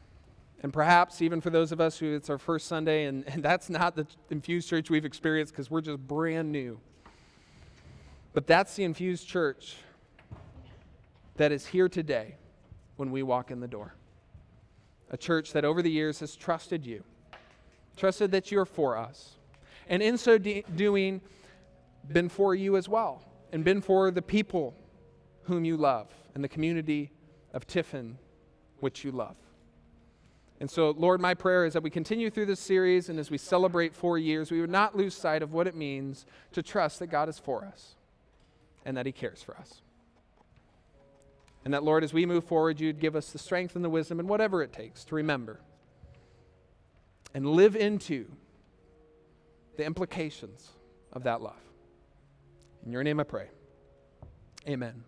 And 0.66 0.72
perhaps 0.72 1.22
even 1.22 1.40
for 1.40 1.50
those 1.50 1.70
of 1.70 1.80
us 1.80 1.96
who 1.96 2.16
it's 2.16 2.28
our 2.28 2.38
first 2.38 2.66
Sunday, 2.66 3.04
and, 3.04 3.22
and 3.28 3.40
that's 3.40 3.70
not 3.70 3.94
the 3.94 4.04
Infuse 4.30 4.66
Church 4.66 4.90
we've 4.90 5.04
experienced 5.04 5.52
because 5.52 5.70
we're 5.70 5.80
just 5.80 6.04
brand 6.08 6.50
new. 6.50 6.80
But 8.32 8.48
that's 8.48 8.74
the 8.74 8.82
Infuse 8.82 9.22
Church 9.22 9.76
that 11.36 11.52
is 11.52 11.66
here 11.66 11.88
today 11.88 12.34
when 12.96 13.12
we 13.12 13.22
walk 13.22 13.52
in 13.52 13.60
the 13.60 13.68
door. 13.68 13.94
A 15.10 15.16
church 15.16 15.52
that 15.52 15.64
over 15.64 15.82
the 15.82 15.88
years 15.88 16.18
has 16.18 16.34
trusted 16.34 16.84
you, 16.84 17.04
trusted 17.96 18.32
that 18.32 18.50
you're 18.50 18.64
for 18.64 18.96
us, 18.96 19.36
and 19.88 20.02
in 20.02 20.18
so 20.18 20.36
de- 20.36 20.64
doing, 20.74 21.20
been 22.12 22.28
for 22.28 22.56
you 22.56 22.76
as 22.76 22.88
well, 22.88 23.22
and 23.52 23.62
been 23.62 23.80
for 23.80 24.10
the 24.10 24.20
people 24.20 24.74
whom 25.44 25.64
you 25.64 25.76
love 25.76 26.08
and 26.34 26.42
the 26.42 26.48
community 26.48 27.12
of 27.54 27.68
Tiffin, 27.68 28.18
which 28.80 29.04
you 29.04 29.12
love. 29.12 29.36
And 30.58 30.70
so, 30.70 30.90
Lord, 30.90 31.20
my 31.20 31.34
prayer 31.34 31.66
is 31.66 31.74
that 31.74 31.82
we 31.82 31.90
continue 31.90 32.30
through 32.30 32.46
this 32.46 32.60
series 32.60 33.08
and 33.08 33.18
as 33.18 33.30
we 33.30 33.38
celebrate 33.38 33.94
four 33.94 34.16
years, 34.18 34.50
we 34.50 34.60
would 34.60 34.70
not 34.70 34.96
lose 34.96 35.14
sight 35.14 35.42
of 35.42 35.52
what 35.52 35.66
it 35.66 35.74
means 35.74 36.24
to 36.52 36.62
trust 36.62 36.98
that 37.00 37.08
God 37.08 37.28
is 37.28 37.38
for 37.38 37.64
us 37.64 37.94
and 38.84 38.96
that 38.96 39.04
He 39.04 39.12
cares 39.12 39.42
for 39.42 39.56
us. 39.56 39.82
And 41.64 41.74
that, 41.74 41.82
Lord, 41.82 42.04
as 42.04 42.14
we 42.14 42.24
move 42.24 42.44
forward, 42.44 42.80
you'd 42.80 43.00
give 43.00 43.16
us 43.16 43.32
the 43.32 43.38
strength 43.38 43.76
and 43.76 43.84
the 43.84 43.90
wisdom 43.90 44.20
and 44.20 44.28
whatever 44.28 44.62
it 44.62 44.72
takes 44.72 45.04
to 45.06 45.14
remember 45.14 45.60
and 47.34 47.46
live 47.46 47.76
into 47.76 48.26
the 49.76 49.84
implications 49.84 50.70
of 51.12 51.24
that 51.24 51.42
love. 51.42 51.60
In 52.84 52.92
your 52.92 53.02
name 53.02 53.20
I 53.20 53.24
pray. 53.24 53.48
Amen. 54.66 55.04